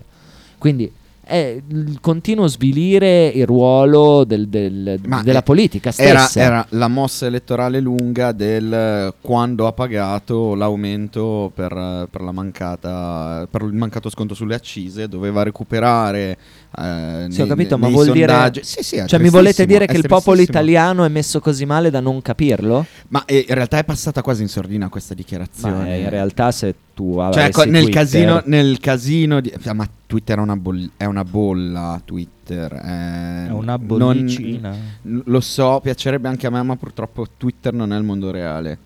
Quindi 0.58 0.90
è 1.28 1.62
il 1.68 1.98
continuo 2.02 2.48
svilire 2.48 3.28
il 3.28 3.46
ruolo 3.46 4.24
del- 4.24 4.48
del- 4.48 5.00
della 5.24 5.40
eh, 5.40 5.44
politica 5.44 5.92
Era, 5.96 6.20
stessa. 6.22 6.42
era 6.46 6.66
la 6.70 6.88
mossa 6.88 7.26
elettorale 7.26 7.80
lunga 7.80 8.32
del 8.32 8.74
eh, 8.74 9.14
quando 9.22 9.68
ha 9.68 9.74
pagato 9.74 10.56
l'aumento 10.56 11.52
per, 11.54 11.72
eh, 11.72 12.08
per 12.10 12.22
la 12.22 12.32
mancata 12.32 13.48
per 13.50 13.62
il 13.64 13.74
mancato 13.74 14.10
sconto 14.10 14.34
sulle 14.34 14.56
accise, 14.56 15.08
doveva 15.08 15.44
recuperare. 15.44 16.38
eh, 16.78 17.28
Sì, 17.30 17.42
ho 17.42 17.44
nei- 17.46 17.48
capito, 17.48 17.78
ma 17.78 17.88
vuol 17.90 18.12
dire. 18.12 18.28
sondaggi- 18.28 18.64
Sì, 18.64 18.84
sì, 18.84 18.96
è 18.98 19.06
cioè, 19.06 19.20
mi 19.20 19.30
volete 19.30 19.66
dire 19.66 19.86
è 19.86 19.88
che 19.88 19.98
il 19.98 20.06
popolo 20.08 20.42
italiano 20.42 21.04
è 21.06 21.10
messo 21.10 21.40
così 21.40 21.66
male 21.66 21.90
da 21.90 22.00
non 22.00 22.22
capirlo? 22.22 22.86
Ma 23.10 23.24
eh, 23.26 23.46
in 23.48 23.54
realtà 23.56 23.78
è 23.80 23.84
passata 23.84 24.22
quasi 24.22 24.42
in 24.44 24.48
sordina 24.50 24.88
questa 24.90 25.14
dichiarazione. 25.14 25.76
Ma 25.78 25.88
eh, 25.88 26.00
in 26.02 26.10
realtà, 26.10 26.52
se 26.52 26.76
tu 26.94 27.14
Cioè, 27.32 27.44
nel, 27.68 27.84
Twitter- 27.84 27.90
casino, 27.90 28.42
nel 28.46 28.80
casino 28.80 29.40
di... 29.40 29.54
Ma 29.74 29.88
Twitter 30.08 30.38
è 30.38 30.42
una, 30.42 30.56
boll- 30.56 30.90
è 30.98 31.06
una 31.06 31.24
bolla, 31.24 32.02
Twitter. 32.04 32.72
È, 32.74 33.46
È 33.48 33.52
una 33.52 33.76
non- 33.76 33.86
bollicina. 33.86 34.74
n- 35.04 35.22
lo 35.26 35.40
so, 35.42 35.80
piacerebbe 35.84 36.28
anche 36.30 36.48
a 36.48 36.50
me, 36.50 36.64
ma 36.64 36.76
purtroppo 36.78 37.28
Twitter 37.38 37.74
non 37.74 37.92
è 37.94 37.98
il 37.98 38.04
mondo 38.04 38.32
reale. 38.32 38.78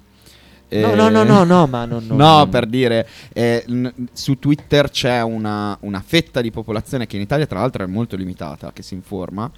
No, 0.70 0.78
Eh, 0.92 0.96
no, 0.96 1.10
no, 1.10 1.24
no, 1.24 1.44
no, 1.44 1.68
ma 1.68 1.86
non- 1.86 2.06
non- 2.08 2.18
no, 2.18 2.38
non- 2.38 2.50
per 2.50 2.66
dire, 2.66 3.08
eh, 3.34 3.64
n- 3.68 3.94
su 4.14 4.40
Twitter 4.40 4.90
c'è 4.90 5.22
una, 5.22 5.78
una 5.82 6.02
fetta 6.02 6.40
di 6.42 6.50
popolazione 6.50 7.06
che 7.08 7.18
in 7.18 7.22
Italia 7.22 7.46
tra 7.46 7.60
l'altro 7.60 7.84
è 7.84 7.88
molto 7.88 8.16
limitata, 8.16 8.72
che 8.74 8.82
si 8.82 8.94
informa. 8.94 9.52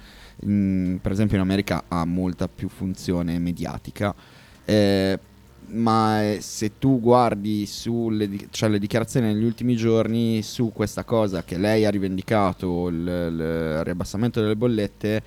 Mm, 0.44 0.96
per 0.96 1.12
esempio 1.12 1.36
in 1.36 1.42
America 1.42 1.84
ha 1.88 2.04
molta 2.04 2.48
più 2.48 2.68
funzione 2.68 3.38
mediatica. 3.38 4.12
Eh, 4.64 5.18
ma 5.68 6.22
eh, 6.22 6.40
se 6.40 6.78
tu 6.78 7.00
guardi 7.00 7.66
sulle 7.66 8.28
cioè 8.50 8.68
le 8.68 8.78
dichiarazioni 8.78 9.32
negli 9.32 9.44
ultimi 9.44 9.76
giorni 9.76 10.42
su 10.42 10.72
questa 10.72 11.04
cosa 11.04 11.42
che 11.44 11.58
lei 11.58 11.84
ha 11.84 11.90
rivendicato, 11.90 12.88
il, 12.88 12.96
il 12.96 13.84
riabbassamento 13.84 14.40
delle 14.40 14.56
bollette, 14.56 15.22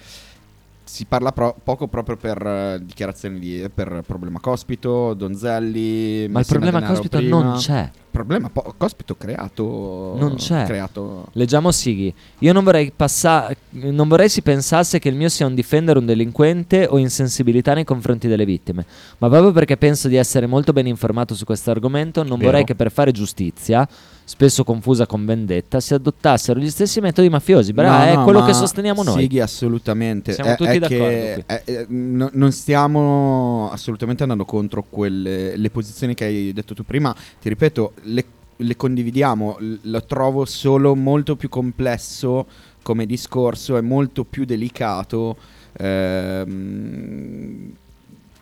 si 0.87 1.05
parla 1.05 1.31
pro- 1.33 1.55
poco 1.63 1.87
proprio 1.87 2.15
per 2.15 2.41
eh, 2.45 2.79
dichiarazioni 2.81 3.39
di 3.39 3.69
per 3.73 4.03
problema 4.07 4.39
Cospito, 4.39 5.13
Donzelli. 5.13 6.27
Ma 6.29 6.39
il 6.39 6.45
problema 6.45 6.81
Cospito 6.81 7.17
prima. 7.17 7.43
non 7.43 7.57
c'è. 7.57 7.91
Problema 8.09 8.49
po- 8.49 8.73
Cospito 8.77 9.15
creato. 9.15 10.15
Non 10.17 10.35
c'è. 10.35 10.63
Creato. 10.65 11.27
Leggiamo 11.33 11.71
Sighi. 11.71 12.11
Io 12.39 12.53
non 12.53 12.63
vorrei, 12.63 12.91
passa- 12.95 13.53
non 13.71 14.07
vorrei 14.07 14.29
si 14.29 14.41
pensasse 14.41 14.97
che 14.97 15.09
il 15.09 15.15
mio 15.15 15.29
sia 15.29 15.45
un 15.45 15.53
difendere 15.53 15.99
un 15.99 16.05
delinquente 16.05 16.87
o 16.89 16.97
insensibilità 16.97 17.73
nei 17.73 17.83
confronti 17.83 18.27
delle 18.27 18.45
vittime, 18.45 18.85
ma 19.19 19.27
proprio 19.29 19.51
perché 19.51 19.77
penso 19.77 20.07
di 20.07 20.15
essere 20.15 20.47
molto 20.47 20.73
ben 20.73 20.87
informato 20.87 21.35
su 21.35 21.43
questo 21.45 21.69
argomento, 21.69 22.23
non 22.23 22.37
Vero. 22.37 22.49
vorrei 22.49 22.63
che 22.63 22.75
per 22.75 22.91
fare 22.91 23.11
giustizia, 23.11 23.87
spesso 24.29 24.65
confusa 24.65 25.05
con 25.05 25.23
vendetta, 25.25 25.79
si 25.79 25.93
adottassero 25.93 26.59
gli 26.59 26.69
stessi 26.69 26.99
metodi 26.99 27.29
mafiosi. 27.29 27.71
Brava, 27.71 27.99
No, 27.99 28.03
è 28.11 28.15
no, 28.15 28.23
quello 28.25 28.43
che 28.43 28.53
sosteniamo 28.53 29.01
noi. 29.01 29.21
Sighi, 29.21 29.39
assolutamente. 29.39 30.33
Siamo 30.33 30.51
È- 30.51 30.55
tutti 30.57 30.69
è 30.69 30.79
d'accordo 30.79 31.05
che- 31.05 31.43
è- 31.45 31.63
è- 31.63 31.85
no- 31.87 32.29
non 32.33 32.51
stiamo 32.51 33.69
assolutamente 33.71 34.23
andando 34.23 34.43
contro 34.43 34.83
quelle 34.89 35.55
le 35.55 35.69
posizioni 35.69 36.13
che 36.13 36.25
hai 36.25 36.51
detto 36.51 36.73
tu 36.73 36.83
prima. 36.83 37.15
Ti 37.39 37.47
ripeto, 37.47 37.93
le, 38.03 38.25
le 38.57 38.75
condividiamo. 38.75 39.57
Lo 39.83 40.03
trovo 40.03 40.43
solo 40.43 40.93
molto 40.93 41.37
più 41.37 41.47
complesso 41.47 42.47
come 42.81 43.05
discorso, 43.05 43.77
è 43.77 43.81
molto 43.81 44.25
più 44.25 44.43
delicato. 44.43 45.37
ehm, 45.79 47.71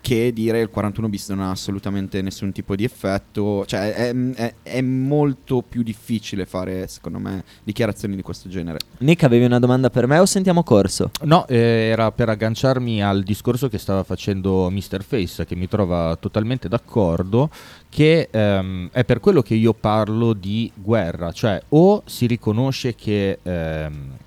che 0.05 0.31
dire 0.31 0.59
il 0.59 0.69
41 0.69 1.09
bis 1.09 1.29
non 1.29 1.39
ha 1.39 1.49
assolutamente 1.49 2.21
nessun 2.21 2.51
tipo 2.51 2.75
di 2.75 2.83
effetto, 2.83 3.65
cioè 3.65 3.91
è, 3.91 4.15
è- 4.35 4.53
è 4.61 4.81
molto 4.81 5.63
più 5.67 5.81
difficile 5.81 6.45
fare, 6.45 6.85
secondo 6.87 7.17
me, 7.17 7.43
dichiarazioni 7.63 8.15
di 8.15 8.21
questo 8.21 8.47
genere. 8.47 8.77
Nick, 8.99 9.23
avevi 9.23 9.45
una 9.45 9.57
domanda 9.57 9.89
per 9.89 10.05
me 10.05 10.19
o 10.19 10.27
sentiamo 10.27 10.61
corso? 10.61 11.09
No, 11.23 11.47
eh, 11.47 11.57
era 11.89 12.11
per 12.11 12.29
agganciarmi 12.29 13.01
al 13.01 13.23
discorso 13.23 13.67
che 13.67 13.79
stava 13.79 14.03
facendo 14.03 14.69
Mr. 14.69 15.03
Face, 15.03 15.43
che 15.43 15.55
mi 15.55 15.67
trova 15.67 16.15
totalmente 16.19 16.69
d'accordo, 16.69 17.49
che 17.89 18.27
ehm, 18.29 18.89
è 18.91 19.03
per 19.05 19.19
quello 19.19 19.41
che 19.41 19.55
io 19.55 19.73
parlo 19.73 20.33
di 20.33 20.71
guerra, 20.75 21.31
cioè 21.31 21.59
o 21.69 22.03
si 22.05 22.27
riconosce 22.27 22.93
che 22.93 23.39
ehm, 23.41 24.17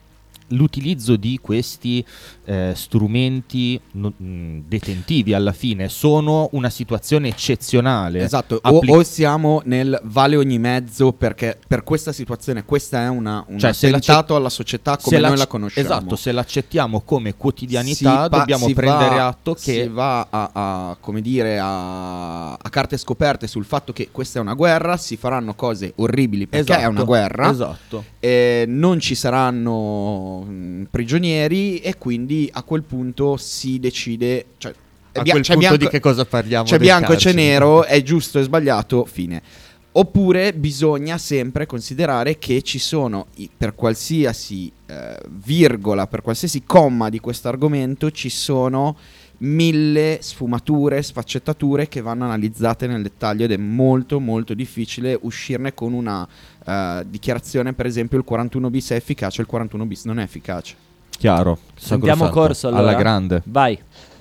l'utilizzo 0.48 1.16
di 1.16 1.38
questi 1.40 2.04
eh, 2.48 2.72
strumenti 2.74 3.78
no- 3.92 4.12
mh, 4.16 4.60
detentivi 4.66 5.34
alla 5.34 5.52
fine 5.52 5.88
sono 5.90 6.48
una 6.52 6.70
situazione 6.70 7.28
eccezionale. 7.28 8.22
Esatto, 8.22 8.58
o, 8.62 8.78
Appli- 8.78 8.90
o 8.90 9.02
siamo 9.02 9.60
nel 9.66 10.00
vale 10.04 10.36
ogni 10.36 10.58
mezzo 10.58 11.12
perché 11.12 11.58
per 11.66 11.84
questa 11.84 12.10
situazione 12.12 12.64
questa 12.64 13.02
è 13.02 13.08
una, 13.08 13.44
un 13.48 13.58
Cioè, 13.58 13.70
attentato 13.70 14.34
alla 14.34 14.48
società 14.48 14.96
come 14.96 15.18
noi 15.18 15.36
la 15.36 15.46
conosciamo. 15.46 15.86
Esatto, 15.86 16.16
se 16.16 16.32
l'accettiamo 16.32 17.00
come 17.02 17.34
quotidianità 17.36 18.28
pa- 18.28 18.38
dobbiamo 18.38 18.66
prendere 18.72 19.16
va- 19.16 19.26
atto 19.26 19.52
che 19.54 19.60
si 19.60 19.88
va 19.88 20.26
a, 20.30 20.50
a- 20.52 20.96
come 21.00 21.20
dire 21.20 21.58
a, 21.58 22.52
a 22.54 22.68
carte 22.70 22.96
scoperte 22.96 23.46
sul 23.46 23.64
fatto 23.66 23.92
che 23.92 24.08
questa 24.10 24.38
è 24.38 24.42
una 24.42 24.54
guerra, 24.54 24.96
si 24.96 25.16
faranno 25.18 25.54
cose 25.54 25.92
orribili 25.96 26.46
perché 26.46 26.72
Esatto, 26.72 26.86
è 26.86 26.88
una 26.88 27.04
guerra. 27.04 27.50
esatto. 27.50 28.04
eh, 28.20 28.64
non 28.66 29.00
ci 29.00 29.14
saranno 29.14 30.40
mh, 30.46 30.86
prigionieri 30.90 31.78
e 31.80 31.96
quindi 31.98 32.36
a 32.52 32.62
quel 32.62 32.82
punto 32.82 33.36
si 33.36 33.78
decide 33.78 34.46
cioè, 34.58 34.74
A 35.12 35.22
bia- 35.22 35.32
quel 35.32 35.42
c'è 35.44 35.52
punto 35.54 35.68
bianco- 35.68 35.84
di 35.84 35.90
che 35.90 36.00
cosa 36.00 36.24
parliamo 36.24 36.64
C'è 36.64 36.72
del 36.72 36.80
bianco 36.80 37.12
e 37.12 37.16
c'è 37.16 37.32
nero, 37.32 37.84
è 37.84 38.02
giusto 38.02 38.38
e 38.38 38.42
sbagliato, 38.42 39.04
fine. 39.04 39.42
Oppure 39.90 40.52
bisogna 40.52 41.18
sempre 41.18 41.66
considerare 41.66 42.38
che 42.38 42.62
ci 42.62 42.78
sono, 42.78 43.26
per 43.56 43.74
qualsiasi 43.74 44.70
eh, 44.86 45.18
virgola, 45.28 46.06
per 46.06 46.22
qualsiasi 46.22 46.62
comma 46.64 47.08
di 47.08 47.18
questo 47.18 47.48
argomento, 47.48 48.10
ci 48.10 48.28
sono 48.28 48.96
mille 49.38 50.18
sfumature, 50.20 51.02
sfaccettature 51.02 51.88
che 51.88 52.00
vanno 52.00 52.24
analizzate 52.24 52.86
nel 52.86 53.02
dettaglio 53.02 53.44
ed 53.44 53.52
è 53.52 53.56
molto 53.56 54.20
molto 54.20 54.54
difficile 54.54 55.18
uscirne 55.20 55.74
con 55.74 55.92
una 55.92 56.26
eh, 56.64 57.04
dichiarazione, 57.08 57.72
per 57.72 57.86
esempio 57.86 58.18
il 58.18 58.24
41 58.24 58.70
bis 58.70 58.90
è 58.90 58.94
efficace, 58.96 59.40
il 59.40 59.46
41 59.46 59.86
bis 59.86 60.04
non 60.04 60.18
è 60.18 60.22
efficace. 60.22 60.74
Chiaro. 61.18 61.58
Sentiamo 61.76 62.28
corso 62.28 62.68
allora. 62.68 62.82
Alla 62.82 62.94
grande. 62.98 63.42
Vai. 63.44 63.78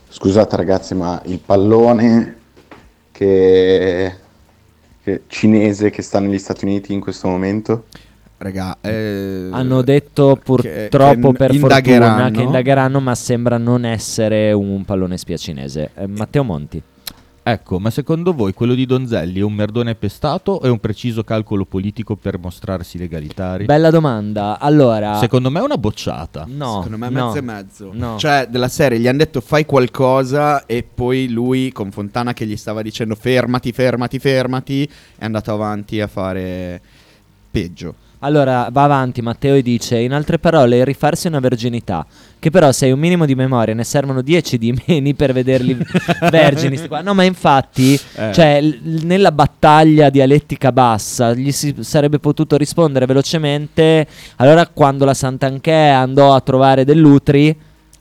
Scusate 0.09 0.55
ragazzi, 0.55 0.95
ma 0.95 1.21
il 1.25 1.39
pallone 1.39 2.35
che, 3.11 4.13
che- 5.03 5.21
cinese 5.27 5.89
che 5.89 6.01
sta 6.01 6.19
negli 6.19 6.37
Stati 6.37 6.65
Uniti 6.65 6.93
in 6.93 6.99
questo 6.99 7.27
momento? 7.27 7.85
Regà, 8.39 8.77
eh, 8.81 9.49
Hanno 9.51 9.81
detto 9.81 10.35
che- 10.35 10.41
purtroppo 10.43 11.31
che 11.31 11.37
per 11.37 11.53
indagheranno. 11.53 12.07
fortuna 12.21 12.29
che 12.31 12.41
indagheranno, 12.41 12.99
ma 12.99 13.15
sembra 13.15 13.57
non 13.57 13.83
essere 13.85 14.51
un 14.51 14.85
pallone 14.85 15.17
spia 15.17 15.37
cinese. 15.37 15.89
Eh, 15.95 16.07
Matteo 16.07 16.43
Monti. 16.43 16.81
Ecco, 17.49 17.79
ma 17.79 17.89
secondo 17.91 18.33
voi 18.33 18.53
quello 18.53 18.73
di 18.73 18.85
Donzelli 18.85 19.39
è 19.39 19.43
un 19.43 19.53
merdone 19.53 19.95
pestato 19.95 20.51
o 20.51 20.61
è 20.63 20.67
un 20.69 20.79
preciso 20.79 21.23
calcolo 21.23 21.63
politico 21.63 22.17
per 22.17 22.37
mostrarsi 22.37 22.97
legalitari? 22.97 23.63
Bella 23.63 23.89
domanda. 23.89 24.59
Allora, 24.59 25.17
Secondo 25.17 25.49
me 25.49 25.61
è 25.61 25.63
una 25.63 25.77
bocciata. 25.77 26.43
no, 26.45 26.81
Secondo 26.83 26.97
me 26.97 27.09
no, 27.09 27.27
mezzo 27.27 27.37
e 27.37 27.41
mezzo. 27.41 27.91
No. 27.93 28.17
Cioè, 28.17 28.47
della 28.49 28.67
serie 28.67 28.99
gli 28.99 29.07
hanno 29.07 29.19
detto 29.19 29.39
fai 29.39 29.65
qualcosa 29.65 30.65
e 30.65 30.83
poi 30.83 31.29
lui 31.29 31.71
con 31.71 31.89
Fontana 31.89 32.33
che 32.33 32.45
gli 32.45 32.57
stava 32.57 32.81
dicendo 32.81 33.15
fermati, 33.15 33.71
fermati, 33.71 34.19
fermati, 34.19 34.83
è 35.17 35.23
andato 35.23 35.53
avanti 35.53 36.01
a 36.01 36.07
fare 36.07 36.81
peggio. 37.49 37.95
Allora 38.19 38.69
va 38.71 38.83
avanti 38.83 39.21
Matteo 39.21 39.53
e 39.55 39.61
dice: 39.61 39.97
In 39.97 40.11
altre 40.11 40.39
parole, 40.39 40.83
rifarsi 40.83 41.27
una 41.27 41.39
verginità. 41.39 42.05
Che 42.39 42.49
però, 42.49 42.71
se 42.71 42.85
hai 42.85 42.91
un 42.91 42.99
minimo 42.99 43.25
di 43.25 43.35
memoria, 43.35 43.73
ne 43.73 43.83
servono 43.83 44.21
10 44.21 44.57
di 44.57 44.81
meni 44.87 45.13
per 45.13 45.33
vederli 45.33 45.77
vergini. 46.31 46.79
No, 47.03 47.13
ma 47.13 47.23
infatti, 47.23 47.99
Eh. 48.15 48.31
cioè, 48.33 48.61
l- 48.61 49.01
nella 49.03 49.31
battaglia 49.31 50.09
dialettica 50.09 50.71
bassa 50.71 51.33
gli 51.33 51.51
si 51.51 51.75
sarebbe 51.81 52.17
potuto 52.19 52.57
rispondere 52.57 53.05
velocemente. 53.05 54.07
Allora, 54.37 54.67
quando 54.67 55.05
la 55.05 55.13
Sant'Anché 55.13 55.71
andò 55.73 56.33
a 56.33 56.41
trovare 56.41 56.85
Dell'Utri, 56.85 57.55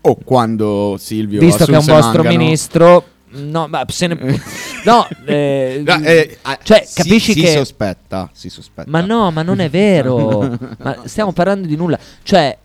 O 0.09 0.17
quando 0.25 0.97
Silvio 0.99 1.41
visto 1.41 1.65
che 1.65 1.73
è 1.73 1.79
un 1.79 1.85
vostro 1.85 2.23
Mangano- 2.23 2.29
ministro. 2.39 3.05
No, 3.39 3.67
ma 3.69 3.85
se 3.89 4.07
ne. 4.07 4.17
No, 4.87 5.07
eh, 5.25 5.83
No, 5.85 6.01
eh, 6.03 6.39
ah, 6.43 6.59
cioè, 6.63 6.85
si- 6.87 7.03
capisci 7.03 7.33
si 7.33 7.41
che. 7.41 7.51
sospetta, 7.51 8.31
si 8.33 8.49
sospetta. 8.49 8.89
Ma 8.89 9.01
no, 9.01 9.31
ma 9.33 9.43
non 9.43 9.59
è 9.59 9.69
vero. 9.69 10.57
ma 10.83 11.03
stiamo 11.05 11.33
parlando 11.33 11.67
di 11.67 11.75
nulla. 11.77 11.99
Cioè, 12.23 12.57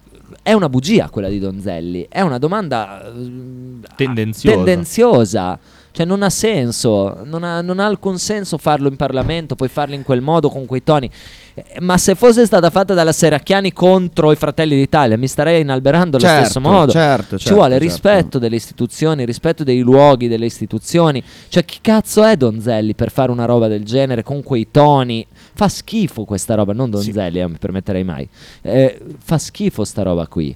è 0.43 0.53
una 0.53 0.69
bugia 0.69 1.09
quella 1.09 1.29
di 1.29 1.39
Donzelli. 1.39 2.05
È 2.09 2.21
una 2.21 2.37
domanda 2.37 3.03
eh, 3.05 3.87
Tendenziosa. 3.95 4.55
tendenziosa. 4.55 5.59
Cioè, 5.93 6.05
non 6.05 6.23
ha 6.23 6.29
senso. 6.29 7.17
Non 7.25 7.43
ha, 7.43 7.61
non 7.61 7.79
ha 7.79 7.85
alcun 7.85 8.17
senso 8.17 8.57
farlo 8.57 8.87
in 8.87 8.95
Parlamento, 8.95 9.55
poi 9.55 9.67
farlo 9.67 9.93
in 9.95 10.03
quel 10.03 10.21
modo, 10.21 10.49
con 10.49 10.65
quei 10.65 10.83
toni. 10.83 11.09
Eh, 11.53 11.81
Ma 11.81 11.97
se 11.97 12.15
fosse 12.15 12.45
stata 12.45 12.69
fatta 12.69 12.93
dalla 12.93 13.11
Serracchiani 13.11 13.73
contro 13.73 14.31
i 14.31 14.37
Fratelli 14.37 14.75
d'Italia, 14.75 15.17
mi 15.17 15.27
starei 15.27 15.61
inalberando 15.61 16.15
allo 16.17 16.25
Certo, 16.25 16.43
stesso 16.45 16.59
modo. 16.61 16.91
certo, 16.93 17.37
Ci 17.37 17.43
certo, 17.43 17.53
vuole 17.55 17.71
certo. 17.73 17.85
rispetto 17.87 18.39
delle 18.39 18.55
istituzioni, 18.55 19.25
rispetto 19.25 19.63
dei 19.65 19.79
luoghi, 19.81 20.27
delle 20.29 20.45
istituzioni. 20.45 21.21
Cioè, 21.49 21.65
chi 21.65 21.79
cazzo 21.81 22.23
è 22.23 22.37
Donzelli 22.37 22.93
per 22.95 23.11
fare 23.11 23.31
una 23.31 23.45
roba 23.45 23.67
del 23.67 23.83
genere 23.83 24.23
con 24.23 24.41
quei 24.43 24.69
toni? 24.71 25.25
Fa 25.53 25.67
schifo 25.67 26.23
questa 26.23 26.55
roba, 26.55 26.71
non 26.71 26.89
Donzelli, 26.89 27.37
eh, 27.39 27.41
non 27.41 27.51
mi 27.51 27.57
permetterei 27.57 28.03
mai. 28.05 28.27
Eh, 28.61 28.97
fa 29.21 29.37
schifo 29.37 29.83
sta 29.83 30.03
roba 30.03 30.25
qui. 30.27 30.55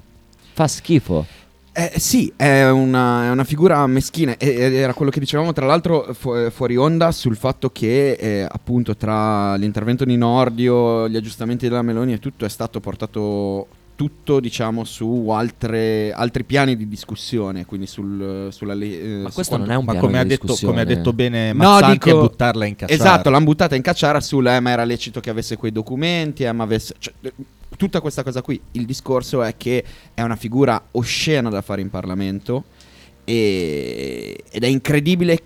Fa 0.54 0.68
schifo. 0.70 1.26
Eh, 1.78 2.00
sì, 2.00 2.32
è 2.38 2.70
una, 2.70 3.26
è 3.26 3.30
una 3.32 3.44
figura 3.44 3.86
meschina 3.86 4.38
e- 4.38 4.74
era 4.76 4.94
quello 4.94 5.12
che 5.12 5.20
dicevamo 5.20 5.52
tra 5.52 5.66
l'altro 5.66 6.14
fu- 6.14 6.50
fuori 6.50 6.78
onda 6.78 7.12
sul 7.12 7.36
fatto 7.36 7.70
che 7.70 8.12
eh, 8.14 8.48
appunto 8.50 8.96
tra 8.96 9.56
l'intervento 9.56 10.06
di 10.06 10.16
Nordio, 10.16 11.10
gli 11.10 11.18
aggiustamenti 11.18 11.68
della 11.68 11.82
Meloni 11.82 12.14
e 12.14 12.20
tutto 12.20 12.46
è 12.46 12.50
stato 12.50 12.80
portato 12.80 13.68
tutto 13.96 14.40
diciamo 14.40 14.86
su 14.86 15.28
altre- 15.30 16.14
altri 16.14 16.46
piani 16.46 16.78
di 16.78 16.88
discussione, 16.88 17.66
quindi 17.66 17.88
sul, 17.88 18.48
sulla 18.52 18.74
eh, 18.74 19.20
Ma 19.24 19.28
su 19.30 19.36
questo 19.36 19.58
non 19.58 19.66
quanto- 19.66 19.72
è 19.74 19.76
un 19.78 19.84
Ma 19.86 19.92
piano 19.92 20.06
come 20.08 20.20
ha, 20.20 20.24
detto, 20.24 20.56
come 20.66 20.80
ha 20.82 20.86
detto 20.86 21.12
bene 21.12 21.52
No, 21.52 21.58
Mazzanti, 21.60 21.92
dico- 21.92 22.10
è 22.10 22.14
buttarla 22.22 22.66
in 22.66 22.76
cacciara. 22.78 23.02
Esatto, 23.04 23.30
l'hanno 23.30 23.44
buttata 23.46 23.76
in 23.76 23.82
cacciara 23.82 24.22
sul 24.22 24.48
eh, 24.48 24.62
ma 24.62 24.70
era 24.70 24.86
lecito 24.86 25.20
che 25.20 25.30
avesse 25.30 25.58
quei 25.58 25.74
documenti, 25.74 26.44
eh, 26.44 26.54
ma 26.54 26.64
avesse... 26.64 26.94
cioè, 27.00 27.14
eh, 27.22 27.34
tutta 27.76 28.02
questa 28.02 28.24
cosa 28.24 28.42
qui. 28.42 28.60
Il 28.72 28.86
discorso 28.86 29.44
è 29.44 29.56
che 29.58 29.84
è 30.14 30.22
una 30.22 30.36
figura 30.36 30.82
oscena 30.92 31.50
da 31.50 31.62
fare 31.62 31.82
in 31.82 31.90
Parlamento 31.90 32.64
e- 33.24 34.44
ed 34.50 34.64
è 34.64 34.68
incredibile 34.68 35.40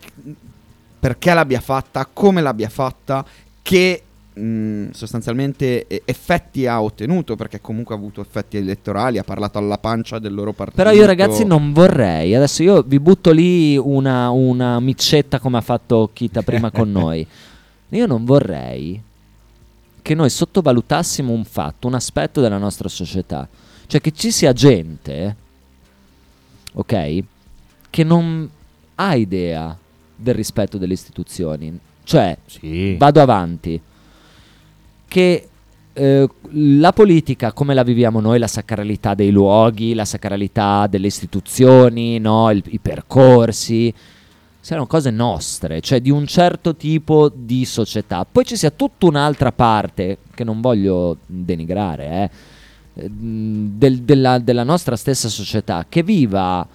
perché 1.00 1.34
l'abbia 1.34 1.62
fatta, 1.62 2.08
come 2.12 2.42
l'abbia 2.42 2.70
fatta, 2.70 3.26
che 3.62 4.04
mh, 4.34 4.90
sostanzialmente 4.92 5.86
effetti 6.06 6.66
ha 6.66 6.82
ottenuto, 6.82 7.36
perché 7.36 7.62
comunque 7.62 7.96
ha 7.96 7.98
avuto 7.98 8.22
effetti 8.22 8.58
elettorali, 8.58 9.18
ha 9.18 9.24
parlato 9.24 9.58
alla 9.58 9.78
pancia 9.78 10.20
del 10.20 10.34
loro 10.34 10.52
partito. 10.54 10.82
Però 10.84 10.94
io 10.96 11.06
ragazzi 11.06 11.46
non 11.46 11.72
vorrei, 11.72 12.36
adesso 12.36 12.64
io 12.64 12.82
vi 12.82 13.00
butto 13.00 13.32
lì 13.32 13.78
una, 13.78 14.30
una 14.30 14.80
micetta 14.80 15.40
come 15.40 15.58
ha 15.58 15.62
fatto 15.62 16.10
Kita 16.12 16.42
prima 16.42 16.70
con 16.72 16.92
noi. 16.92 17.26
Io 17.92 18.06
non 18.06 18.26
vorrei 18.26 19.02
che 20.10 20.16
noi 20.16 20.32
sottovalutassimo 20.32 21.32
un 21.32 21.46
fatto, 21.46 21.86
un 21.86 21.94
aspetto 21.94 22.42
della 22.42 22.58
nostra 22.58 22.90
società. 22.90 23.48
Cioè 23.86 24.02
che 24.02 24.10
ci 24.10 24.32
sia 24.32 24.54
gente 24.54 25.36
ok? 26.74 27.24
Che 27.92 28.04
non 28.04 28.50
ha 28.96 29.14
idea 29.14 29.78
del 30.16 30.34
rispetto 30.34 30.80
delle 30.80 30.94
istituzioni. 30.94 31.80
Cioè, 32.04 32.36
vado 32.98 33.22
avanti. 33.22 33.80
Che 35.08 35.48
eh, 35.94 36.30
la 36.54 36.92
politica, 36.92 37.54
come 37.54 37.76
la 37.76 37.84
viviamo 37.84 38.20
noi, 38.20 38.40
la 38.40 38.48
sacralità 38.48 39.14
dei 39.14 39.30
luoghi, 39.30 39.94
la 39.94 40.06
sacralità 40.06 40.88
delle 40.88 41.06
istituzioni, 41.06 42.18
no? 42.18 42.50
Il- 42.50 42.64
i 42.70 42.80
percorsi, 42.80 43.94
siano 44.70 44.86
cose 44.86 45.10
nostre, 45.10 45.82
cioè 45.82 46.00
di 46.00 46.12
un 46.12 46.28
certo 46.28 46.76
tipo 46.76 47.32
di 47.34 47.66
società. 47.66 48.24
Poi 48.32 48.46
ci 48.46 48.56
sia 48.56 48.70
tutta 48.70 49.08
un'altra 49.08 49.52
parte, 49.52 50.20
che 50.36 50.44
non 50.44 50.62
voglio 50.62 51.18
denigrare, 51.26 52.32
eh, 52.94 53.10
del- 53.10 54.02
della, 54.02 54.38
della 54.38 54.62
nostra 54.62 54.96
stessa 54.96 55.28
società, 55.28 55.88
che 55.90 56.04
viva 56.04 56.68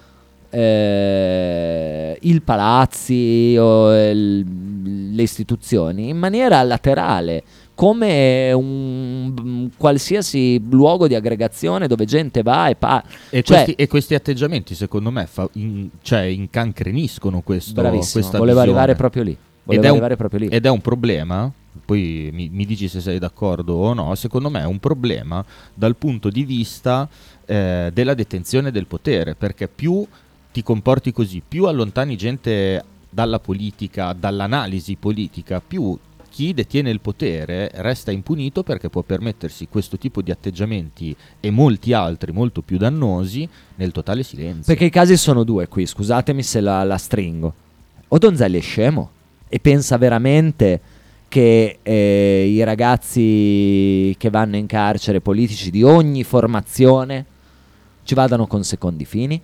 eh, 0.49 2.17
il 2.21 2.41
palazzi 2.41 3.55
o 3.57 3.93
il- 4.09 5.13
le 5.15 5.21
istituzioni 5.21 6.09
in 6.09 6.17
maniera 6.17 6.61
laterale, 6.63 7.43
come 7.75 8.53
un, 8.53 9.33
un 9.37 9.69
qualsiasi 9.77 10.61
luogo 10.69 11.07
di 11.07 11.13
aggregazione 11.13 11.87
dove 11.87 12.05
gente 12.05 12.41
va 12.41 12.69
e 12.69 12.75
parla. 12.75 13.03
E, 13.29 13.43
questi, 13.43 13.73
e 13.73 13.87
questi 13.87 14.15
atteggiamenti, 14.15 14.73
secondo 14.73 15.11
me, 15.11 15.27
fa- 15.27 15.47
in- 15.53 15.89
cioè, 16.01 16.21
incancreniscono 16.21 17.41
questo, 17.41 17.73
Bravissimo, 17.73 18.13
questa 18.13 18.37
volevo 18.37 18.59
visione. 18.61 18.79
arrivare 18.79 18.95
proprio 18.97 19.23
lì. 19.23 19.37
Volevo 19.63 19.81
Ed 19.81 19.87
è, 19.87 19.89
un, 19.89 19.95
arrivare 19.97 20.15
proprio 20.15 20.39
lì. 20.39 20.47
ed 20.47 20.65
è 20.65 20.69
un 20.69 20.81
problema, 20.81 21.51
poi 21.83 22.29
mi, 22.31 22.49
mi 22.51 22.65
dici 22.65 22.87
se 22.87 23.01
sei 23.01 23.19
d'accordo 23.19 23.73
o 23.73 23.93
no, 23.93 24.13
secondo 24.15 24.49
me 24.49 24.61
è 24.61 24.65
un 24.65 24.79
problema 24.79 25.43
dal 25.73 25.95
punto 25.95 26.29
di 26.29 26.43
vista 26.43 27.09
eh, 27.45 27.89
della 27.91 28.13
detenzione 28.13 28.71
del 28.71 28.85
potere, 28.85 29.35
perché 29.35 29.67
più 29.67 30.05
ti 30.51 30.63
comporti 30.63 31.11
così, 31.11 31.41
più 31.45 31.65
allontani 31.65 32.15
gente 32.15 32.83
dalla 33.09 33.39
politica, 33.39 34.13
dall'analisi 34.13 34.95
politica, 34.97 35.61
più 35.65 35.97
chi 36.35 36.53
detiene 36.53 36.89
il 36.89 36.99
potere 36.99 37.71
resta 37.75 38.11
impunito 38.11 38.61
perché 38.61 38.89
può 38.89 39.03
permettersi 39.03 39.69
questo 39.69 39.97
tipo 39.97 40.21
di 40.21 40.31
atteggiamenti 40.31 41.15
e 41.39 41.49
molti 41.49 41.93
altri 41.93 42.33
molto 42.33 42.61
più 42.61 42.77
dannosi 42.77 43.47
nel 43.75 43.93
totale 43.93 44.21
silenzio. 44.21 44.65
Perché 44.65 44.83
i 44.83 44.89
casi 44.89 45.15
sono 45.15 45.45
due 45.45 45.69
qui, 45.69 45.85
scusatemi 45.85 46.43
se 46.43 46.59
la, 46.59 46.83
la 46.83 46.97
stringo. 46.97 47.53
O 48.09 48.17
Donzelli 48.17 48.57
è 48.57 48.61
scemo 48.61 49.11
e 49.47 49.61
pensa 49.61 49.97
veramente 49.97 50.81
che 51.29 51.79
eh, 51.81 52.51
i 52.51 52.61
ragazzi 52.65 54.13
che 54.17 54.29
vanno 54.29 54.57
in 54.57 54.65
carcere, 54.65 55.21
politici 55.21 55.71
di 55.71 55.83
ogni 55.83 56.25
formazione, 56.25 57.25
ci 58.03 58.13
vadano 58.13 58.45
con 58.45 58.65
secondi 58.65 59.05
fini? 59.05 59.41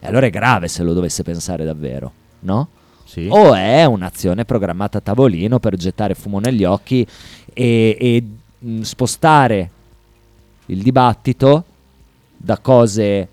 E 0.00 0.06
allora 0.06 0.24
è 0.24 0.30
grave 0.30 0.68
se 0.68 0.82
lo 0.82 0.94
dovesse 0.94 1.22
pensare 1.22 1.66
davvero, 1.66 2.10
no? 2.40 2.68
Sì. 3.12 3.26
O 3.28 3.52
è 3.54 3.84
un'azione 3.84 4.46
programmata 4.46 4.96
a 4.96 5.00
tavolino 5.02 5.58
per 5.58 5.76
gettare 5.76 6.14
fumo 6.14 6.38
negli 6.38 6.64
occhi 6.64 7.06
e, 7.52 7.96
e, 8.00 8.24
mh, 8.58 8.80
spostare 8.80 9.70
il 10.66 10.80
dibattito 10.80 11.64
da 12.34 12.56
cose 12.56 13.28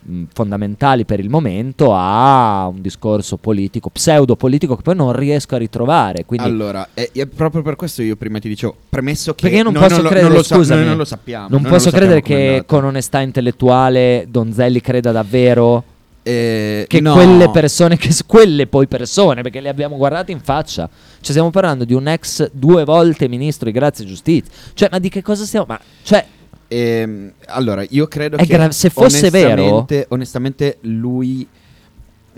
mh, 0.00 0.22
fondamentali 0.32 1.04
per 1.04 1.18
il 1.18 1.28
momento 1.28 1.92
a 1.92 2.68
un 2.68 2.80
discorso 2.80 3.36
politico, 3.36 3.90
pseudo 3.90 4.36
politico 4.36 4.76
che 4.76 4.82
poi 4.82 4.94
non 4.94 5.12
riesco 5.12 5.56
a 5.56 5.58
ritrovare. 5.58 6.24
Quindi 6.24 6.46
Allora, 6.46 6.90
è, 6.94 7.10
è 7.12 7.26
proprio 7.26 7.62
per 7.62 7.74
questo 7.74 8.02
io 8.02 8.14
prima 8.14 8.38
ti 8.38 8.46
dicevo, 8.48 8.76
premesso 8.88 9.34
che 9.34 9.48
perché 9.48 9.64
non 9.64 9.72
noi 9.72 9.88
posso 9.88 10.02
lo- 10.02 10.08
credere, 10.08 10.34
lo 10.34 10.42
sa- 10.44 10.54
scusami, 10.54 10.78
noi 10.82 10.88
non 10.90 10.98
lo 10.98 11.04
sappiamo. 11.04 11.48
non 11.50 11.62
posso 11.62 11.90
sappiamo 11.90 12.12
credere 12.12 12.22
che 12.22 12.62
con 12.64 12.84
onestà 12.84 13.18
intellettuale 13.22 14.26
Donzelli 14.28 14.80
creda 14.80 15.10
davvero 15.10 15.82
Eh, 16.28 16.84
che 16.88 17.00
no. 17.00 17.14
quelle 17.14 17.48
persone, 17.50 17.96
che 17.96 18.14
quelle 18.26 18.66
poi 18.66 18.86
persone, 18.86 19.40
perché 19.40 19.60
le 19.60 19.70
abbiamo 19.70 19.96
guardate 19.96 20.30
in 20.30 20.40
faccia, 20.40 20.86
cioè 20.86 21.30
stiamo 21.30 21.48
parlando 21.50 21.84
di 21.84 21.94
un 21.94 22.06
ex 22.06 22.50
due 22.52 22.84
volte 22.84 23.28
ministro 23.28 23.64
di 23.64 23.72
grazia 23.72 24.04
e 24.04 24.08
giustizia, 24.08 24.52
cioè 24.74 24.88
ma 24.90 24.98
di 24.98 25.08
che 25.08 25.22
cosa 25.22 25.44
stiamo, 25.44 25.64
ma 25.68 25.80
cioè 26.02 26.26
Ehm, 26.70 27.32
allora, 27.46 27.82
io 27.88 28.06
credo 28.08 28.36
che 28.36 28.44
gra- 28.44 28.70
se 28.70 28.90
fosse 28.90 29.30
vero- 29.30 29.86
onestamente- 30.08 30.76
lui 30.82 31.48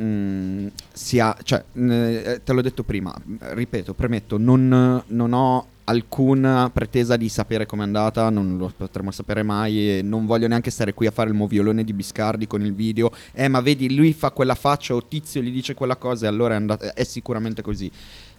mm, 0.00 0.66
sia, 0.92 1.36
cioè, 1.42 1.64
mh, 1.72 1.90
eh, 1.90 2.40
te 2.44 2.52
l'ho 2.52 2.62
detto 2.62 2.84
prima, 2.84 3.12
mh, 3.12 3.34
ripeto, 3.54 3.92
premetto, 3.94 4.38
non, 4.38 5.02
non 5.04 5.32
ho 5.32 5.66
alcuna 5.90 6.70
pretesa 6.72 7.16
di 7.16 7.28
sapere 7.28 7.66
com'è 7.66 7.82
andata, 7.82 8.30
non 8.30 8.56
lo 8.56 8.72
potremo 8.74 9.10
sapere 9.10 9.42
mai 9.42 9.98
e 9.98 10.02
non 10.02 10.24
voglio 10.24 10.46
neanche 10.46 10.70
stare 10.70 10.94
qui 10.94 11.06
a 11.06 11.10
fare 11.10 11.28
il 11.28 11.34
moviolone 11.34 11.84
di 11.84 11.92
Biscardi 11.92 12.46
con 12.46 12.62
il 12.64 12.72
video. 12.72 13.10
Eh, 13.32 13.48
ma 13.48 13.60
vedi, 13.60 13.94
lui 13.94 14.12
fa 14.12 14.30
quella 14.30 14.54
faccia 14.54 14.94
o 14.94 15.06
Tizio 15.06 15.42
gli 15.42 15.50
dice 15.50 15.74
quella 15.74 15.96
cosa 15.96 16.26
e 16.26 16.28
allora 16.28 16.54
è, 16.54 16.56
andata- 16.56 16.94
è 16.94 17.04
sicuramente 17.04 17.60
così. 17.60 17.90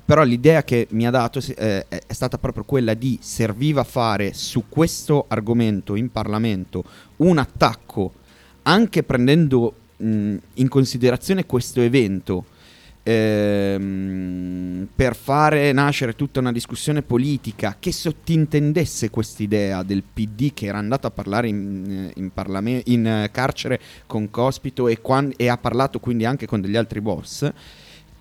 Però 0.03 0.23
l'idea 0.23 0.63
che 0.63 0.87
mi 0.91 1.05
ha 1.05 1.11
dato 1.11 1.39
eh, 1.55 1.85
è 1.87 2.13
stata 2.13 2.37
proprio 2.37 2.63
quella 2.63 2.93
di 2.93 3.19
serviva 3.21 3.83
fare 3.83 4.33
su 4.33 4.65
questo 4.67 5.25
argomento 5.27 5.95
in 5.95 6.11
Parlamento 6.11 6.83
un 7.17 7.37
attacco, 7.37 8.13
anche 8.63 9.03
prendendo 9.03 9.73
mh, 9.97 10.35
in 10.55 10.67
considerazione 10.69 11.45
questo 11.45 11.81
evento, 11.81 12.45
ehm, 13.03 14.87
per 14.95 15.15
fare 15.15 15.71
nascere 15.71 16.15
tutta 16.15 16.39
una 16.39 16.51
discussione 16.51 17.01
politica 17.01 17.75
che 17.79 17.91
sottintendesse 17.91 19.09
quest'idea 19.09 19.83
del 19.83 20.03
PD 20.03 20.53
che 20.53 20.67
era 20.67 20.77
andato 20.77 21.07
a 21.07 21.11
parlare 21.11 21.47
in, 21.47 22.11
in, 22.15 22.31
parlame- 22.31 22.81
in 22.85 23.29
carcere 23.31 23.79
con 24.07 24.29
Cospito 24.29 24.87
e, 24.87 25.01
quan- 25.01 25.33
e 25.35 25.47
ha 25.47 25.57
parlato 25.57 25.99
quindi 25.99 26.25
anche 26.25 26.45
con 26.45 26.61
degli 26.61 26.75
altri 26.75 27.01
boss 27.01 27.51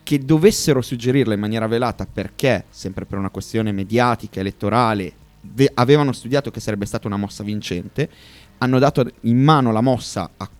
che 0.02 0.18
dovessero 0.18 0.80
suggerirla 0.82 1.34
in 1.34 1.40
maniera 1.40 1.66
velata 1.68 2.06
perché, 2.10 2.64
sempre 2.70 3.04
per 3.04 3.18
una 3.18 3.30
questione 3.30 3.70
mediatica, 3.70 4.40
elettorale, 4.40 5.12
ve- 5.42 5.70
avevano 5.74 6.12
studiato 6.12 6.50
che 6.50 6.58
sarebbe 6.58 6.86
stata 6.86 7.06
una 7.06 7.16
mossa 7.16 7.44
vincente, 7.44 8.08
hanno 8.58 8.78
dato 8.78 9.08
in 9.22 9.38
mano 9.38 9.70
la 9.70 9.80
mossa 9.80 10.30
a- 10.36 10.50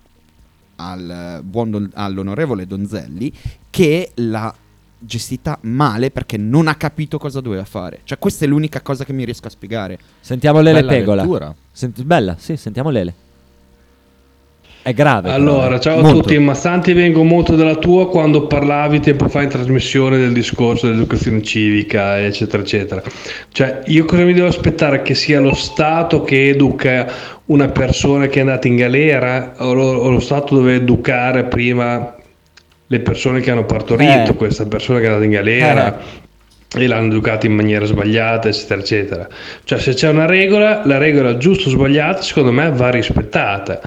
al 0.88 1.40
buon 1.42 1.90
all'onorevole 1.94 2.66
Donzelli 2.66 3.32
che 3.70 4.12
l'ha 4.16 4.54
gestita 5.02 5.58
male 5.62 6.10
perché 6.10 6.36
non 6.36 6.68
ha 6.68 6.74
capito 6.74 7.18
cosa 7.18 7.40
doveva 7.40 7.64
fare. 7.64 8.00
Cioè 8.04 8.18
questa 8.18 8.44
è 8.44 8.48
l'unica 8.48 8.82
cosa 8.82 9.04
che 9.04 9.12
mi 9.12 9.24
riesco 9.24 9.46
a 9.46 9.50
spiegare. 9.50 9.98
sentiamo 10.20 10.60
Lele 10.60 10.80
Bella 10.80 10.92
Pegola. 10.92 11.54
Senti- 11.72 12.04
bella, 12.04 12.36
sì, 12.38 12.56
sentiamo 12.56 12.90
Lele. 12.90 13.28
È 14.82 14.94
grave. 14.94 15.30
Allora, 15.30 15.76
eh. 15.76 15.80
ciao 15.80 15.98
a 15.98 16.02
Molto. 16.02 16.20
tutti, 16.22 16.38
ma 16.38 16.54
Santi 16.54 16.94
vengo 16.94 17.22
molto 17.22 17.54
dalla 17.54 17.76
tua 17.76 18.08
quando 18.08 18.46
parlavi 18.46 19.00
tempo 19.00 19.28
fa 19.28 19.42
in 19.42 19.50
trasmissione 19.50 20.16
del 20.16 20.32
discorso 20.32 20.86
dell'educazione 20.86 21.42
civica, 21.42 22.18
eccetera, 22.18 22.62
eccetera. 22.62 23.02
Cioè, 23.52 23.82
io 23.86 24.06
cosa 24.06 24.22
mi 24.22 24.32
devo 24.32 24.46
aspettare? 24.46 25.02
Che 25.02 25.14
sia 25.14 25.38
lo 25.38 25.54
Stato 25.54 26.22
che 26.22 26.48
educa 26.48 27.12
una 27.46 27.68
persona 27.68 28.26
che 28.28 28.38
è 28.38 28.40
andata 28.40 28.68
in 28.68 28.76
galera 28.76 29.52
o 29.58 29.74
lo, 29.74 29.84
o 29.84 30.08
lo 30.10 30.20
Stato 30.20 30.56
deve 30.56 30.76
educare 30.76 31.44
prima 31.44 32.14
le 32.86 33.00
persone 33.00 33.40
che 33.40 33.50
hanno 33.50 33.66
partorito 33.66 34.30
Eh. 34.30 34.34
questa 34.34 34.64
persona 34.66 34.98
che 34.98 35.04
è 35.04 35.08
andata 35.08 35.24
in 35.24 35.30
galera? 35.30 35.98
e 36.72 36.86
l'hanno 36.86 37.08
educata 37.08 37.46
in 37.46 37.54
maniera 37.54 37.84
sbagliata, 37.84 38.48
eccetera, 38.48 38.80
eccetera. 38.80 39.28
Cioè, 39.64 39.78
se 39.80 39.92
c'è 39.92 40.08
una 40.08 40.24
regola, 40.26 40.82
la 40.84 40.98
regola 40.98 41.36
giusta 41.36 41.68
o 41.68 41.72
sbagliata, 41.72 42.22
secondo 42.22 42.52
me 42.52 42.70
va 42.70 42.90
rispettata. 42.90 43.80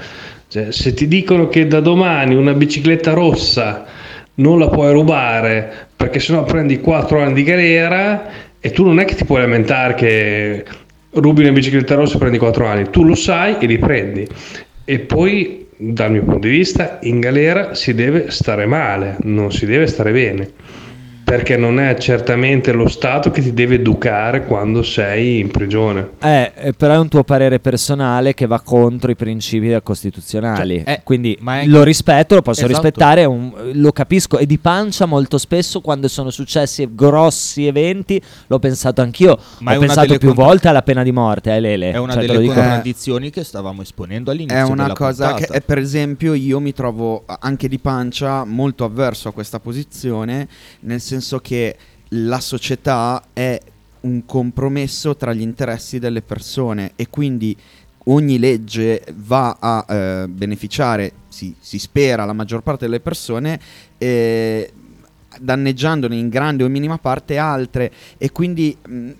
Cioè, 0.54 0.70
se 0.70 0.94
ti 0.94 1.08
dicono 1.08 1.48
che 1.48 1.66
da 1.66 1.80
domani 1.80 2.36
una 2.36 2.52
bicicletta 2.52 3.12
rossa 3.12 3.86
non 4.34 4.60
la 4.60 4.68
puoi 4.68 4.92
rubare 4.92 5.88
perché 5.96 6.20
sennò 6.20 6.44
prendi 6.44 6.78
4 6.78 7.20
anni 7.20 7.32
di 7.32 7.42
galera 7.42 8.30
e 8.60 8.70
tu 8.70 8.84
non 8.84 9.00
è 9.00 9.04
che 9.04 9.16
ti 9.16 9.24
puoi 9.24 9.40
lamentare 9.40 9.94
che 9.94 10.64
rubi 11.10 11.42
una 11.42 11.50
bicicletta 11.50 11.96
rossa 11.96 12.14
e 12.14 12.18
prendi 12.18 12.38
4 12.38 12.66
anni, 12.68 12.88
tu 12.90 13.02
lo 13.02 13.16
sai 13.16 13.56
e 13.58 13.66
li 13.66 13.78
prendi. 13.78 14.28
E 14.84 15.00
poi, 15.00 15.66
dal 15.76 16.12
mio 16.12 16.22
punto 16.22 16.46
di 16.46 16.50
vista, 16.50 17.00
in 17.02 17.18
galera 17.18 17.74
si 17.74 17.92
deve 17.92 18.30
stare 18.30 18.64
male, 18.64 19.16
non 19.22 19.50
si 19.50 19.66
deve 19.66 19.88
stare 19.88 20.12
bene 20.12 20.50
perché 21.24 21.56
non 21.56 21.80
è 21.80 21.96
certamente 21.98 22.72
lo 22.72 22.86
Stato 22.88 23.30
che 23.30 23.40
ti 23.40 23.54
deve 23.54 23.76
educare 23.76 24.44
quando 24.44 24.82
sei 24.82 25.38
in 25.40 25.50
prigione. 25.50 26.10
Eh, 26.20 26.52
eh, 26.54 26.72
però 26.74 26.94
è 26.94 26.98
un 26.98 27.08
tuo 27.08 27.24
parere 27.24 27.60
personale 27.60 28.34
che 28.34 28.46
va 28.46 28.60
contro 28.60 29.10
i 29.10 29.16
principi 29.16 29.74
costituzionali. 29.82 30.82
Cioè, 30.84 30.92
eh, 30.94 31.00
Quindi 31.02 31.32
è 31.34 31.38
lo 31.40 31.50
anche- 31.78 31.84
rispetto, 31.84 32.34
lo 32.34 32.42
posso 32.42 32.64
Esatto. 32.66 32.82
rispettare, 32.82 33.24
un- 33.24 33.52
lo 33.72 33.92
capisco. 33.92 34.38
E 34.38 34.44
di 34.46 34.58
pancia 34.58 35.06
molto 35.06 35.38
spesso 35.38 35.80
quando 35.80 36.08
sono 36.08 36.30
successi 36.30 36.86
grossi 36.92 37.66
eventi 37.66 38.20
l'ho 38.48 38.58
pensato 38.58 39.00
anch'io. 39.00 39.38
Ma 39.60 39.76
Ho 39.76 39.78
pensato 39.78 40.18
più 40.18 40.28
contra- 40.28 40.44
volte 40.44 40.68
alla 40.68 40.82
pena 40.82 41.02
di 41.02 41.12
morte, 41.12 41.54
eh, 41.54 41.60
Lele. 41.60 41.92
È 41.92 41.96
una 41.96 42.12
Cioè, 42.14 42.26
delle 42.26 42.44
contraddizioni 42.44 43.30
che 43.30 43.44
stavamo 43.44 43.80
esponendo 43.82 44.30
all'inizio 44.30 44.58
È 44.58 44.62
una 44.62 44.82
della 44.82 44.94
cosa 44.94 45.28
che, 45.28 45.46
puntata. 45.46 45.54
è, 45.54 45.60
per 45.62 45.78
esempio, 45.78 46.34
io 46.34 46.60
mi 46.60 46.72
trovo 46.74 47.24
anche 47.40 47.66
di 47.68 47.78
pancia 47.78 48.44
molto 48.44 48.84
avverso 48.84 49.28
a 49.28 49.32
questa 49.32 49.58
posizione, 49.58 50.46
nel 50.80 51.00
senso 51.00 51.12
che 51.40 51.76
la 52.08 52.40
società 52.40 53.24
è 53.32 53.60
un 54.00 54.24
compromesso 54.26 55.16
tra 55.16 55.32
gli 55.32 55.40
interessi 55.40 55.98
delle 55.98 56.22
persone 56.22 56.92
e 56.96 57.08
quindi 57.08 57.56
ogni 58.04 58.38
legge 58.38 59.02
va 59.14 59.56
a 59.58 59.84
eh, 59.88 60.28
beneficiare 60.28 61.12
si, 61.28 61.54
si 61.58 61.78
spera 61.78 62.24
la 62.24 62.32
maggior 62.32 62.62
parte 62.62 62.84
delle 62.84 63.00
persone, 63.00 63.58
eh, 63.98 64.72
danneggiandone 65.40 66.14
in 66.14 66.28
grande 66.28 66.62
o 66.62 66.66
in 66.66 66.72
minima 66.72 66.98
parte 66.98 67.38
altre 67.38 67.92
e 68.18 68.30
quindi 68.30 68.76
mh, 68.80 69.10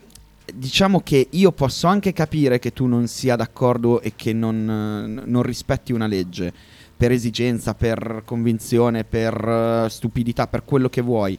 diciamo 0.54 1.00
che 1.00 1.28
io 1.30 1.52
posso 1.52 1.86
anche 1.86 2.12
capire 2.12 2.58
che 2.58 2.72
tu 2.72 2.86
non 2.86 3.06
sia 3.08 3.36
d'accordo 3.36 4.00
e 4.00 4.12
che 4.14 4.32
non, 4.32 5.22
non 5.24 5.42
rispetti 5.42 5.92
una 5.92 6.06
legge 6.06 6.52
per 6.96 7.10
esigenza, 7.10 7.74
per 7.74 8.22
convinzione, 8.24 9.04
per 9.04 9.84
eh, 9.86 9.90
stupidità, 9.90 10.46
per 10.46 10.64
quello 10.64 10.88
che 10.88 11.00
vuoi. 11.00 11.36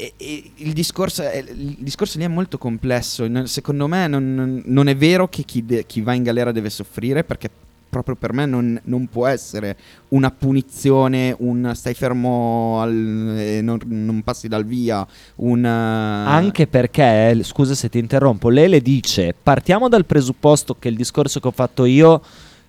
E- 0.00 0.12
e 0.16 0.50
il, 0.56 0.72
discorso 0.74 1.22
è- 1.22 1.38
il 1.38 1.76
discorso 1.80 2.18
lì 2.18 2.24
è 2.24 2.28
molto 2.28 2.56
complesso. 2.56 3.28
Secondo 3.46 3.88
me 3.88 4.06
non, 4.06 4.62
non 4.64 4.86
è 4.88 4.94
vero 4.96 5.26
che 5.28 5.42
chi, 5.42 5.66
de- 5.66 5.84
chi 5.86 6.00
va 6.02 6.12
in 6.12 6.22
galera 6.22 6.52
deve 6.52 6.70
soffrire 6.70 7.24
perché 7.24 7.50
proprio 7.90 8.14
per 8.16 8.32
me 8.32 8.44
non, 8.46 8.78
non 8.84 9.08
può 9.08 9.26
essere 9.26 9.76
una 10.08 10.30
punizione, 10.30 11.34
un 11.38 11.72
stai 11.74 11.94
fermo 11.94 12.84
e 12.86 13.60
non, 13.62 13.78
non 13.86 14.22
passi 14.22 14.46
dal 14.46 14.64
via, 14.64 15.04
un... 15.36 15.64
eh, 15.64 15.68
Anche 15.68 16.66
perché, 16.66 17.30
eh, 17.30 17.42
scusa 17.42 17.74
se 17.74 17.88
ti 17.88 17.98
interrompo, 17.98 18.50
Lele 18.50 18.80
dice, 18.82 19.34
partiamo 19.42 19.88
dal 19.88 20.04
presupposto 20.04 20.76
che 20.78 20.88
il 20.88 20.96
discorso 20.96 21.40
che 21.40 21.48
ho 21.48 21.52
fatto 21.52 21.86
io 21.86 22.20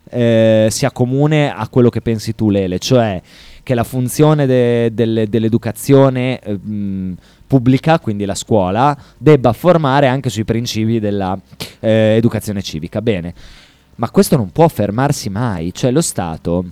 eh, 0.10 0.68
sia 0.72 0.89
comune 0.91 1.53
a 1.53 1.68
quello 1.68 1.89
che 1.89 2.01
pensi 2.01 2.34
tu 2.34 2.49
Lele, 2.49 2.80
cioè 2.80 3.22
che 3.70 3.76
la 3.76 3.84
funzione 3.84 4.48
de- 4.48 4.91
delle- 4.96 5.30
dell'educazione 5.30 6.40
eh, 6.40 6.60
pubblica, 7.46 8.00
quindi 8.00 8.26
la 8.26 8.34
scuola, 8.34 8.98
debba 9.16 9.54
formare 9.54 10.08
anche 10.08 10.32
sui 10.32 10.44
principi 10.44 11.00
dell'educazione 11.00 12.64
civica. 12.64 13.00
Bene, 13.00 13.32
ma 13.98 14.10
questo 14.10 14.38
non 14.38 14.52
può 14.52 14.68
fermarsi 14.68 15.30
mai, 15.30 15.72
cioè 15.72 15.91
lo 15.91 16.02
Stato... 16.02 16.66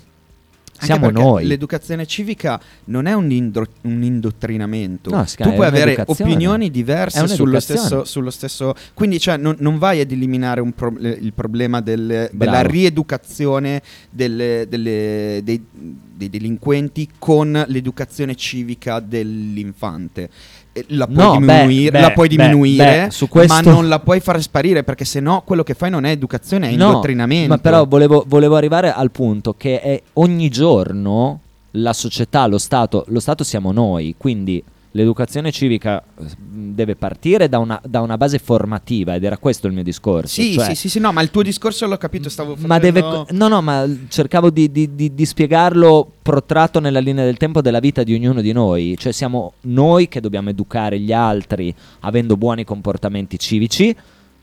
Siamo 0.85 1.09
noi. 1.09 1.45
L'educazione 1.45 2.05
civica 2.05 2.59
non 2.85 3.05
è 3.05 3.13
un, 3.13 3.31
indro- 3.31 3.67
un 3.81 4.03
indottrinamento. 4.03 5.09
No, 5.09 5.25
si 5.25 5.35
tu 5.37 5.43
puoi 5.55 5.67
avere 5.67 5.95
opinioni 6.23 6.69
diverse 6.71 7.19
sullo 7.35 7.59
stesso, 7.59 8.03
sullo 8.05 8.29
stesso. 8.29 8.73
Quindi, 8.93 9.19
cioè, 9.19 9.37
non, 9.37 9.55
non 9.59 9.77
vai 9.77 9.99
ad 10.01 10.11
eliminare 10.11 10.63
pro- 10.73 10.93
il 10.99 11.33
problema 11.33 11.81
del- 11.81 12.29
della 12.31 12.51
rieducazione 12.71 13.81
delle- 14.09 14.65
delle- 14.69 15.41
dei, 15.43 15.63
dei 15.71 16.29
delinquenti 16.29 17.09
con 17.19 17.63
l'educazione 17.67 18.35
civica 18.35 18.99
dell'infante. 18.99 20.29
Eh, 20.77 20.85
La 20.89 21.07
puoi 21.07 21.17
No, 21.17 21.39
beh, 21.39 21.39
diminuire, 21.39 21.91
beh, 21.91 21.99
la 22.01 22.11
puoi 22.11 22.27
beh, 22.27 22.35
diminuire 22.35 23.03
beh, 23.05 23.11
su 23.11 23.27
ma 23.47 23.61
non 23.61 23.87
la 23.87 23.99
puoi 23.99 24.19
far 24.19 24.41
sparire 24.41 24.83
perché 24.83 25.05
sennò 25.05 25.41
quello 25.43 25.63
che 25.63 25.73
fai 25.73 25.89
non 25.89 26.03
è 26.05 26.11
educazione, 26.11 26.69
è 26.69 26.75
No, 26.75 26.87
indottrinamento. 26.87 27.47
Ma 27.49 27.57
però 27.57 27.85
volevo, 27.85 28.23
volevo 28.27 28.55
arrivare 28.55 28.91
al 28.93 29.11
punto 29.11 29.53
che 29.57 29.81
è 29.81 30.01
ogni 30.13 30.49
giorno 30.49 31.39
la 31.71 31.93
società, 31.93 32.45
lo 32.47 32.57
Stato, 32.57 33.05
lo 33.07 33.19
Stato 33.19 33.43
siamo 33.43 33.71
noi, 33.71 34.15
quindi 34.17 34.63
l'educazione 34.91 35.51
civica 35.51 36.01
eh, 36.01 36.25
deve 36.37 36.95
partire 36.95 37.49
da 37.49 37.59
una, 37.59 37.79
da 37.85 38.01
una 38.01 38.17
base 38.17 38.39
formativa 38.39 39.15
ed 39.15 39.23
era 39.23 39.37
questo 39.37 39.67
il 39.67 39.73
mio 39.73 39.83
discorso. 39.83 40.41
Sì, 40.41 40.53
cioè- 40.53 40.69
sì, 40.69 40.75
sì, 40.75 40.89
sì, 40.89 40.99
no, 40.99 41.11
ma 41.11 41.21
il 41.21 41.29
tuo 41.29 41.41
discorso 41.43 41.85
l'ho 41.87 41.97
capito, 41.97 42.29
stavo 42.29 42.55
facendo... 42.55 42.67
Ma 42.73 42.79
deve. 42.79 43.01
No, 43.31 43.47
no, 43.47 43.61
ma 43.61 43.87
cercavo 44.07 44.49
di, 44.49 44.71
di- 44.71 44.95
di- 44.95 45.13
di 45.13 45.25
spiegarlo 45.25 46.11
protratto 46.21 46.79
nella 46.79 46.99
linea 46.99 47.25
del 47.25 47.37
tempo 47.37 47.61
della 47.61 47.79
vita 47.79 48.03
di 48.03 48.13
ognuno 48.13 48.41
di 48.41 48.51
noi. 48.51 48.95
Cioè, 48.97 49.11
siamo 49.11 49.53
noi 49.61 50.07
che 50.07 50.19
dobbiamo 50.19 50.49
educare 50.49 50.99
gli 50.99 51.13
altri 51.13 51.73
avendo 52.01 52.35
buoni 52.37 52.63
comportamenti 52.63 53.37
civici, 53.37 53.95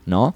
no? 0.05 0.33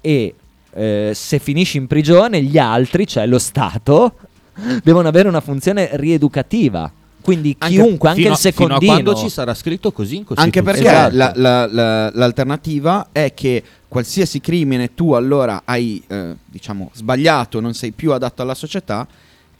E 0.00 0.34
eh, 0.74 1.10
se 1.14 1.38
finisci 1.38 1.76
in 1.76 1.86
prigione, 1.86 2.42
gli 2.42 2.58
altri, 2.58 3.06
cioè 3.06 3.26
lo 3.26 3.38
Stato, 3.38 4.14
devono 4.82 5.08
avere 5.08 5.28
una 5.28 5.40
funzione 5.40 5.90
rieducativa. 5.94 6.90
Quindi 7.22 7.56
chiunque, 7.58 8.08
anche 8.10 8.20
fino 8.22 8.32
il 8.32 8.38
a- 8.38 8.50
fino 8.50 8.64
a 8.74 8.78
secondino. 8.78 8.92
quando 8.92 9.14
ci 9.14 9.28
sarà 9.28 9.54
scritto 9.54 9.92
così 9.92 10.16
in 10.16 10.24
Anche 10.34 10.62
Costituzione. 10.62 11.08
perché 11.08 11.16
Esatto. 11.16 11.16
la- 11.16 11.32
la- 11.36 11.66
la- 11.66 12.10
l'alternativa 12.14 13.08
è 13.12 13.32
che 13.34 13.62
qualsiasi 13.88 14.40
crimine 14.40 14.94
tu 14.94 15.12
allora 15.12 15.62
hai, 15.64 16.02
eh, 16.08 16.34
diciamo, 16.44 16.90
sbagliato, 16.94 17.60
non 17.60 17.74
sei 17.74 17.92
più 17.92 18.12
adatto 18.12 18.42
alla 18.42 18.54
società, 18.54 19.06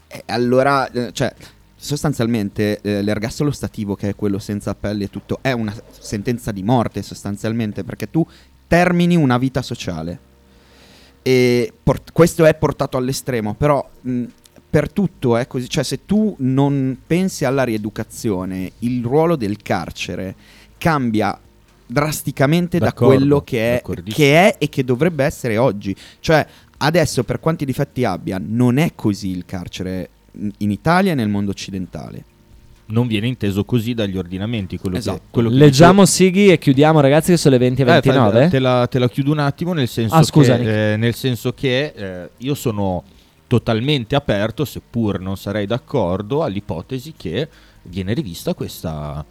e 0.09 0.22
allora, 0.26 0.90
eh, 0.90 1.10
cioè, 1.12 1.32
sostanzialmente 1.76 2.80
eh, 2.82 3.02
l'ergastolo 3.02 3.51
stativo, 3.51 3.94
che 3.94 4.10
è 4.10 4.14
quello 4.14 4.39
senza 4.39 4.70
appelli 4.70 5.05
e 5.05 5.10
tutto, 5.10 5.39
è 5.43 5.52
una 5.52 5.74
sentenza 5.98 6.52
di 6.52 6.62
morte 6.62 7.02
sostanzialmente, 7.02 7.82
perché 7.84 8.10
tu 8.10 8.26
termini 8.66 9.16
una 9.16 9.36
vita 9.39 9.62
sociale. 9.62 10.18
E 11.22 11.72
port- 11.82 12.10
questo 12.12 12.44
è 12.44 12.55
portato 12.55 12.97
all'estremo, 12.97 13.55
però 13.55 13.86
mh, 14.01 14.24
per 14.72 14.90
tutto 14.90 15.36
è 15.36 15.46
così, 15.46 15.68
cioè 15.68 15.84
se 15.84 16.06
tu 16.06 16.34
non 16.38 16.96
pensi 17.06 17.44
alla 17.44 17.62
rieducazione, 17.62 18.72
il 18.78 19.04
ruolo 19.04 19.36
del 19.36 19.58
carcere 19.60 20.34
cambia 20.78 21.38
drasticamente 21.86 22.78
da 22.78 22.86
D'accordo, 22.86 23.14
quello 23.16 23.40
che 23.42 23.80
è, 23.80 23.82
che 24.04 24.34
è 24.34 24.56
e 24.58 24.70
che 24.70 24.82
dovrebbe 24.82 25.24
essere 25.24 25.58
oggi. 25.58 25.94
Cioè 26.20 26.46
adesso 26.78 27.22
per 27.22 27.38
quanti 27.38 27.66
difetti 27.66 28.04
abbia, 28.04 28.40
non 28.42 28.78
è 28.78 28.92
così 28.94 29.28
il 29.28 29.44
carcere 29.44 30.08
in- 30.56 30.70
Italia 30.70 31.12
e 31.12 31.14
nel 31.16 31.28
mondo 31.28 31.50
occidentale. 31.50 32.24
Non 32.86 33.06
viene 33.06 33.26
inteso 33.26 33.64
così 33.66 33.92
dagli 33.92 34.16
ordinamenti. 34.16 34.78
Quello 34.78 34.96
Esatto. 34.96 35.18
che, 35.18 35.24
quello 35.30 35.50
che 35.50 35.56
Leggiamo 35.56 36.06
Sighi 36.06 36.48
e 36.48 36.56
chiudiamo, 36.58 36.98
ragazzi, 37.00 37.30
che 37.32 37.36
sono 37.36 37.54
le 37.56 37.60
20 37.60 37.82
e 37.82 37.84
Eh, 37.84 37.86
fai- 37.88 38.00
29. 38.00 38.48
te, 38.48 38.58
la, 38.58 38.86
te 38.86 38.98
la 38.98 39.08
chiudo 39.10 39.32
un 39.32 39.38
attimo 39.38 39.74
nel 39.74 39.88
senso 39.88 40.14
Ah, 40.14 40.24
che, 40.24 40.92
eh, 40.92 40.96
nel 40.96 41.14
senso 41.14 41.52
che 41.52 41.92
eh, 41.94 42.30
io 42.38 42.54
sono 42.54 43.04
totalmente 43.52 44.14
aperto, 44.14 44.64
seppur 44.64 45.20
non 45.20 45.36
sarei 45.36 45.66
d'accordo, 45.66 46.42
all'ipotesi 46.42 47.12
che 47.14 47.46
viene 47.82 48.14
rivista 48.14 48.54
questa, 48.54 49.22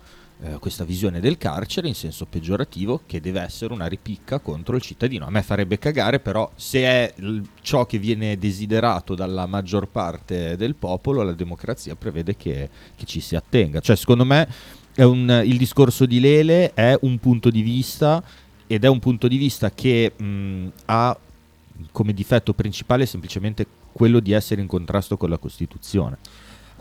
eh, 0.43 0.59
questa 0.59 0.83
visione 0.83 1.19
del 1.19 1.39
carcere 1.39 1.87
in 1.87 1.95
senso 1.95 2.27
peggiorativo 2.27 3.01
che 3.07 3.19
deve 3.19 3.41
essere 3.41 3.73
una 3.73 3.87
ripicca 3.87 4.37
contro 4.37 4.75
il 4.75 4.83
cittadino. 4.83 5.25
A 5.25 5.31
me 5.31 5.41
farebbe 5.41 5.79
cagare, 5.79 6.19
però 6.19 6.47
se 6.55 6.81
è 6.81 7.13
l- 7.15 7.39
ciò 7.63 7.87
che 7.87 7.97
viene 7.97 8.37
desiderato 8.37 9.15
dalla 9.15 9.47
maggior 9.47 9.87
parte 9.87 10.55
del 10.55 10.75
popolo, 10.75 11.23
la 11.23 11.33
democrazia 11.33 11.95
prevede 11.95 12.37
che, 12.37 12.69
che 12.95 13.05
ci 13.05 13.21
si 13.21 13.35
attenga. 13.35 13.79
Cioè, 13.79 13.95
secondo 13.95 14.23
me 14.23 14.47
un- 14.97 15.41
il 15.43 15.57
discorso 15.57 16.05
di 16.05 16.19
Lele 16.19 16.75
è 16.75 16.95
un 17.01 17.17
punto 17.17 17.49
di 17.49 17.63
vista 17.63 18.21
ed 18.67 18.83
è 18.83 18.87
un 18.87 18.99
punto 18.99 19.27
di 19.27 19.37
vista 19.37 19.71
che 19.71 20.13
mh, 20.15 20.67
ha 20.85 21.17
come 21.91 22.13
difetto 22.13 22.53
principale 22.53 23.07
semplicemente 23.07 23.65
quello 23.91 24.19
di 24.19 24.31
essere 24.31 24.61
in 24.61 24.67
contrasto 24.67 25.17
con 25.17 25.29
la 25.29 25.37
Costituzione. 25.37 26.17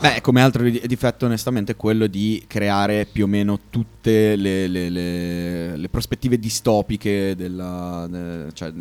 Beh, 0.00 0.22
come 0.22 0.40
altro 0.40 0.62
di- 0.62 0.80
difetto, 0.86 1.26
onestamente, 1.26 1.76
quello 1.76 2.06
di 2.06 2.42
creare 2.46 3.04
più 3.04 3.24
o 3.24 3.26
meno 3.26 3.58
tutte 3.68 4.34
le, 4.34 4.66
le- 4.66 4.88
le- 4.88 5.76
le 5.76 5.88
prospettive 5.90 6.38
distopiche 6.38 7.34
della. 7.36 8.06
de- 8.08 8.46
cioè, 8.54 8.72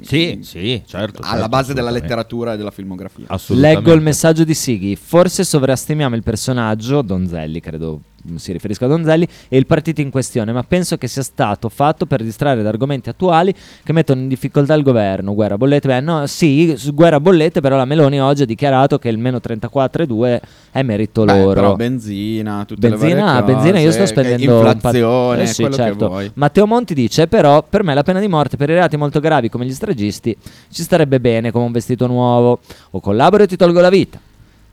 Sì, 0.00 0.36
mm, 0.38 0.40
sì, 0.40 0.82
certo. 0.86 1.20
Alla 1.20 1.32
certo, 1.32 1.48
base 1.48 1.74
della 1.74 1.90
letteratura 1.90 2.54
e 2.54 2.56
della 2.56 2.70
filmografia. 2.70 3.26
Leggo 3.48 3.92
il 3.92 4.00
messaggio 4.00 4.44
di 4.44 4.54
Sighi. 4.54 4.96
Forse 4.96 5.44
sovrastimiamo 5.44 6.16
il 6.16 6.22
personaggio, 6.22 7.02
Donzelli, 7.02 7.60
credo 7.60 8.00
si 8.36 8.52
riferisca 8.52 8.84
a 8.84 8.88
Donzelli, 8.88 9.26
e 9.48 9.56
il 9.56 9.66
partito 9.66 10.00
in 10.00 10.10
questione, 10.10 10.52
ma 10.52 10.62
penso 10.62 10.96
che 10.96 11.06
sia 11.08 11.22
stato 11.22 11.68
fatto 11.68 12.06
per 12.06 12.22
distrarre 12.22 12.62
da 12.62 12.68
argomenti 12.68 13.08
attuali 13.08 13.54
che 13.82 13.92
mettono 13.92 14.20
in 14.20 14.28
difficoltà 14.28 14.74
il 14.74 14.82
governo. 14.82 15.34
Guerra 15.34 15.56
bollette, 15.56 15.88
beh, 15.88 16.00
no, 16.00 16.26
sì, 16.26 16.74
guerra 16.92 17.20
bollette, 17.20 17.60
però 17.60 17.76
la 17.76 17.84
Meloni 17.84 18.20
oggi 18.20 18.42
ha 18.42 18.46
dichiarato 18.46 18.98
che 18.98 19.08
il 19.08 19.18
meno 19.18 19.38
34,2 19.38 20.40
è 20.70 20.82
merito 20.82 21.24
Beh, 21.24 21.36
loro. 21.36 21.52
però 21.52 21.76
benzina, 21.76 22.64
tutte 22.66 22.88
le 22.88 22.96
benzina, 22.96 23.24
varie 23.24 23.40
cose, 23.40 23.52
benzina 23.52 23.78
io 23.80 23.92
sto 23.92 24.06
spendendo 24.06 24.70
inflazione, 24.70 25.42
Eh 25.42 25.46
sì, 25.46 25.68
certo. 25.70 26.22
Matteo 26.34 26.66
Monti 26.66 26.94
dice 26.94 27.26
però 27.26 27.62
per 27.62 27.82
me 27.82 27.94
la 27.94 28.02
pena 28.02 28.20
di 28.20 28.28
morte 28.28 28.56
per 28.56 28.70
i 28.70 28.74
reati 28.74 28.96
molto 28.96 29.20
gravi 29.20 29.48
come 29.48 29.64
gli 29.66 29.72
stragisti 29.72 30.36
ci 30.70 30.82
starebbe 30.82 31.20
bene 31.20 31.50
come 31.50 31.64
un 31.64 31.72
vestito 31.72 32.06
nuovo 32.06 32.60
o 32.90 33.00
collaboro 33.00 33.42
e 33.42 33.46
ti 33.46 33.56
tolgo 33.56 33.80
la 33.80 33.90
vita. 33.90 34.18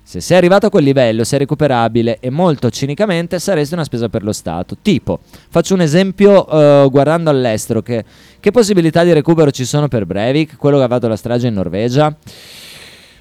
Se 0.09 0.21
sei 0.21 0.37
arrivato 0.37 0.65
a 0.65 0.69
quel 0.71 0.83
livello, 0.83 1.23
sei 1.23 1.37
recuperabile 1.37 2.17
e 2.19 2.31
molto 2.31 2.71
cinicamente 2.71 3.37
saresti 3.37 3.75
una 3.75 3.83
spesa 3.83 4.09
per 4.09 4.23
lo 4.23 4.31
Stato. 4.31 4.75
Tipo, 4.81 5.19
faccio 5.51 5.75
un 5.75 5.81
esempio 5.81 6.49
eh, 6.49 6.89
guardando 6.89 7.29
all'estero, 7.29 7.83
che, 7.83 8.03
che 8.39 8.49
possibilità 8.49 9.03
di 9.03 9.13
recupero 9.13 9.51
ci 9.51 9.65
sono 9.65 9.87
per 9.87 10.07
Breivik, 10.07 10.57
quello 10.57 10.79
che 10.79 10.85
ha 10.85 10.87
fatto 10.87 11.07
la 11.07 11.15
strage 11.15 11.45
in 11.45 11.53
Norvegia? 11.53 12.17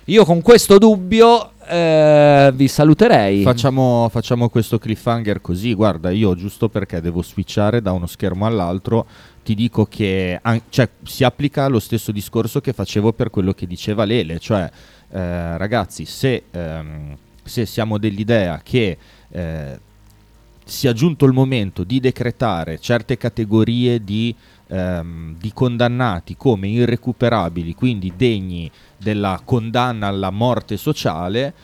Io 0.06 0.24
con 0.24 0.40
questo 0.40 0.78
dubbio 0.78 1.51
eh, 1.69 2.51
vi 2.55 2.66
saluterei. 2.66 3.43
Facciamo, 3.43 4.09
facciamo 4.10 4.48
questo 4.48 4.78
cliffhanger 4.78 5.43
così, 5.43 5.74
guarda, 5.74 6.09
io 6.09 6.35
giusto 6.35 6.70
perché 6.70 7.02
devo 7.02 7.23
switchare 7.23 7.82
da 7.82 7.93
uno 7.93 8.06
schermo 8.06 8.47
all'altro, 8.47 9.05
ti 9.44 9.55
dico 9.55 9.85
che 9.85 10.39
an- 10.40 10.62
cioè, 10.70 10.89
si 11.02 11.23
applica 11.23 11.69
lo 11.69 11.81
stesso 11.81 12.12
discorso 12.12 12.62
che 12.62 12.73
facevo 12.73 13.12
per 13.12 13.28
quello 13.28 13.52
che 13.52 13.66
diceva 13.66 14.06
Lele, 14.06 14.39
cioè 14.39 14.70
eh, 15.11 15.57
ragazzi, 15.57 16.05
se, 16.05 16.45
ehm, 16.51 17.17
se 17.43 17.67
siamo 17.67 17.99
dell'idea 17.99 18.61
che 18.63 18.99
eh, 19.31 19.79
sia 20.65 20.93
giunto 20.93 21.25
il 21.25 21.33
momento 21.33 21.83
di 21.83 21.99
decretare 21.99 22.79
certe 22.79 23.17
categorie 23.17 24.05
di, 24.05 24.35
ehm, 24.67 25.37
di 25.39 25.53
condannati 25.53 26.37
come 26.37 26.69
irrecuperabili, 26.69 27.75
quindi 27.75 28.13
degni 28.15 28.71
della 28.97 29.41
condanna 29.45 30.09
alla 30.09 30.31
morte 30.31 30.77
sociale, 30.77 31.55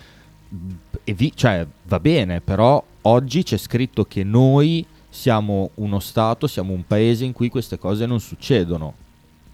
vi- 1.04 1.32
cioè, 1.34 1.66
va 1.84 2.00
bene, 2.00 2.40
però 2.40 2.82
oggi 3.02 3.42
c'è 3.42 3.58
scritto 3.58 4.04
che 4.04 4.24
noi 4.24 4.86
siamo 5.08 5.70
uno 5.74 6.00
Stato, 6.00 6.46
siamo 6.46 6.72
un 6.72 6.86
paese 6.86 7.24
in 7.24 7.32
cui 7.32 7.48
queste 7.48 7.78
cose 7.78 8.06
non 8.06 8.20
succedono. 8.20 8.94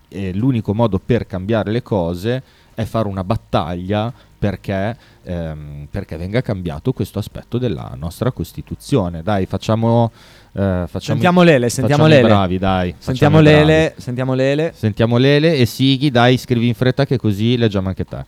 E 0.08 0.32
l'unico 0.32 0.74
modo 0.74 0.98
per 0.98 1.26
cambiare 1.26 1.70
le 1.70 1.82
cose 1.82 2.42
è 2.80 2.84
fare 2.84 3.08
una 3.08 3.24
battaglia 3.24 4.12
perché, 4.38 4.96
ehm, 5.24 5.86
perché 5.90 6.16
venga 6.16 6.40
cambiato 6.40 6.92
questo 6.92 7.18
aspetto 7.18 7.58
della 7.58 7.92
nostra 7.96 8.30
Costituzione. 8.30 9.22
Dai, 9.22 9.46
facciamo... 9.46 10.10
eh, 10.52 10.84
facciamo 10.86 11.00
Sentiamo 11.00 11.42
Lele, 11.42 11.68
sentiamo 11.68 12.06
Lele. 12.06 12.26
bravi, 12.26 12.58
dai. 12.58 12.94
Sentiamo. 12.98 13.40
Lele, 13.40 13.94
sentiamo 13.98 14.34
Lele. 14.34 14.72
Sentiamo 14.74 15.16
Lele 15.18 15.56
e 15.56 15.66
Sighi, 15.66 16.10
dai, 16.10 16.38
scrivi 16.38 16.68
in 16.68 16.74
fretta 16.74 17.04
che 17.04 17.18
così 17.18 17.56
leggiamo 17.56 17.88
anche 17.88 18.04
te. 18.04 18.24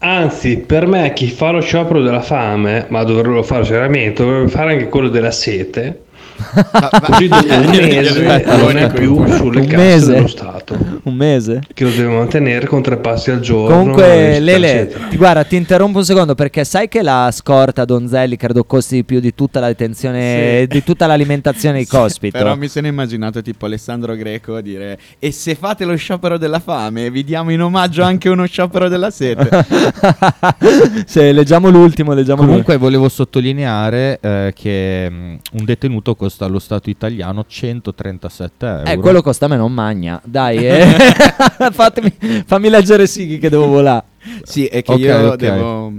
Anzi, 0.00 0.58
per 0.58 0.86
me 0.86 1.12
chi 1.12 1.28
fa 1.28 1.50
lo 1.50 1.60
sciopero 1.60 2.02
della 2.02 2.22
fame, 2.22 2.86
ma 2.88 3.02
dovrebbero 3.02 3.42
farlo 3.42 3.64
seriamente, 3.64 4.22
dovrebbe 4.22 4.48
fare 4.48 4.72
anche 4.72 4.88
quello 4.88 5.08
della 5.08 5.32
sete. 5.32 6.04
Così 6.38 7.24
un 7.30 7.40
mese 7.88 8.56
non 8.56 8.76
è 8.78 8.92
più 8.92 9.26
sulle 9.34 9.60
Un 9.60 9.66
mese? 9.74 10.12
dello 10.14 10.26
Stato, 10.28 10.76
Un 11.02 11.14
mese. 11.14 11.60
che 11.74 11.84
lo 11.84 11.90
deve 11.90 12.14
mantenere 12.14 12.66
con 12.66 12.82
tre 12.82 12.96
passi 12.98 13.30
al 13.30 13.40
giorno. 13.40 13.76
Comunque, 13.76 14.38
Lele, 14.38 14.82
eccetera. 14.82 15.08
guarda, 15.16 15.44
ti 15.44 15.56
interrompo 15.56 15.98
un 15.98 16.04
secondo 16.04 16.34
perché 16.34 16.64
sai 16.64 16.88
che 16.88 17.02
la 17.02 17.30
scorta 17.32 17.84
Donzelli 17.84 18.36
credo 18.36 18.64
costi 18.64 18.96
di 18.96 19.04
più 19.04 19.18
di 19.20 19.34
tutta 19.34 19.58
la 19.60 19.66
detenzione, 19.68 20.60
Sì. 20.60 20.66
di 20.68 20.84
tutta 20.84 21.06
l'alimentazione 21.06 21.78
di 21.78 21.86
Cospito. 21.88 22.38
Però 22.38 22.54
mi 22.56 22.68
sono 22.68 22.86
immaginato 22.86 23.42
tipo 23.42 23.66
Alessandro 23.66 24.14
Greco 24.14 24.54
a 24.56 24.60
dire 24.60 24.98
E 25.18 25.32
se 25.32 25.54
fate 25.54 25.84
lo 25.84 25.96
sciopero 25.96 26.38
della 26.38 26.60
fame 26.60 27.10
vi 27.10 27.24
diamo 27.24 27.50
in 27.50 27.60
omaggio 27.62 28.02
anche 28.02 28.28
uno 28.28 28.46
sciopero 28.46 28.88
della 28.88 29.10
sete 29.10 29.48
Se 31.06 31.32
leggiamo 31.32 31.68
l'ultimo, 31.70 32.12
leggiamo 32.12 32.44
Comunque 32.44 32.76
volevo 32.76 33.08
sottolineare 33.08 34.18
eh, 34.20 34.52
che 34.54 35.08
mm, 35.10 35.34
un 35.52 35.64
detenuto 35.64 36.14
costa 36.28 36.44
allo 36.44 36.58
Stato 36.58 36.90
italiano 36.90 37.44
137 37.46 38.66
euro. 38.66 38.90
Eh, 38.90 38.96
quello 38.98 39.22
costa 39.22 39.46
a 39.46 39.48
me 39.48 39.56
non 39.56 39.72
magna. 39.72 40.20
Dai, 40.22 40.58
eh. 40.66 40.84
Fatemi, 41.72 42.14
fammi 42.46 42.68
leggere 42.68 43.06
Sighi 43.06 43.38
che 43.38 43.48
devo 43.48 43.66
volare. 43.66 44.04
Sì, 44.42 44.66
è 44.66 44.82
che 44.82 44.92
Ok, 44.92 44.98
io 44.98 45.28
ok. 45.30 45.36
devo 45.36 45.92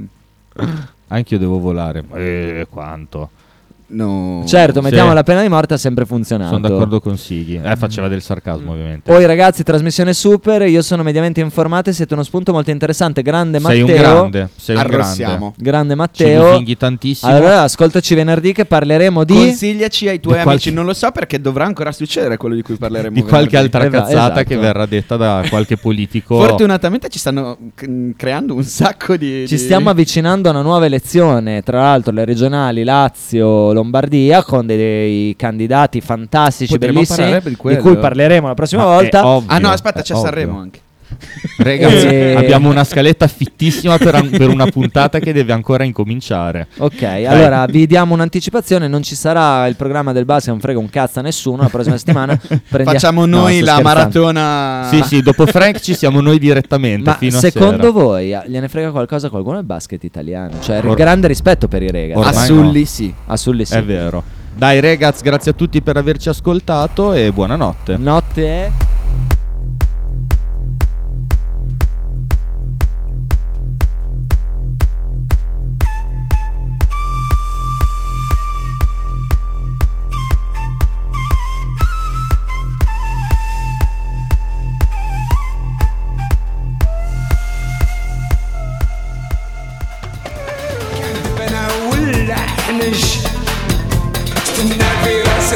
Anche 1.07 1.33
io 1.33 1.39
devo 1.39 1.59
volare. 1.59 2.03
Ma, 2.07 2.17
eh, 2.17 2.67
quanto? 2.69 3.31
No 3.91 4.43
Certo, 4.45 4.81
mettiamo 4.81 5.09
Sì. 5.09 5.15
la 5.15 5.23
pena 5.23 5.41
di 5.41 5.47
morte 5.49 5.73
ha 5.73 5.77
sempre 5.77 6.05
funzionato. 6.05 6.53
Sono 6.55 6.67
d'accordo 6.67 6.99
con 6.99 7.17
Sighi. 7.17 7.59
Eh, 7.63 7.75
faceva 7.75 8.07
del 8.07 8.21
sarcasmo, 8.21 8.71
ovviamente. 8.71 9.11
Poi 9.11 9.25
ragazzi, 9.25 9.63
trasmissione 9.63 10.13
super, 10.13 10.61
io 10.67 10.81
sono 10.81 11.01
mediamente 11.03 11.39
informato 11.41 11.89
e 11.89 11.93
siete 11.93 12.13
uno 12.13 12.23
spunto 12.23 12.51
molto 12.51 12.69
interessante. 12.71 13.21
Grande 13.21 13.59
Sei 13.59 13.81
Matteo. 13.81 13.95
un 13.95 14.01
grande, 14.29 14.49
sei 14.55 14.75
un 14.75 14.81
Arrossiamo. 14.81 15.37
grande. 15.37 15.53
Grande 15.57 15.93
Ci 15.93 15.97
Matteo. 15.99 16.49
lusinghi 16.49 16.77
tantissimo. 16.77 17.31
Allora, 17.31 17.61
ascoltaci 17.63 18.13
venerdì 18.15 18.51
che 18.53 18.65
parleremo 18.65 19.23
di 19.23 19.33
Consigliaci 19.33 20.07
ai 20.07 20.19
tuoi 20.19 20.35
Di 20.35 20.39
amici 20.41 20.57
qualche- 20.59 20.71
Non 20.71 20.85
lo 20.85 20.93
so 20.93 21.11
perché 21.11 21.41
dovrà 21.41 21.65
ancora 21.65 21.91
succedere 21.91 22.37
quello 22.37 22.55
di 22.55 22.61
cui 22.61 22.75
parleremo 22.75 23.13
di 23.13 23.21
qualche 23.23 23.57
venerdì. 23.57 23.75
altra 23.77 23.83
Eh, 23.85 23.89
cazzata 23.89 24.11
esatto. 24.33 24.43
che 24.43 24.57
verrà 24.57 24.85
detta 24.85 25.15
da 25.17 25.43
qualche 25.49 25.77
politico. 25.77 26.37
Fortunatamente 26.45 27.09
ci 27.09 27.17
stanno 27.19 27.57
creando 28.15 28.53
un 28.53 28.63
sacco 28.63 29.17
di 29.17 29.47
Ci 29.47 29.55
di- 29.55 29.61
stiamo 29.61 29.89
avvicinando 29.89 30.47
a 30.49 30.51
una 30.51 30.61
nuova 30.61 30.85
elezione, 30.85 31.61
tra 31.63 31.81
l'altro 31.81 32.11
le 32.13 32.25
regionali 32.25 32.83
Lazio, 32.83 33.71
Lombardia, 33.79 34.43
con 34.43 34.65
dei, 34.65 34.77
dei 34.77 35.35
candidati 35.37 36.01
fantastici, 36.01 36.73
Potremmo 36.73 37.01
bellissimi, 37.01 37.39
di 37.41 37.55
di, 37.75 37.77
cui 37.77 37.97
parleremo 37.97 38.47
la 38.47 38.53
prossima 38.53 38.83
Ma 38.83 38.89
volta. 38.93 39.25
ovvio, 39.25 39.51
Ah 39.51 39.59
no 39.59 39.69
aspetta 39.69 40.01
c'è. 40.01 40.15
Sanremo 40.15 40.59
anche 40.59 40.79
Ragazzi, 41.57 42.05
Eh. 42.07 42.35
abbiamo 42.35 42.69
una 42.69 42.83
scaletta 42.83 43.27
fittissima 43.27 43.97
per, 43.97 44.29
per 44.29 44.47
una 44.49 44.67
puntata 44.67 45.19
che 45.19 45.33
deve 45.33 45.51
ancora 45.53 45.83
incominciare. 45.83 46.67
Ok, 46.77 47.03
allora 47.03 47.65
vi 47.65 47.85
diamo 47.87 48.13
un'anticipazione, 48.13 48.87
non 48.87 49.03
ci 49.03 49.15
sarà 49.15 49.65
il 49.67 49.75
programma 49.75 50.13
del 50.13 50.25
basket, 50.25 50.49
non 50.51 50.59
frega 50.59 50.79
un 50.79 50.89
cazzo 50.89 51.19
a 51.19 51.21
nessuno, 51.21 51.63
la 51.63 51.69
prossima 51.69 51.97
settimana 51.97 52.37
prendia- 52.69 52.93
Facciamo 52.93 53.25
No, 53.25 53.41
noi 53.41 53.55
sto 53.57 53.65
la 53.65 53.71
scherzando. 53.73 54.21
maratona 54.33 54.87
Sì, 54.91 55.03
sì, 55.03 55.21
dopo 55.21 55.45
Frank 55.45 55.79
ci 55.79 55.93
siamo 55.95 56.21
noi 56.21 56.39
direttamente 56.39 57.09
Ma 57.09 57.15
fino 57.17 57.37
a 57.37 57.41
secondo 57.41 57.77
sera. 57.77 57.91
voi 57.91 58.33
ah, 58.33 58.43
gliene 58.47 58.67
frega 58.67 58.91
qualcosa 58.91 59.29
qualcuno 59.29 59.55
del 59.57 59.65
basket 59.65 60.03
italiano? 60.03 60.59
Cioè, 60.61 60.81
Or- 60.83 60.95
grande 60.95 61.27
rispetto 61.27 61.67
per 61.67 61.83
i 61.83 61.91
rega. 61.91 62.17
Ormai 62.17 62.33
A 62.33 62.37
Sully 62.37 62.85
sì 62.85 63.13
A 63.27 63.35
Sully 63.37 63.65
sì. 63.65 63.73
È 63.75 63.83
vero. 63.83 64.23
Dai 64.55 64.79
ragazzi, 64.81 65.23
grazie 65.23 65.51
a 65.51 65.53
tutti 65.53 65.81
per 65.81 65.97
averci 65.97 66.29
ascoltato 66.29 67.13
e 67.13 67.31
buonanotte. 67.31 67.97
Notte. 67.97 68.88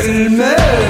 bilmez 0.04 0.82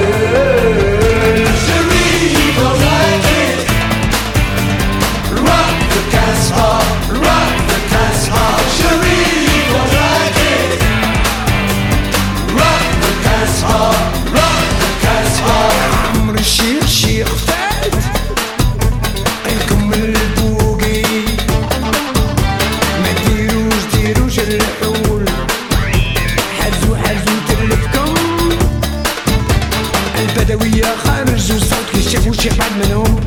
شي 32.44 32.50
حد 32.52 32.72
منهم 32.86 33.20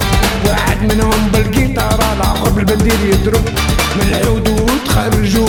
واحد 0.46 0.92
منهم 0.92 1.28
بالقيطارة 1.32 2.12
العقرب 2.16 2.58
البندير 2.58 3.00
يضرب 3.12 3.44
من 3.96 4.14
العود 4.14 4.48
وتخرجوا. 4.48 5.45